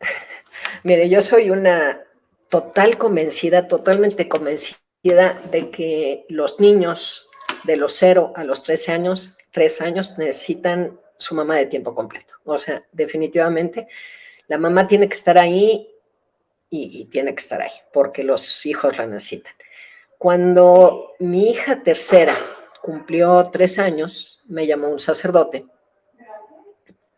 Mire, 0.84 1.08
yo 1.08 1.20
soy 1.20 1.50
una 1.50 2.05
total 2.48 2.98
convencida, 2.98 3.68
totalmente 3.68 4.28
convencida 4.28 4.76
de 5.50 5.70
que 5.70 6.26
los 6.28 6.60
niños 6.60 7.28
de 7.64 7.76
los 7.76 7.94
0 7.94 8.32
a 8.36 8.44
los 8.44 8.62
13 8.62 8.92
años, 8.92 9.36
3 9.52 9.80
años, 9.80 10.18
necesitan 10.18 11.00
su 11.18 11.34
mamá 11.34 11.56
de 11.56 11.66
tiempo 11.66 11.94
completo. 11.94 12.34
O 12.44 12.58
sea, 12.58 12.84
definitivamente 12.92 13.88
la 14.48 14.58
mamá 14.58 14.86
tiene 14.86 15.08
que 15.08 15.14
estar 15.14 15.38
ahí 15.38 15.92
y, 16.70 17.06
tiene 17.06 17.34
que 17.34 17.40
estar 17.40 17.60
ahí, 17.60 17.70
porque 17.92 18.22
los 18.22 18.66
hijos 18.66 18.96
la 18.98 19.06
necesitan. 19.06 19.54
Cuando 20.18 21.14
mi 21.18 21.50
hija 21.50 21.82
tercera 21.82 22.36
cumplió 22.82 23.50
tres 23.52 23.78
años, 23.78 24.42
me 24.46 24.66
llamó 24.66 24.88
un 24.88 24.98
sacerdote, 24.98 25.66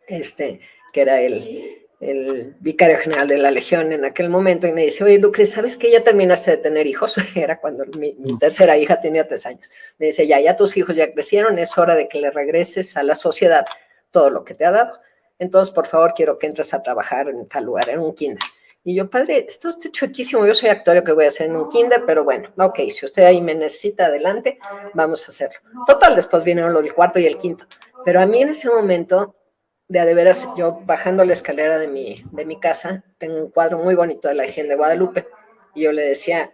este, 0.07 0.61
que 0.91 1.01
era 1.01 1.21
el, 1.21 1.87
el 1.99 2.55
vicario 2.59 2.97
general 2.97 3.27
de 3.27 3.37
la 3.37 3.51
Legión 3.51 3.91
en 3.91 4.05
aquel 4.05 4.29
momento 4.29 4.67
y 4.67 4.71
me 4.71 4.85
dice, 4.85 5.03
oye, 5.03 5.19
Lucre, 5.19 5.45
¿sabes 5.45 5.75
que 5.75 5.91
ya 5.91 6.03
terminaste 6.03 6.51
de 6.51 6.57
tener 6.57 6.87
hijos? 6.87 7.15
Era 7.35 7.59
cuando 7.59 7.85
mi, 7.97 8.13
mi, 8.19 8.37
tercera 8.37 8.77
hija 8.77 8.99
tenía 9.01 9.27
tres 9.27 9.45
años. 9.45 9.69
Me 9.97 10.07
dice, 10.07 10.25
ya, 10.25 10.39
ya 10.39 10.55
tus 10.55 10.77
hijos 10.77 10.95
ya 10.95 11.11
crecieron, 11.11 11.59
es 11.59 11.77
hora 11.77 11.95
de 11.95 12.07
que 12.07 12.19
le 12.19 12.31
regreses 12.31 12.95
a 12.95 13.03
la 13.03 13.15
sociedad 13.15 13.65
todo 14.11 14.29
lo 14.29 14.45
que 14.45 14.53
te 14.53 14.65
ha 14.65 14.71
dado. 14.71 14.99
Entonces, 15.39 15.73
por 15.73 15.87
favor, 15.87 16.13
quiero 16.13 16.37
que 16.37 16.47
entres 16.47 16.73
a 16.73 16.81
trabajar 16.81 17.29
en 17.29 17.47
tal 17.47 17.65
lugar, 17.65 17.89
en 17.89 17.99
un 17.99 18.13
kinder. 18.13 18.43
Y 18.83 18.95
yo, 18.95 19.09
padre, 19.09 19.45
está 19.47 19.67
usted 19.67 19.91
chuequísimo, 19.91 20.45
yo 20.45 20.55
soy 20.55 20.69
actorio 20.69 21.03
que 21.03 21.11
voy 21.11 21.25
a 21.25 21.27
hacer 21.27 21.47
en 21.47 21.57
un 21.57 21.67
kinder, 21.67 22.03
pero 22.05 22.23
bueno, 22.23 22.49
ok, 22.57 22.79
si 22.89 23.05
usted 23.05 23.23
ahí 23.23 23.41
me 23.41 23.53
necesita 23.53 24.05
adelante, 24.05 24.57
vamos 24.93 25.25
a 25.25 25.31
hacerlo. 25.31 25.59
Total, 25.85 26.15
después 26.15 26.43
vinieron 26.45 26.73
los 26.73 26.83
del 26.83 26.93
cuarto 26.93 27.19
y 27.19 27.25
el 27.25 27.37
quinto. 27.37 27.65
Pero 28.05 28.21
a 28.21 28.25
mí 28.25 28.41
en 28.41 28.49
ese 28.49 28.69
momento 28.69 29.35
de 29.89 29.99
a 29.99 30.05
de 30.05 30.13
veras, 30.13 30.47
yo 30.55 30.79
bajando 30.85 31.25
la 31.25 31.33
escalera 31.33 31.79
de 31.79 31.87
mi, 31.87 32.23
de 32.31 32.45
mi 32.45 32.59
casa, 32.59 33.03
tengo 33.17 33.37
un 33.37 33.49
cuadro 33.49 33.79
muy 33.79 33.95
bonito 33.95 34.27
de 34.27 34.35
la 34.35 34.43
Virgen 34.43 34.69
de 34.69 34.75
Guadalupe, 34.75 35.27
y 35.73 35.81
yo 35.81 35.91
le 35.91 36.03
decía, 36.03 36.53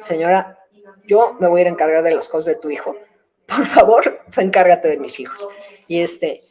señora, 0.00 0.58
yo 1.06 1.36
me 1.40 1.48
voy 1.48 1.62
a 1.62 1.68
encargar 1.68 2.02
de 2.02 2.14
las 2.14 2.28
cosas 2.28 2.54
de 2.54 2.60
tu 2.60 2.70
hijo. 2.70 2.94
Por 3.46 3.64
favor, 3.64 4.20
encárgate 4.36 4.88
de 4.88 4.98
mis 4.98 5.18
hijos. 5.18 5.48
Y 5.88 6.00
este, 6.00 6.44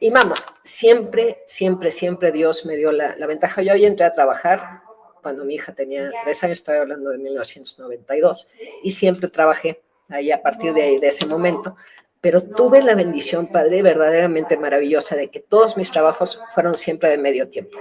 y 0.00 0.10
vamos, 0.10 0.44
siempre, 0.64 1.42
siempre, 1.46 1.92
siempre 1.92 2.32
Dios 2.32 2.66
me 2.66 2.76
dio 2.76 2.90
la, 2.90 3.16
la 3.16 3.26
ventaja. 3.26 3.62
Yo 3.62 3.72
hoy 3.72 3.84
entré 3.84 4.04
a 4.04 4.12
trabajar 4.12 4.82
cuando 5.22 5.44
mi 5.44 5.54
hija 5.54 5.72
tenía 5.72 6.10
tres 6.24 6.42
años, 6.42 6.58
estoy 6.58 6.78
hablando 6.78 7.10
de 7.10 7.18
1992, 7.18 8.48
y 8.82 8.90
siempre 8.90 9.28
trabajé 9.28 9.80
ahí 10.08 10.32
a 10.32 10.42
partir 10.42 10.74
de, 10.74 10.98
de 10.98 11.08
ese 11.08 11.26
momento 11.26 11.76
pero 12.22 12.40
tuve 12.40 12.80
la 12.82 12.94
bendición, 12.94 13.48
Padre, 13.48 13.82
verdaderamente 13.82 14.56
maravillosa 14.56 15.16
de 15.16 15.28
que 15.28 15.40
todos 15.40 15.76
mis 15.76 15.90
trabajos 15.90 16.40
fueron 16.54 16.76
siempre 16.76 17.10
de 17.10 17.18
medio 17.18 17.48
tiempo. 17.48 17.76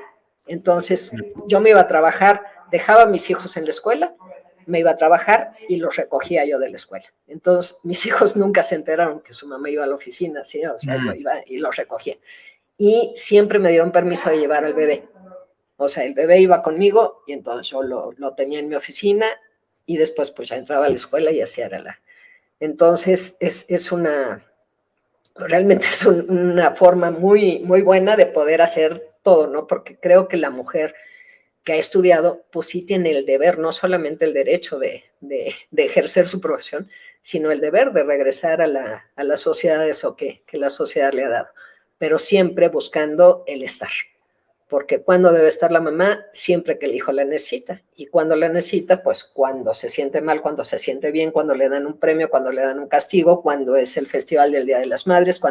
Entonces, 0.47 1.13
yo 1.47 1.61
me 1.61 1.69
iba 1.69 1.79
a 1.79 1.87
trabajar, 1.87 2.43
dejaba 2.71 3.03
a 3.03 3.05
mis 3.05 3.29
hijos 3.29 3.55
en 3.55 3.65
la 3.65 3.69
escuela, 3.69 4.15
me 4.65 4.79
iba 4.79 4.89
a 4.89 4.95
trabajar 4.95 5.53
y 5.69 5.75
los 5.75 5.95
recogía 5.95 6.43
yo 6.43 6.57
de 6.57 6.71
la 6.71 6.77
escuela. 6.77 7.05
Entonces, 7.27 7.77
mis 7.83 8.03
hijos 8.07 8.35
nunca 8.35 8.63
se 8.63 8.73
enteraron 8.73 9.21
que 9.21 9.33
su 9.33 9.47
mamá 9.47 9.69
iba 9.69 9.83
a 9.83 9.87
la 9.87 9.93
oficina, 9.93 10.43
¿sí? 10.43 10.65
O 10.65 10.79
sea, 10.79 10.97
yo 10.97 11.13
iba 11.13 11.33
y 11.45 11.57
los 11.57 11.75
recogía. 11.75 12.17
Y 12.79 13.13
siempre 13.15 13.59
me 13.59 13.69
dieron 13.69 13.91
permiso 13.91 14.31
de 14.31 14.39
llevar 14.39 14.65
al 14.65 14.73
bebé. 14.73 15.07
O 15.77 15.87
sea, 15.87 16.03
el 16.03 16.15
bebé 16.15 16.39
iba 16.39 16.63
conmigo 16.63 17.21
y 17.27 17.33
entonces 17.33 17.67
yo 17.67 17.83
lo, 17.83 18.11
lo 18.17 18.33
tenía 18.33 18.57
en 18.57 18.69
mi 18.69 18.75
oficina 18.75 19.27
y 19.85 19.97
después 19.97 20.31
pues 20.31 20.49
ya 20.49 20.55
entraba 20.55 20.87
a 20.87 20.89
la 20.89 20.95
escuela 20.95 21.31
y 21.31 21.41
así 21.41 21.61
era 21.61 21.79
la, 21.79 21.99
entonces, 22.61 23.35
es, 23.39 23.65
es 23.69 23.91
una, 23.91 24.41
realmente 25.35 25.85
es 25.89 26.05
un, 26.05 26.29
una 26.29 26.75
forma 26.75 27.11
muy, 27.11 27.59
muy 27.59 27.81
buena 27.81 28.15
de 28.15 28.27
poder 28.27 28.61
hacer 28.61 29.11
todo, 29.23 29.47
¿no? 29.47 29.67
Porque 29.67 29.97
creo 29.99 30.27
que 30.27 30.37
la 30.37 30.51
mujer 30.51 30.95
que 31.63 31.73
ha 31.73 31.77
estudiado, 31.77 32.45
pues 32.51 32.67
sí 32.67 32.83
tiene 32.83 33.11
el 33.11 33.25
deber, 33.25 33.59
no 33.59 33.71
solamente 33.71 34.25
el 34.25 34.33
derecho 34.33 34.79
de, 34.79 35.03
de, 35.19 35.55
ejercer 35.75 36.27
su 36.27 36.39
profesión, 36.39 36.89
sino 37.21 37.51
el 37.51 37.61
deber 37.61 37.91
de 37.91 38.03
regresar 38.03 38.61
a 38.61 38.67
la, 38.67 39.11
a 39.15 39.23
la 39.23 39.37
sociedad 39.37 39.85
que 40.17 40.57
la 40.57 40.69
sociedad 40.71 41.13
le 41.13 41.23
ha 41.23 41.29
dado, 41.29 41.49
pero 41.99 42.17
siempre 42.17 42.69
buscando 42.69 43.43
el 43.45 43.61
estar 43.61 43.91
porque 44.71 45.01
cuando 45.01 45.33
debe 45.33 45.49
estar 45.49 45.69
la 45.69 45.81
mamá, 45.81 46.27
siempre 46.31 46.79
que 46.79 46.85
el 46.85 46.95
hijo 46.95 47.11
la 47.11 47.25
necesita. 47.25 47.81
Y 47.93 48.05
cuando 48.05 48.37
la 48.37 48.47
necesita, 48.47 49.03
pues 49.03 49.25
cuando 49.25 49.73
se 49.73 49.89
siente 49.89 50.21
mal, 50.21 50.41
cuando 50.41 50.63
se 50.63 50.79
siente 50.79 51.11
bien, 51.11 51.31
cuando 51.31 51.53
le 51.53 51.67
dan 51.67 51.85
un 51.85 51.99
premio, 51.99 52.29
cuando 52.29 52.53
le 52.53 52.61
dan 52.61 52.79
un 52.79 52.87
castigo, 52.87 53.41
cuando 53.41 53.75
es 53.75 53.97
el 53.97 54.07
festival 54.07 54.53
del 54.53 54.65
Día 54.65 54.79
de 54.79 54.85
las 54.85 55.07
Madres, 55.07 55.41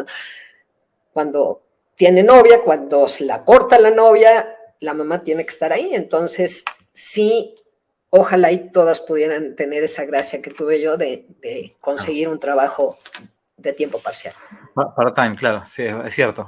cuando, 1.13 1.61
tiene 1.95 2.23
novia, 2.23 2.63
cuando 2.63 3.07
se 3.07 3.25
la 3.25 3.45
corta 3.45 3.77
la 3.77 3.91
novia, 3.91 4.57
la 4.79 4.95
mamá 4.95 5.21
tiene 5.21 5.45
que 5.45 5.51
estar 5.51 5.71
ahí. 5.71 5.93
Entonces, 5.93 6.65
sí, 6.91 7.53
ojalá 8.09 8.51
y 8.51 8.71
todas 8.71 9.01
pudieran 9.01 9.55
tener 9.55 9.83
esa 9.83 10.03
gracia 10.05 10.41
que 10.41 10.49
tuve 10.49 10.81
yo 10.81 10.97
de 10.97 11.75
conseguir 11.79 12.27
un 12.27 12.39
trabajo 12.39 12.97
de 13.61 13.73
tiempo 13.73 13.99
parcial. 13.99 14.33
Part-time, 14.73 15.35
claro, 15.35 15.63
sí, 15.65 15.83
es 15.83 16.13
cierto, 16.13 16.47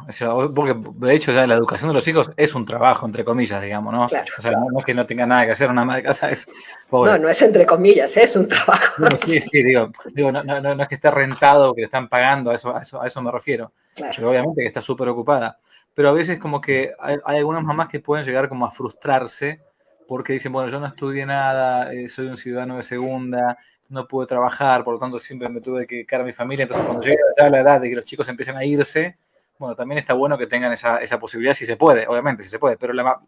Porque 0.56 0.76
de 0.76 1.13
hecho 1.13 1.32
ya 1.32 1.45
la 1.45 1.56
educación 1.56 1.89
de 1.89 1.93
los 1.93 2.08
hijos 2.08 2.32
es 2.38 2.56
un 2.56 2.65
trabajo, 2.65 3.06
entre 3.06 3.26
comillas, 3.26 3.62
digamos, 3.62 3.93
¿no? 3.93 4.08
Claro, 4.08 4.32
o 4.38 4.41
sea, 4.41 4.52
no 4.52 4.80
es 4.80 4.86
que 4.86 4.93
no 4.93 5.06
tenga 5.06 5.26
nada 5.26 5.46
que 5.46 5.52
hacer 5.52 5.69
una 5.69 5.83
madre 5.83 6.02
de 6.02 6.08
casa, 6.08 6.29
es 6.29 6.48
pobre. 6.90 7.12
No, 7.12 7.17
no 7.17 7.29
es 7.29 7.42
entre 7.42 7.65
comillas, 7.65 8.15
es 8.15 8.35
un 8.35 8.48
trabajo. 8.48 8.94
No, 8.98 9.10
sí, 9.12 9.40
sí, 9.42 9.63
digo, 9.63 9.90
digo 10.13 10.31
no, 10.31 10.44
no, 10.44 10.62
no, 10.62 10.83
es 10.83 10.87
que 10.87 10.96
esté 10.96 11.12
rentado, 11.12 11.73
que 11.73 11.81
le 11.81 11.85
están 11.85 12.08
pagando, 12.08 12.52
a 12.52 12.56
eso, 12.56 12.75
a 12.75 12.81
eso, 12.81 13.02
a 13.02 13.08
eso 13.08 13.21
me 13.21 13.31
refiero. 13.31 13.73
Claro. 13.96 14.13
Pero 14.15 14.29
obviamente 14.29 14.62
que 14.62 14.67
está 14.67 14.81
súper 14.81 15.10
ocupada. 15.10 15.60
Pero 15.94 16.10
a 16.10 16.13
veces 16.13 16.40
como 16.40 16.60
que 16.60 16.92
hay, 17.00 17.17
hay, 17.25 17.37
algunas 17.37 17.63
mamás 17.63 17.87
que 17.87 18.00
pueden 18.00 18.25
llegar 18.25 18.50
como 18.50 18.65
a 18.65 18.71
frustrarse 18.71 19.62
porque 20.08 20.33
dicen, 20.33 20.52
bueno, 20.52 20.69
yo 20.69 20.79
no 20.79 20.87
estudié 20.87 21.25
nada, 21.25 21.92
eh, 21.94 22.10
soy 22.10 22.27
un 22.27 22.37
ciudadano 22.37 22.77
de 22.77 22.83
segunda, 22.83 23.58
no 23.94 24.08
pude 24.08 24.25
trabajar, 24.25 24.83
por 24.83 24.96
lo 24.96 25.00
tanto 25.00 25.19
siempre 25.19 25.48
me 25.50 25.62
tuve 25.62 25.85
que 25.85 26.06
quedar 26.06 26.21
a 26.21 26.25
mi 26.25 26.33
familia. 26.33 26.63
Entonces, 26.63 26.85
cuando 26.85 27.06
llega 27.06 27.21
ya 27.39 27.50
la 27.50 27.60
edad 27.62 27.79
de 27.79 27.89
que 27.89 27.96
los 27.96 28.04
chicos 28.04 28.27
empiecen 28.27 28.58
a 28.58 28.65
irse, 28.65 29.17
bueno, 29.60 29.75
también 29.75 30.00
está 30.00 30.13
bueno 30.13 30.37
que 30.37 30.48
tengan 30.48 30.71
esa, 30.73 30.98
esa 30.98 31.19
posibilidad, 31.19 31.54
si 31.54 31.65
se 31.65 31.77
puede, 31.77 32.08
obviamente, 32.08 32.44
si 32.44 32.50
se 32.50 32.60
puede, 32.60 32.75
pero 32.75 32.91
la, 32.91 33.21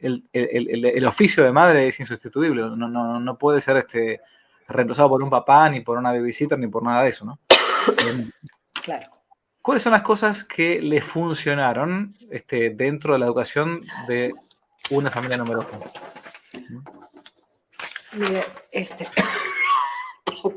el, 0.00 0.28
el, 0.32 0.68
el, 0.70 0.84
el, 0.84 1.04
oficio 1.06 1.44
de 1.44 1.52
madre 1.52 1.86
es 1.86 2.00
insustituible, 2.00 2.62
no, 2.62 2.76
no, 2.88 3.20
no 3.20 3.38
puede 3.38 3.60
ser 3.60 3.76
este, 3.76 4.20
reemplazado 4.66 5.08
por 5.08 5.22
un 5.22 5.30
papá, 5.30 5.70
ni 5.70 5.80
por 5.80 5.96
una 5.96 6.12
babysitter, 6.12 6.58
ni 6.58 6.66
por 6.66 6.82
nada 6.82 7.04
de 7.04 7.10
eso, 7.10 7.24
¿no? 7.24 7.38
Claro. 8.82 9.10
¿Cuáles 9.62 9.82
son 9.82 9.92
las 9.92 10.02
cosas 10.02 10.44
que 10.44 10.80
le 10.80 11.00
funcionaron 11.00 12.16
este, 12.30 12.70
dentro 12.70 13.12
de 13.12 13.18
la 13.18 13.26
educación 13.26 13.84
de 14.08 14.32
una 14.90 15.10
familia 15.10 15.36
numerosa? 15.36 15.78
Mira, 18.12 18.44
este. 18.72 19.06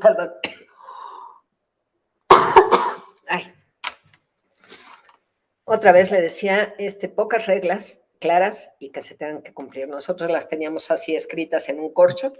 Perdón. 0.00 0.32
Ay. 3.28 3.52
Otra 5.64 5.92
vez 5.92 6.10
le 6.10 6.20
decía, 6.20 6.74
este, 6.78 7.08
pocas 7.08 7.46
reglas 7.46 8.10
claras 8.18 8.76
y 8.78 8.90
que 8.90 9.02
se 9.02 9.16
tengan 9.16 9.42
que 9.42 9.52
cumplir. 9.52 9.88
Nosotros 9.88 10.30
las 10.30 10.48
teníamos 10.48 10.90
así 10.90 11.14
escritas 11.14 11.68
en 11.68 11.80
un 11.80 11.92
corcho 11.92 12.32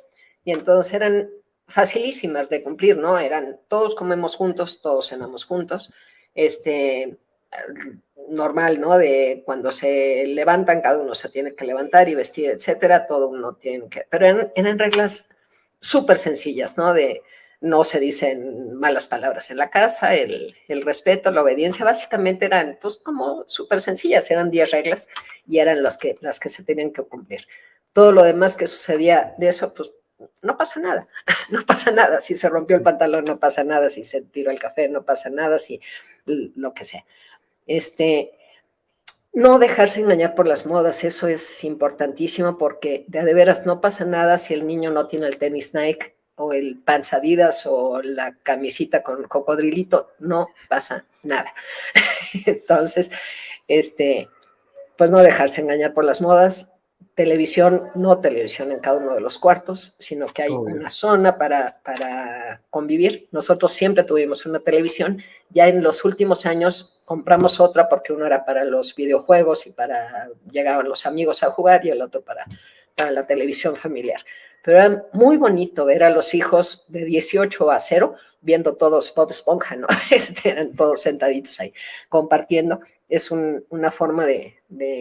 y 0.45 0.53
entonces 0.53 0.95
eran 0.95 1.31
facilísimas 1.67 2.49
de 2.49 2.63
cumplir, 2.63 2.97
¿no? 2.97 3.19
Eran 3.19 3.61
todos 3.69 3.95
comemos 3.95 4.37
juntos, 4.37 4.81
todos 4.81 5.09
cenamos 5.09 5.45
juntos, 5.45 5.93
este, 6.35 7.19
normal, 8.29 8.81
¿no? 8.81 8.99
De 8.99 9.43
cuando 9.45 9.73
se 9.73 10.27
levantan, 10.27 10.81
cada 10.81 10.99
uno 10.99 11.15
se 11.15 11.29
tiene 11.29 11.55
que 11.55 11.65
levantar 11.65 12.09
y 12.09 12.15
vestir, 12.15 12.51
etcétera, 12.51 13.07
todo 13.07 13.29
uno 13.29 13.55
tiene 13.55 13.89
que, 13.89 14.07
pero 14.09 14.27
eran, 14.27 14.53
eran 14.55 14.79
reglas 14.79 15.29
súper 15.83 16.17
sencillas, 16.17 16.79
¿no? 16.79 16.95
De 16.95 17.23
no 17.61 17.85
se 17.85 18.01
dicen 18.01 18.75
malas 18.75 19.07
palabras 19.07 19.51
en 19.51 19.57
la 19.59 19.71
casa, 19.71 20.15
el, 20.17 20.57
el 20.67 20.83
respeto, 20.83 21.31
la 21.31 21.43
obediencia, 21.43 21.85
básicamente 21.85 22.47
eran, 22.47 22.79
pues, 22.81 22.97
como 22.97 23.45
súper 23.47 23.81
sencillas, 23.81 24.29
eran 24.31 24.51
10 24.51 24.71
reglas 24.71 25.09
y 25.47 25.59
eran 25.59 25.83
las 25.83 25.97
que, 25.97 26.17
las 26.21 26.41
que 26.41 26.49
se 26.49 26.65
tenían 26.65 26.93
que 26.93 27.03
cumplir. 27.03 27.47
Todo 27.93 28.11
lo 28.11 28.25
demás 28.25 28.57
que 28.57 28.67
sucedía 28.67 29.35
de 29.39 29.49
eso, 29.49 29.75
pues, 29.75 29.93
no 30.41 30.57
pasa 30.57 30.81
nada, 30.81 31.07
no 31.51 31.65
pasa 31.65 31.91
nada. 31.91 32.21
Si 32.21 32.35
se 32.37 32.49
rompió 32.49 32.77
el 32.77 32.83
pantalón, 32.83 33.25
no 33.25 33.39
pasa 33.39 33.65
nada. 33.65 33.91
Si 33.91 34.05
se 34.05 34.23
tiró 34.23 34.51
el 34.51 34.59
café, 34.59 34.89
no 34.89 35.05
pasa 35.05 35.31
nada. 35.31 35.59
Si 35.59 35.81
lo 36.25 36.75
que 36.75 36.85
sea. 36.85 37.05
Este, 37.67 38.33
no 39.33 39.59
dejarse 39.59 40.01
engañar 40.01 40.35
por 40.35 40.47
las 40.47 40.67
modas, 40.67 41.05
eso 41.05 41.27
es 41.27 41.65
importantísimo 41.65 42.59
porque 42.59 43.05
de, 43.09 43.25
de 43.25 43.35
veras 43.35 43.65
no 43.65 43.81
pasa 43.81 44.05
nada 44.05 44.39
si 44.39 44.55
el 44.55 44.67
niño 44.67 44.91
no 44.91 45.07
tiene 45.07 45.27
el 45.27 45.39
tenis 45.39 45.75
Nike 45.75 46.17
o 46.37 46.53
el 46.53 46.79
panzadidas 46.79 47.67
o 47.67 48.03
la 48.03 48.37
camisita 48.43 49.03
con 49.03 49.25
cocodrilito, 49.25 50.11
no 50.19 50.49
pasa 50.69 51.05
nada. 51.23 51.53
Entonces, 52.47 53.11
este, 53.69 54.29
pues 54.97 55.11
no 55.11 55.19
dejarse 55.19 55.61
engañar 55.61 55.95
por 55.95 56.05
las 56.05 56.21
modas, 56.21 56.73
televisión, 57.15 57.91
no 57.95 58.21
televisión 58.21 58.73
en 58.73 58.81
cada 58.81 58.99
uno 58.99 59.15
de 59.15 59.21
los 59.21 59.39
cuartos, 59.39 59.97
sino 59.99 60.27
que 60.27 60.43
hay 60.43 60.51
una 60.51 60.89
zona 60.89 61.37
para, 61.37 61.81
para 61.85 62.63
convivir. 62.71 63.29
Nosotros 63.33 63.73
siempre 63.73 64.05
tuvimos 64.05 64.47
una 64.47 64.61
televisión, 64.61 65.23
ya 65.51 65.69
en 65.69 65.83
los 65.83 66.05
últimos 66.05 66.47
años 66.47 67.02
compramos 67.13 67.61
otra 67.61 67.89
porque 67.89 68.13
uno 68.13 68.25
era 68.25 68.45
para 68.45 68.65
los 68.65 68.95
videojuegos 68.95 69.67
y 69.67 69.71
para, 69.71 70.31
llegaban 70.51 70.89
los 70.89 71.05
amigos 71.05 71.43
a 71.43 71.51
jugar 71.51 71.85
y 71.85 71.91
el 71.91 72.01
otro 72.01 72.23
para, 72.23 72.47
para 72.97 73.11
la 73.11 73.27
televisión 73.27 73.77
familiar 73.77 74.23
pero 74.63 74.79
era 74.79 75.05
muy 75.13 75.37
bonito 75.37 75.85
ver 75.85 76.05
a 76.05 76.11
los 76.11 76.35
hijos 76.35 76.85
de 76.89 77.05
18 77.05 77.71
a 77.71 77.79
0 77.79 78.15
viendo 78.41 78.77
todos 78.77 79.13
Bob 79.15 79.31
Esponja, 79.31 79.77
¿no? 79.77 79.89
Este, 80.11 80.51
eran 80.51 80.75
todos 80.75 81.03
sentaditos 81.03 81.59
ahí 81.61 81.75
compartiendo. 82.09 82.81
Es 83.09 83.31
una 83.31 83.91
forma 83.91 84.25
de, 84.25 84.57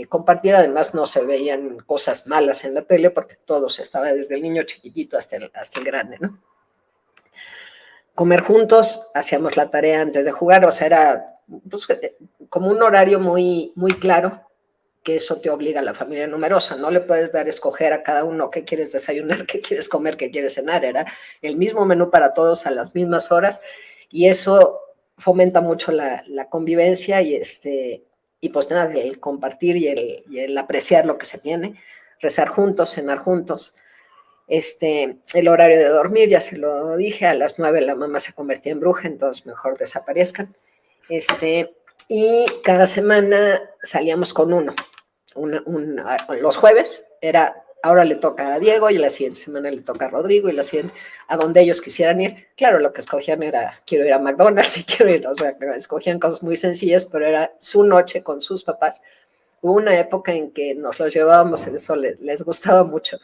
compartir, 0.09 0.55
además 0.55 0.93
no 0.93 1.05
se 1.05 1.23
veían 1.23 1.77
cosas 1.85 2.27
malas 2.27 2.65
en 2.65 2.73
la 2.73 2.81
tele 2.81 3.11
porque 3.11 3.37
todos 3.45 3.79
estaba 3.79 4.11
desde 4.11 4.35
el 4.35 4.41
niño 4.41 4.63
chiquitito 4.63 5.17
hasta 5.17 5.37
el, 5.37 5.51
hasta 5.53 5.79
el 5.79 5.85
grande, 5.85 6.17
¿no? 6.19 6.39
Comer 8.13 8.41
juntos, 8.41 9.09
hacíamos 9.13 9.55
la 9.55 9.71
tarea 9.71 10.01
antes 10.01 10.25
de 10.25 10.31
jugar, 10.31 10.65
o 10.65 10.71
sea, 10.71 10.87
era 10.87 11.40
pues, 11.69 11.87
como 12.49 12.69
un 12.69 12.81
horario 12.81 13.19
muy, 13.19 13.73
muy 13.75 13.91
claro 13.91 14.41
que 15.03 15.15
eso 15.15 15.41
te 15.41 15.49
obliga 15.49 15.79
a 15.79 15.83
la 15.83 15.93
familia 15.93 16.27
numerosa. 16.27 16.75
No 16.75 16.91
le 16.91 17.01
puedes 17.01 17.31
dar 17.31 17.47
escoger 17.47 17.91
a 17.93 18.03
cada 18.03 18.23
uno 18.23 18.51
qué 18.51 18.63
quieres 18.63 18.91
desayunar, 18.91 19.45
qué 19.47 19.59
quieres 19.61 19.89
comer, 19.89 20.17
qué 20.17 20.31
quieres 20.31 20.53
cenar. 20.53 20.85
Era 20.85 21.05
el 21.41 21.57
mismo 21.57 21.85
menú 21.85 22.09
para 22.09 22.33
todos 22.33 22.65
a 22.65 22.71
las 22.71 22.93
mismas 22.93 23.31
horas 23.31 23.61
y 24.09 24.27
eso 24.27 24.79
fomenta 25.17 25.61
mucho 25.61 25.91
la, 25.91 26.23
convivencia 26.49 27.21
y, 27.21 27.35
este, 27.35 28.03
y 28.39 28.49
pues 28.49 28.69
nada, 28.69 28.91
el 28.93 29.19
compartir 29.19 29.77
y 29.77 29.87
el, 29.87 30.23
y 30.29 30.39
el, 30.39 30.57
apreciar 30.57 31.05
lo 31.05 31.17
que 31.17 31.25
se 31.25 31.37
tiene, 31.37 31.75
rezar 32.19 32.47
juntos, 32.47 32.91
cenar 32.91 33.19
juntos. 33.19 33.75
Este, 34.47 35.19
el 35.33 35.47
horario 35.47 35.77
de 35.77 35.87
dormir, 35.87 36.27
ya 36.27 36.41
se 36.41 36.57
lo 36.57 36.97
dije, 36.97 37.25
a 37.25 37.33
las 37.33 37.57
nueve 37.59 37.81
la 37.81 37.95
mamá 37.95 38.19
se 38.19 38.33
convertía 38.33 38.71
en 38.71 38.79
bruja, 38.79 39.07
entonces 39.07 39.45
mejor 39.45 39.77
desaparezcan. 39.77 40.53
Este, 41.11 41.75
y 42.07 42.45
cada 42.63 42.87
semana 42.87 43.61
salíamos 43.83 44.33
con 44.33 44.53
uno 44.53 44.73
los 45.35 46.57
jueves 46.57 47.05
era, 47.21 47.63
ahora 47.83 48.03
le 48.03 48.15
toca 48.15 48.53
a 48.53 48.59
Diego 48.59 48.89
y 48.89 48.97
la 48.97 49.09
siguiente 49.09 49.39
semana 49.39 49.71
le 49.71 49.81
toca 49.81 50.05
a 50.05 50.09
Rodrigo 50.09 50.49
y 50.49 50.53
la 50.53 50.63
siguiente, 50.63 50.93
a 51.27 51.37
donde 51.37 51.61
ellos 51.61 51.81
quisieran 51.81 52.19
ir. 52.21 52.47
Claro, 52.55 52.79
lo 52.79 52.91
que 52.93 53.01
escogían 53.01 53.43
era, 53.43 53.81
quiero 53.85 54.05
ir 54.05 54.13
a 54.13 54.19
McDonald's 54.19 54.77
y 54.79 54.83
quiero 54.83 55.11
ir, 55.11 55.27
o 55.27 55.35
sea, 55.35 55.55
escogían 55.75 56.19
cosas 56.19 56.43
muy 56.43 56.57
sencillas, 56.57 57.05
pero 57.05 57.25
era 57.25 57.53
su 57.59 57.83
noche 57.83 58.23
con 58.23 58.41
sus 58.41 58.63
papás. 58.63 59.01
Hubo 59.61 59.73
una 59.73 59.97
época 59.99 60.33
en 60.33 60.51
que 60.51 60.75
nos 60.75 60.99
los 60.99 61.13
llevábamos, 61.13 61.67
eso 61.67 61.95
les, 61.95 62.19
les 62.19 62.41
gustaba 62.41 62.83
mucho. 62.83 63.17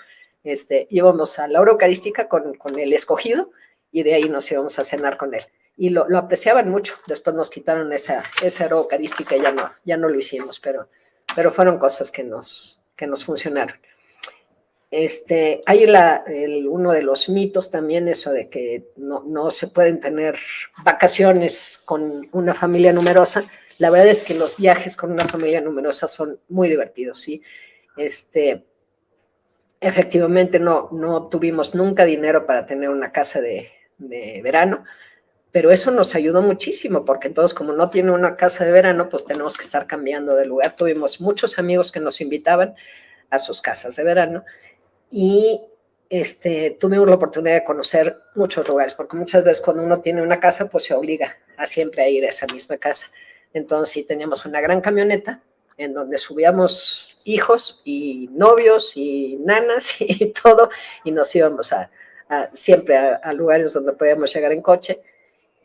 Este, 0.43 0.87
íbamos 0.91 1.39
a 1.39 1.47
la 1.47 1.59
hora 1.59 1.71
eucarística 1.71 2.29
con, 2.29 2.53
con 2.55 2.79
el 2.79 2.93
escogido 2.93 3.51
y 3.91 4.03
de 4.03 4.13
ahí 4.13 4.29
nos 4.29 4.49
íbamos 4.51 4.77
a 4.79 4.83
cenar 4.83 5.17
con 5.17 5.33
él. 5.33 5.43
Y 5.77 5.89
lo, 5.91 6.09
lo 6.09 6.17
apreciaban 6.17 6.69
mucho. 6.69 6.95
Después 7.07 7.35
nos 7.35 7.49
quitaron 7.49 7.93
esa, 7.93 8.23
esa 8.41 8.65
hora 8.65 8.77
eucarística 8.77 9.37
ya 9.37 9.51
no, 9.51 9.71
ya 9.85 9.95
no 9.95 10.09
lo 10.09 10.17
hicimos, 10.17 10.59
pero 10.59 10.89
pero 11.37 11.51
fueron 11.51 11.77
cosas 11.77 12.11
que 12.11 12.23
nos, 12.23 12.81
que 12.95 13.05
nos 13.05 13.23
funcionaron. 13.23 13.77
Este, 14.89 15.61
hay 15.67 15.85
la, 15.85 16.25
uno 16.67 16.91
de 16.93 17.03
los 17.03 17.29
mitos 17.29 17.69
también, 17.69 18.07
eso 18.07 18.31
de 18.31 18.49
que 18.49 18.87
no, 18.95 19.23
no, 19.23 19.51
se 19.51 19.67
pueden 19.67 19.99
tener 19.99 20.35
vacaciones 20.83 21.79
con 21.85 22.27
una 22.31 22.55
familia 22.55 22.91
numerosa. 22.91 23.43
La 23.77 23.91
verdad 23.91 24.07
es 24.07 24.23
que 24.23 24.33
los 24.33 24.57
viajes 24.57 24.97
con 24.97 25.11
una 25.11 25.25
familia 25.25 25.61
numerosa 25.61 26.07
son 26.07 26.39
muy 26.49 26.69
divertidos, 26.69 27.21
¿sí? 27.21 27.43
Este, 27.97 28.65
efectivamente 29.79 30.59
no, 30.59 30.89
no 30.91 31.27
tuvimos 31.27 31.75
nunca 31.75 32.03
dinero 32.03 32.47
para 32.47 32.65
tener 32.65 32.89
una 32.89 33.11
casa 33.11 33.41
de, 33.41 33.69
de 33.99 34.41
verano, 34.43 34.85
pero 35.57 35.71
eso 35.71 35.89
nos 35.89 36.13
ayudó 36.13 36.43
muchísimo 36.43 37.03
porque 37.03 37.31
todos 37.31 37.55
como 37.55 37.73
no 37.73 37.89
tiene 37.89 38.11
una 38.11 38.35
casa 38.35 38.63
de 38.63 38.71
verano, 38.71 39.09
pues 39.09 39.25
tenemos 39.25 39.57
que 39.57 39.63
estar 39.63 39.87
cambiando 39.87 40.35
de 40.35 40.45
lugar. 40.45 40.75
Tuvimos 40.75 41.19
muchos 41.19 41.57
amigos 41.57 41.91
que 41.91 41.99
nos 41.99 42.21
invitaban 42.21 42.75
a 43.31 43.39
sus 43.39 43.59
casas 43.59 43.95
de 43.95 44.03
verano 44.03 44.45
y 45.09 45.59
este, 46.11 46.77
tuvimos 46.79 47.09
la 47.09 47.15
oportunidad 47.15 47.55
de 47.55 47.63
conocer 47.63 48.19
muchos 48.35 48.67
lugares, 48.67 48.93
porque 48.93 49.17
muchas 49.17 49.43
veces 49.43 49.63
cuando 49.63 49.81
uno 49.81 49.99
tiene 49.99 50.21
una 50.21 50.39
casa, 50.39 50.69
pues 50.69 50.83
se 50.83 50.93
obliga 50.93 51.35
a 51.57 51.65
siempre 51.65 52.03
a 52.03 52.07
ir 52.07 52.23
a 52.23 52.29
esa 52.29 52.45
misma 52.53 52.77
casa. 52.77 53.07
Entonces 53.51 53.91
sí 53.91 54.03
teníamos 54.03 54.45
una 54.45 54.61
gran 54.61 54.79
camioneta 54.79 55.41
en 55.75 55.91
donde 55.91 56.19
subíamos 56.19 57.19
hijos 57.23 57.81
y 57.83 58.29
novios 58.31 58.95
y 58.95 59.39
nanas 59.43 59.95
y 60.01 60.33
todo, 60.33 60.69
y 61.03 61.11
nos 61.11 61.35
íbamos 61.35 61.73
a, 61.73 61.89
siempre 62.53 62.95
a 62.95 63.33
lugares 63.33 63.73
donde 63.73 63.93
podíamos 63.93 64.31
llegar 64.31 64.51
en 64.51 64.61
coche 64.61 65.01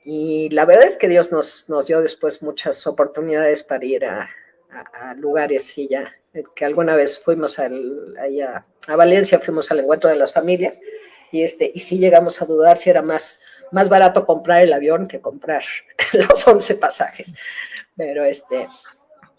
y 0.04 0.48
la 0.50 0.64
verdad 0.64 0.86
es 0.86 0.96
que 0.96 1.08
Dios 1.08 1.30
nos, 1.30 1.68
nos 1.68 1.86
dio 1.86 2.00
después 2.00 2.42
muchas 2.42 2.86
oportunidades 2.86 3.64
para 3.64 3.84
ir 3.84 4.04
a, 4.04 4.28
lugares 5.16 5.76
y 5.76 5.86
ya, 5.86 6.14
que 6.56 6.64
alguna 6.64 6.96
vez 6.96 7.20
fuimos 7.20 7.58
al, 7.58 8.16
allá, 8.18 8.64
a 8.86 8.96
Valencia, 8.96 9.38
fuimos 9.38 9.70
al 9.70 9.80
encuentro 9.80 10.08
de 10.08 10.16
las 10.16 10.32
familias 10.32 10.80
y, 11.30 11.42
este, 11.42 11.70
y 11.74 11.80
sí 11.80 11.98
llegamos 11.98 12.40
a 12.40 12.46
dudar 12.46 12.78
si 12.78 12.88
era 12.88 13.02
más, 13.02 13.42
más 13.70 13.90
barato 13.90 14.24
comprar 14.24 14.62
el 14.62 14.72
avión 14.72 15.08
que 15.08 15.20
comprar 15.20 15.62
los 16.12 16.48
11 16.48 16.76
pasajes. 16.76 17.34
Pero 17.96 18.24
este, 18.24 18.66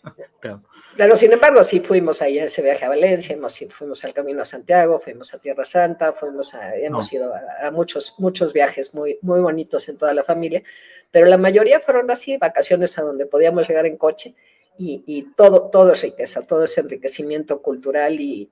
pero 0.97 1.16
sin 1.16 1.32
embargo, 1.32 1.64
sí 1.64 1.80
fuimos 1.80 2.22
ahí 2.22 2.39
a 2.39 2.45
ese 2.45 2.62
viaje 2.62 2.86
a 2.86 2.89
Valencia, 2.89 3.36
hemos, 3.36 3.58
fuimos 3.70 4.04
al 4.04 4.14
Camino 4.14 4.41
a 4.41 4.45
Santiago, 4.45 4.99
fuimos 4.99 5.34
a 5.34 5.39
Tierra 5.39 5.66
Santa, 5.66 6.14
fuimos 6.14 6.54
a, 6.54 6.76
hemos 6.76 7.12
ido 7.14 7.34
a, 7.62 7.72
muchos, 7.72 8.16
muchos 8.18 8.54
viajes 8.54 8.93
muy, 8.93 9.18
muy 9.22 9.39
bonitos 9.39 9.88
en 9.89 9.97
toda 9.97 10.14
la 10.14 10.24
familia, 10.24 10.64
pero 11.12 11.26
la 11.28 11.38
mayoría 11.38 11.80
fueron 11.80 12.12
así, 12.12 12.38
vacaciones 12.38 12.97
a 12.97 13.04
donde 13.04 13.26
podíamos 13.26 13.68
llegar 13.68 13.86
en 13.86 13.97
coche 13.97 14.36
y, 14.78 15.28
todo, 15.36 15.70
todo 15.70 15.93
es 15.93 16.01
riqueza, 16.01 16.41
todo 16.41 16.64
es 16.64 16.78
enriquecimiento 16.78 17.62
cultural 17.62 18.20
y, 18.20 18.49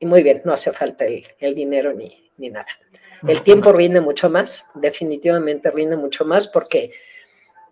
muy 0.00 0.22
bien, 0.22 0.42
no 0.44 0.52
hace 0.52 0.72
falta 0.72 1.06
el, 1.06 1.26
el 1.38 1.54
dinero 1.54 1.92
ni, 1.92 2.30
ni 2.36 2.50
nada. 2.50 2.66
El 3.26 3.42
tiempo 3.42 3.72
rinde 3.72 4.02
mucho 4.02 4.28
más, 4.28 4.66
definitivamente 4.74 5.70
rinde 5.70 5.96
mucho 5.96 6.26
más 6.26 6.46
porque 6.46 6.92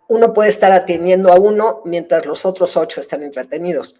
uno 0.07 0.33
puede 0.33 0.49
estar 0.49 0.71
atendiendo 0.71 1.31
a 1.31 1.39
uno 1.39 1.81
mientras 1.85 2.25
los 2.25 2.45
otros 2.45 2.77
ocho 2.77 2.99
están 2.99 3.23
entretenidos. 3.23 3.95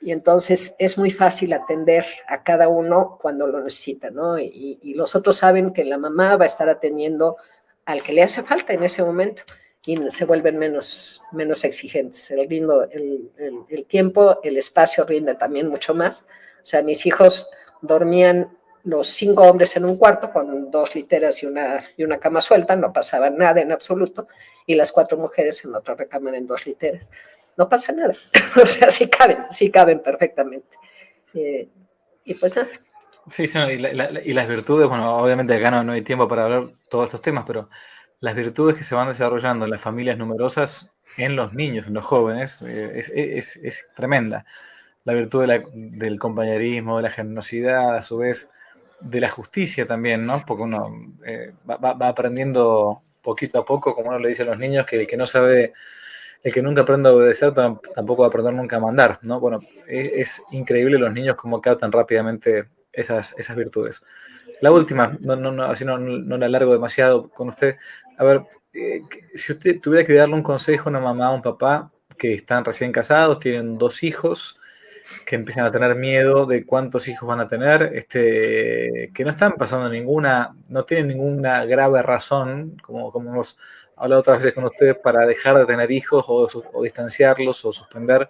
Y 0.00 0.12
entonces 0.12 0.76
es 0.78 0.98
muy 0.98 1.10
fácil 1.10 1.52
atender 1.54 2.04
a 2.28 2.42
cada 2.42 2.68
uno 2.68 3.18
cuando 3.20 3.46
lo 3.46 3.62
necesita, 3.62 4.10
¿no? 4.10 4.38
Y, 4.38 4.94
los 4.94 5.14
otros 5.14 5.36
saben 5.36 5.72
que 5.72 5.84
la 5.84 5.96
mamá 5.96 6.36
va 6.36 6.44
a 6.44 6.46
estar 6.46 6.68
atendiendo 6.68 7.36
al 7.86 8.02
que 8.02 8.12
le 8.12 8.22
hace 8.22 8.42
falta 8.42 8.74
en 8.74 8.82
ese 8.82 9.02
momento 9.02 9.44
y 9.86 9.98
se 10.10 10.24
vuelven 10.24 10.58
menos, 10.58 11.22
menos 11.32 11.64
exigentes. 11.64 12.30
El, 12.30 13.30
el, 13.68 13.84
tiempo, 13.86 14.40
el 14.42 14.56
espacio 14.56 15.04
rinde 15.04 15.34
también 15.34 15.68
mucho 15.68 15.94
más. 15.94 16.26
O 16.62 16.66
sea, 16.66 16.82
mis 16.82 17.06
hijos 17.06 17.50
dormían 17.80 18.56
los 18.84 19.08
cinco 19.08 19.44
hombres 19.44 19.76
en 19.76 19.84
un 19.84 19.96
cuarto 19.96 20.30
con 20.30 20.70
dos 20.70 20.94
literas 20.94 21.42
y 21.42 21.46
una, 21.46 21.82
y 21.96 22.04
una 22.04 22.18
cama 22.18 22.40
suelta, 22.40 22.76
no 22.76 22.92
pasaba 22.92 23.30
nada 23.30 23.60
en 23.60 23.72
absoluto, 23.72 24.28
y 24.66 24.74
las 24.74 24.92
cuatro 24.92 25.16
mujeres 25.16 25.64
en 25.64 25.74
otra 25.74 25.94
recámara 25.94 26.36
en 26.36 26.46
dos 26.46 26.66
literas. 26.66 27.10
No 27.56 27.68
pasa 27.68 27.92
nada, 27.92 28.14
o 28.62 28.66
sea, 28.66 28.90
sí 28.90 29.08
caben, 29.08 29.38
sí 29.50 29.70
caben 29.70 30.00
perfectamente. 30.00 30.76
Eh, 31.32 31.68
y 32.24 32.34
pues 32.34 32.54
nada. 32.54 32.68
Sí, 33.26 33.46
sí 33.46 33.58
y, 33.58 34.32
las 34.34 34.48
virtudes, 34.48 34.86
bueno, 34.86 35.16
obviamente 35.16 35.54
acá 35.54 35.70
no, 35.82 35.92
hay 35.92 36.02
tiempo 36.02 36.28
para 36.28 36.44
hablar 36.44 36.68
todos 36.90 37.06
estos 37.06 37.22
temas, 37.22 37.44
pero 37.46 37.70
las 38.20 38.34
virtudes 38.34 38.76
que 38.76 38.84
se 38.84 38.94
van 38.94 39.08
desarrollando 39.08 39.64
en 39.64 39.70
las 39.70 39.80
familias 39.80 40.18
numerosas, 40.18 40.92
en 41.16 41.36
los 41.36 41.54
niños, 41.54 41.86
en 41.86 41.94
los 41.94 42.04
jóvenes, 42.04 42.60
eh, 42.62 42.92
es, 42.96 43.56
es, 43.56 43.88
tremenda. 43.96 44.44
La 45.04 45.14
virtud 45.14 45.46
del 45.72 46.18
compañerismo, 46.18 46.96
de 46.98 47.02
la 47.04 47.10
generosidad, 47.10 47.96
a 47.96 48.02
su 48.02 48.18
vez, 48.18 48.50
de 49.00 49.20
la 49.20 49.28
justicia 49.28 49.86
también, 49.86 50.24
¿no? 50.24 50.44
Porque 50.46 50.62
uno 50.62 51.14
eh, 51.26 51.52
va, 51.68 52.08
aprendiendo 52.08 53.02
poquito 53.22 53.58
a 53.58 53.64
poco, 53.64 53.94
como 53.94 54.10
uno 54.10 54.18
le 54.18 54.28
dice 54.28 54.42
a 54.42 54.46
los 54.46 54.58
niños, 54.58 54.86
que 54.86 55.00
el 55.00 55.06
que 55.06 55.16
no 55.16 55.26
sabe, 55.26 55.72
el 56.42 56.52
que 56.52 56.62
nunca 56.62 56.82
aprende 56.82 57.08
a 57.08 57.12
obedecer, 57.12 57.52
tampoco 57.52 58.22
va 58.22 58.26
a 58.26 58.28
aprender 58.28 58.54
nunca 58.54 58.76
a 58.76 58.80
mandar, 58.80 59.18
¿no? 59.22 59.40
Bueno, 59.40 59.60
es, 59.86 60.42
increíble 60.50 60.98
los 60.98 61.12
niños 61.12 61.36
cómo 61.36 61.60
captan 61.60 61.92
rápidamente 61.92 62.68
esas, 62.92 63.34
esas 63.38 63.56
virtudes. 63.56 64.04
La 64.60 64.70
última, 64.70 65.18
no, 65.20 65.36
no, 65.36 65.50
no, 65.52 65.64
así 65.64 65.84
no, 65.84 65.98
no 65.98 66.38
la 66.38 66.46
alargo 66.46 66.72
demasiado 66.72 67.28
con 67.28 67.48
usted. 67.48 67.76
A 68.18 68.24
ver, 68.24 68.42
eh, 68.72 69.02
si 69.34 69.52
usted 69.52 69.80
tuviera 69.80 70.06
que 70.06 70.14
darle 70.14 70.34
un 70.34 70.42
consejo 70.42 70.88
a 70.88 70.90
una 70.90 71.00
mamá 71.00 71.30
o 71.30 71.34
un 71.34 71.42
papá 71.42 71.90
que 72.16 72.34
están 72.34 72.64
recién 72.64 72.92
casados, 72.92 73.38
tienen 73.38 73.78
dos 73.78 74.02
hijos, 74.02 74.58
que 75.24 75.36
empiezan 75.36 75.66
a 75.66 75.70
tener 75.70 75.94
miedo 75.94 76.46
de 76.46 76.64
cuántos 76.64 77.08
hijos 77.08 77.28
van 77.28 77.40
a 77.40 77.48
tener, 77.48 77.90
este, 77.94 79.10
que 79.14 79.24
no 79.24 79.30
están 79.30 79.52
pasando 79.52 79.88
ninguna, 79.88 80.56
no 80.68 80.84
tienen 80.84 81.08
ninguna 81.08 81.64
grave 81.64 82.02
razón, 82.02 82.76
como, 82.82 83.12
como 83.12 83.30
hemos 83.30 83.58
hablado 83.96 84.20
otras 84.20 84.38
veces 84.38 84.54
con 84.54 84.64
ustedes, 84.64 84.96
para 84.96 85.26
dejar 85.26 85.58
de 85.58 85.66
tener 85.66 85.90
hijos 85.90 86.24
o, 86.28 86.82
distanciarlos 86.82 87.64
o 87.64 87.72
suspender 87.72 88.28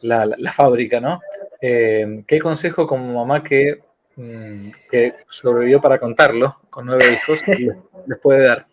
la, 0.00 0.52
fábrica, 0.52 1.00
¿no? 1.00 1.20
Eh, 1.60 2.24
¿Qué 2.26 2.40
consejo 2.40 2.86
como 2.86 3.14
mamá 3.14 3.42
que, 3.42 3.80
mm, 4.16 4.70
que, 4.90 5.14
sobrevivió 5.28 5.80
para 5.80 5.98
contarlo, 5.98 6.60
con 6.68 6.86
nueve 6.86 7.12
hijos, 7.12 7.42
les 8.06 8.18
puede 8.20 8.44
dar? 8.44 8.66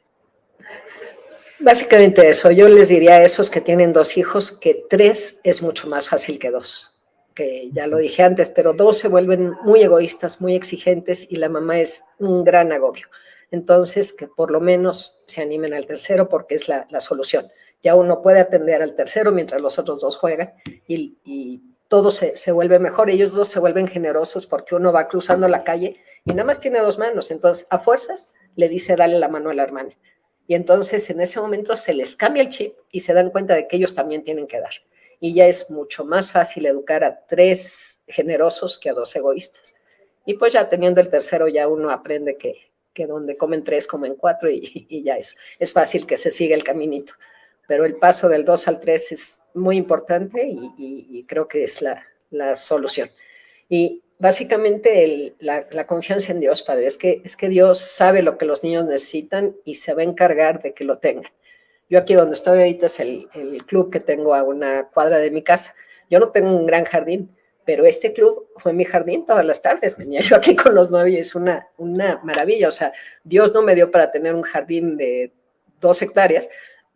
Básicamente 1.59 2.27
eso, 2.27 2.51
yo 2.51 2.69
les 2.69 2.87
diría 2.87 3.15
a 3.15 3.23
esos 3.23 3.49
que 3.49 3.59
tienen 3.59 3.91
dos 3.91 4.17
hijos 4.17 4.51
que 4.51 4.85
tres 4.89 5.41
es 5.43 5.61
mucho 5.61 5.87
más 5.87 6.07
fácil 6.07 6.39
que 6.39 6.51
dos 6.51 6.98
que 7.39 7.69
ya 7.71 7.87
lo 7.87 7.99
dije 7.99 8.21
antes, 8.21 8.49
pero 8.49 8.73
dos 8.73 8.97
se 8.97 9.07
vuelven 9.07 9.53
muy 9.63 9.81
egoístas, 9.81 10.41
muy 10.41 10.55
exigentes 10.55 11.25
y 11.31 11.37
la 11.37 11.47
mamá 11.47 11.79
es 11.79 12.03
un 12.17 12.43
gran 12.43 12.73
agobio. 12.73 13.07
Entonces, 13.49 14.11
que 14.11 14.27
por 14.27 14.51
lo 14.51 14.59
menos 14.59 15.23
se 15.25 15.41
animen 15.41 15.73
al 15.73 15.85
tercero 15.85 16.27
porque 16.27 16.55
es 16.55 16.67
la, 16.67 16.85
solución. 16.99 17.47
Ya 17.81 17.95
uno 17.95 18.21
puede 18.21 18.41
atender 18.41 18.81
al 18.81 18.93
tercero 18.93 19.31
mientras 19.31 19.61
los 19.61 19.79
otros 19.79 20.01
dos 20.01 20.17
juegan 20.17 20.51
y, 20.85 21.63
todo 21.87 22.11
se, 22.11 22.35
se, 22.35 22.51
vuelve 22.51 22.77
mejor. 22.77 23.09
Ellos 23.09 23.33
dos 23.33 23.47
se 23.47 23.59
vuelven 23.59 23.87
generosos 23.87 24.45
porque 24.45 24.75
uno 24.75 24.91
va 24.91 25.07
cruzando 25.07 25.47
la 25.47 25.63
calle 25.63 25.95
y 26.25 26.31
nada 26.31 26.43
más 26.43 26.59
tiene 26.59 26.79
dos 26.79 26.99
manos. 26.99 27.31
Entonces, 27.31 27.67
a 27.69 27.79
fuerzas, 27.79 28.33
le 28.57 28.67
dice 28.67 28.97
dale 28.97 29.17
la 29.17 29.29
mano 29.29 29.49
a 29.49 29.53
la 29.53 29.63
hermana. 29.63 29.97
Y 30.45 30.55
entonces, 30.55 31.09
en 31.09 31.21
ese 31.21 31.39
momento, 31.39 31.77
se 31.77 31.93
les 31.93 32.17
cambia 32.17 32.43
el 32.43 32.49
chip 32.49 32.75
y 32.91 32.99
se 32.99 33.13
dan 33.13 33.29
cuenta 33.29 33.55
de 33.55 33.65
que 33.65 33.77
ellos 33.77 33.93
también 33.93 34.25
tienen 34.25 34.45
que 34.45 34.59
dar 34.59 34.73
y 35.19 35.33
ya 35.33 35.47
es 35.47 35.69
mucho 35.69 36.05
más 36.05 36.31
fácil 36.31 36.65
educar 36.65 37.03
a 37.03 37.25
tres 37.25 38.01
generosos 38.07 38.79
que 38.79 38.89
a 38.89 38.93
dos 38.93 39.15
egoístas. 39.15 39.75
Y 40.25 40.35
pues 40.35 40.53
ya 40.53 40.69
teniendo 40.69 41.01
el 41.01 41.09
tercero 41.09 41.47
ya 41.47 41.67
uno 41.67 41.89
aprende 41.89 42.37
que, 42.37 42.71
que 42.93 43.07
donde 43.07 43.37
comen 43.37 43.63
tres 43.63 43.87
comen 43.87 44.15
cuatro 44.15 44.49
y, 44.49 45.03
ya 45.03 45.15
es, 45.15 45.35
es 45.57 45.73
fácil 45.73 46.05
que 46.05 46.17
se 46.17 46.31
siga 46.31 46.55
el 46.55 46.63
caminito. 46.63 47.13
Pero 47.67 47.85
el 47.85 47.97
paso 47.97 48.29
del 48.29 48.45
dos 48.45 48.67
al 48.67 48.79
tres 48.79 49.11
es 49.11 49.41
muy 49.53 49.77
importante 49.77 50.47
y, 50.49 51.23
creo 51.27 51.47
que 51.47 51.63
es 51.63 51.81
la, 51.81 52.03
la 52.31 52.55
solución. 52.55 53.09
Y 53.67 54.01
básicamente 54.17 55.35
la, 55.39 55.67
la, 55.69 55.85
confianza 55.85 56.31
en 56.31 56.39
Dios, 56.39 56.63
Padre, 56.63 56.87
es 56.87 56.97
que, 56.97 57.21
es 57.23 57.35
que 57.35 57.49
Dios 57.49 57.79
sabe 57.79 58.23
lo 58.23 58.37
que 58.37 58.45
los 58.45 58.63
niños 58.63 58.85
necesitan 58.85 59.55
y 59.65 59.75
se 59.75 59.93
va 59.93 60.01
a 60.01 60.05
encargar 60.05 60.63
de 60.63 60.73
que 60.73 60.83
lo 60.83 60.97
tengan. 60.97 61.31
Yo 61.89 61.97
aquí 61.97 62.13
donde 62.13 62.35
estoy 62.35 62.59
ahorita 62.59 62.85
es 62.85 62.99
el, 62.99 63.27
club 63.65 63.91
que 63.91 63.99
tengo 63.99 64.35
a 64.35 64.43
una 64.43 64.87
cuadra 64.89 65.17
de 65.17 65.31
mi 65.31 65.41
casa. 65.41 65.73
Yo 66.09 66.19
no 66.19 66.29
tengo 66.29 66.55
un 66.55 66.65
gran 66.65 66.85
jardín, 66.85 67.35
pero 67.65 67.85
este 67.85 68.13
club 68.13 68.47
fue 68.57 68.73
mi 68.73 68.85
jardín 68.85 69.25
todas 69.25 69.45
las 69.45 69.61
tardes. 69.61 69.97
Venía 69.97 70.21
yo 70.21 70.35
aquí 70.35 70.55
con 70.55 70.75
los 70.75 70.91
nueve 70.91 71.19
es 71.19 71.33
una, 71.33 71.67
una 71.77 72.19
maravilla. 72.23 72.67
O 72.67 72.71
sea, 72.71 72.93
Dios 73.23 73.53
no 73.53 73.63
me 73.63 73.75
dio 73.75 73.89
para 73.89 74.11
tener 74.11 74.35
un 74.35 74.43
jardín 74.43 74.97
de 74.97 75.33
dos 75.81 76.01
hectáreas, 76.01 76.47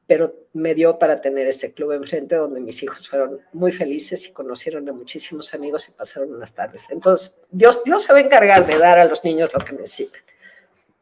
pero 0.06 0.36
me 0.54 0.76
dio 0.76 1.00
para 1.00 1.22
tener 1.22 1.48
este 1.48 1.74
club 1.74 1.94
enfrente 1.94 2.36
donde 2.36 2.60
mis 2.60 2.84
hijos 2.84 3.10
fueron 3.10 3.40
muy 3.52 3.72
felices 3.72 4.28
y 4.28 4.32
conocieron 4.32 4.88
a 4.90 4.94
muchísimos 4.94 5.54
amigos 5.56 5.88
y 5.90 5.92
pasaron 5.92 6.36
unas 6.36 6.54
tardes. 6.54 6.90
Entonces, 6.92 7.42
Dios, 7.50 7.84
Dios 7.84 8.04
se 8.04 8.14
va 8.14 8.20
a 8.20 8.22
encargar 8.22 8.66
de 8.66 8.78
dar 8.78 9.00
a 9.00 9.06
los 9.06 9.24
niños 9.24 9.50
lo 9.54 9.60
que 9.60 9.74
necesitan. 9.74 10.22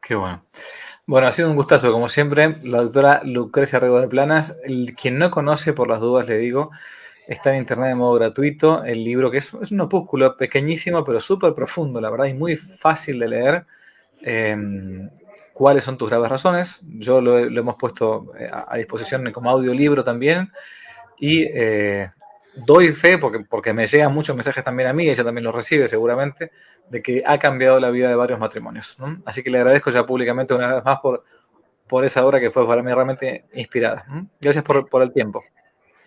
Qué 0.00 0.14
bueno. 0.14 0.44
Bueno, 1.04 1.26
ha 1.26 1.32
sido 1.32 1.50
un 1.50 1.56
gustazo, 1.56 1.90
como 1.90 2.08
siempre, 2.08 2.56
la 2.62 2.78
doctora 2.78 3.22
Lucrecia 3.24 3.80
Rego 3.80 4.00
de 4.00 4.06
Planas. 4.06 4.54
Quien 4.96 5.18
no 5.18 5.32
conoce, 5.32 5.72
por 5.72 5.88
las 5.88 5.98
dudas 5.98 6.28
le 6.28 6.38
digo, 6.38 6.70
está 7.26 7.50
en 7.50 7.56
internet 7.56 7.88
de 7.88 7.94
modo 7.96 8.14
gratuito. 8.14 8.84
El 8.84 9.02
libro, 9.02 9.28
que 9.28 9.38
es, 9.38 9.52
un 9.52 9.80
opúsculo 9.80 10.36
pequeñísimo, 10.36 11.02
pero 11.02 11.18
súper 11.18 11.54
profundo, 11.54 12.00
la 12.00 12.08
verdad, 12.08 12.26
y 12.26 12.34
muy 12.34 12.56
fácil 12.56 13.18
de 13.18 13.28
leer. 13.28 13.66
Em, 14.22 15.10
¿Cuáles 15.52 15.82
son 15.82 15.98
tus 15.98 16.08
graves 16.08 16.30
razones? 16.30 16.82
Yo 16.86 17.20
lo, 17.20 17.36
hemos 17.38 17.74
puesto 17.74 18.32
eh, 18.38 18.48
a, 18.50 18.76
disposición 18.76 19.30
como 19.32 19.50
audiolibro 19.50 20.04
también. 20.04 20.52
Y 21.18 21.42
eh, 21.52 22.12
doy 22.54 22.88
fe, 22.88 23.18
porque, 23.18 23.40
porque 23.40 23.72
me 23.72 23.86
llegan 23.86 24.12
muchos 24.12 24.36
mensajes 24.36 24.62
también 24.62 24.88
a 24.88 24.92
mí, 24.92 25.08
ella 25.08 25.24
también 25.24 25.44
los 25.44 25.54
recibe 25.54 25.88
seguramente, 25.88 26.50
de 26.88 27.00
que 27.00 27.22
ha 27.26 27.38
cambiado 27.38 27.80
la 27.80 27.90
vida 27.90 28.08
de 28.08 28.14
varios 28.14 28.38
matrimonios. 28.38 28.96
Así 29.24 29.42
que 29.42 29.50
le 29.50 29.58
agradezco 29.58 29.90
ya 29.90 30.04
públicamente 30.04 30.54
una 30.54 30.74
vez 30.74 30.84
más 30.84 30.98
por, 31.00 31.24
por 31.86 32.04
esa 32.04 32.24
obra 32.24 32.40
que 32.40 32.50
fue 32.50 32.66
para 32.66 32.82
mí 32.82 32.92
realmente 32.92 33.46
inspirada. 33.54 34.06
Gracias 34.40 34.64
por, 34.64 34.88
por 34.88 35.02
el 35.02 35.12
tiempo. 35.12 35.42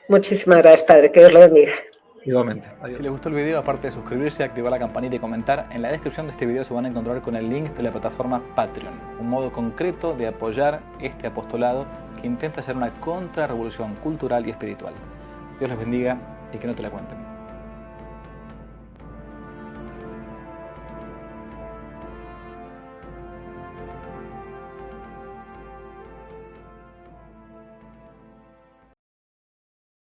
Muchísimas 0.07 0.59
gracias, 0.59 0.83
Padre. 0.83 1.11
Que 1.11 1.19
Dios 1.21 1.33
lo 1.33 1.39
bendiga. 1.39 1.71
Igualmente. 2.25 2.67
Si 2.91 3.03
les 3.03 3.11
gustó 3.11 3.29
el 3.29 3.35
video, 3.35 3.59
aparte 3.59 3.87
de 3.87 3.91
suscribirse, 3.91 4.43
activar 4.43 4.71
la 4.71 4.79
campanita 4.79 5.15
y 5.15 5.19
comentar, 5.19 5.67
en 5.69 5.83
la 5.83 5.91
descripción 5.91 6.25
de 6.25 6.31
este 6.31 6.47
video 6.47 6.63
se 6.63 6.73
van 6.73 6.85
a 6.85 6.87
encontrar 6.87 7.21
con 7.21 7.35
el 7.35 7.47
link 7.47 7.69
de 7.69 7.83
la 7.83 7.91
plataforma 7.91 8.41
Patreon, 8.55 8.93
un 9.19 9.29
modo 9.29 9.51
concreto 9.51 10.15
de 10.15 10.27
apoyar 10.27 10.81
este 10.99 11.27
apostolado 11.27 11.85
que 12.19 12.25
intenta 12.25 12.61
hacer 12.61 12.75
una 12.75 12.91
contrarrevolución 12.99 13.93
cultural 13.97 14.47
y 14.47 14.49
espiritual. 14.49 14.95
Dios 15.59 15.69
les 15.69 15.79
bendiga 15.79 16.17
y 16.55 16.59
que 16.59 16.67
no 16.67 16.75
te 16.75 16.81
la 16.81 16.89
cuenten. 16.89 17.34